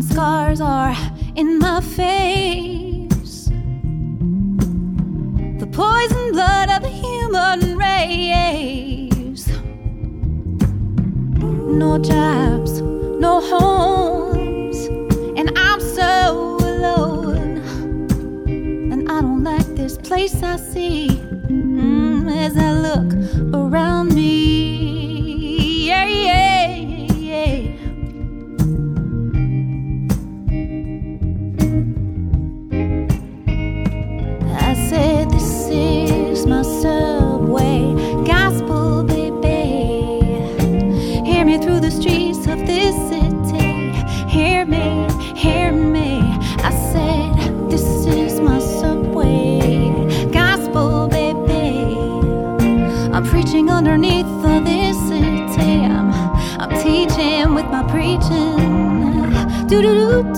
brown 0.00 0.02
scars 0.02 0.60
are 0.60 0.94
in 1.36 1.58
my 1.58 1.80
face. 1.80 3.46
The 5.58 5.66
poison 5.72 6.32
blood 6.32 6.70
of 6.70 6.82
the 6.82 6.88
human 6.88 7.78
race. 7.78 9.46
No 11.38 11.98
jobs, 11.98 12.80
no 12.80 13.40
homes, 13.40 14.86
and 15.38 15.50
I'm 15.56 15.80
so 15.80 16.56
alone. 16.60 17.58
And 18.92 19.10
I 19.10 19.20
don't 19.20 19.44
like 19.44 19.66
this 19.76 19.96
place 19.96 20.42
I 20.42 20.56
see 20.56 21.08
mm, 21.08 22.30
as 22.36 22.56
I 22.56 22.72
look 22.72 23.12
around 23.54 24.14
me. 24.14 24.79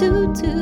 do 0.03 0.27
do 0.35 0.62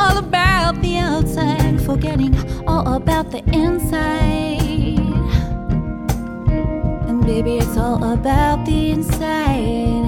all 0.00 0.16
about 0.16 0.80
the 0.80 0.96
outside, 0.96 1.78
forgetting 1.82 2.34
all 2.66 2.94
about 2.94 3.30
the 3.30 3.42
inside. 3.52 4.98
And 7.08 7.24
baby, 7.26 7.58
it's 7.58 7.76
all 7.76 8.02
about 8.14 8.64
the 8.64 8.92
inside. 8.92 9.99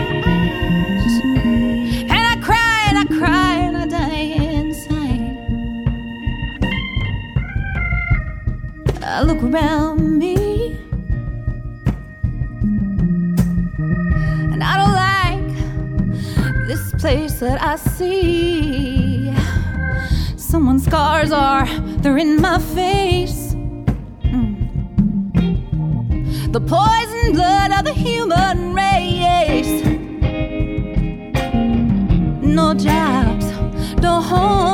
And 2.10 2.12
I 2.12 2.38
cry 2.42 2.86
and 2.90 2.98
I 3.00 3.06
cry 3.06 3.56
and 3.56 3.78
I 3.78 3.88
die 3.88 4.36
inside. 4.54 5.38
I 9.04 9.22
look 9.24 9.42
around 9.44 10.18
me. 10.18 10.78
And 14.54 14.64
I 14.64 14.78
don't 14.78 14.94
like 14.94 16.68
this 16.68 16.92
place 17.02 17.40
that 17.40 17.62
I 17.62 17.76
see. 17.78 19.34
Someone's 20.38 20.86
scars 20.86 21.32
are, 21.32 21.66
they're 22.02 22.18
in 22.18 22.42
my 22.42 22.60
face. 22.60 23.37
the 26.60 26.66
poison 26.66 27.34
blood 27.34 27.72
of 27.72 27.86
the 27.86 27.94
human 27.94 28.74
race. 28.74 29.84
No 32.42 32.74
jobs, 32.74 33.46
no 34.02 34.22
home. 34.22 34.67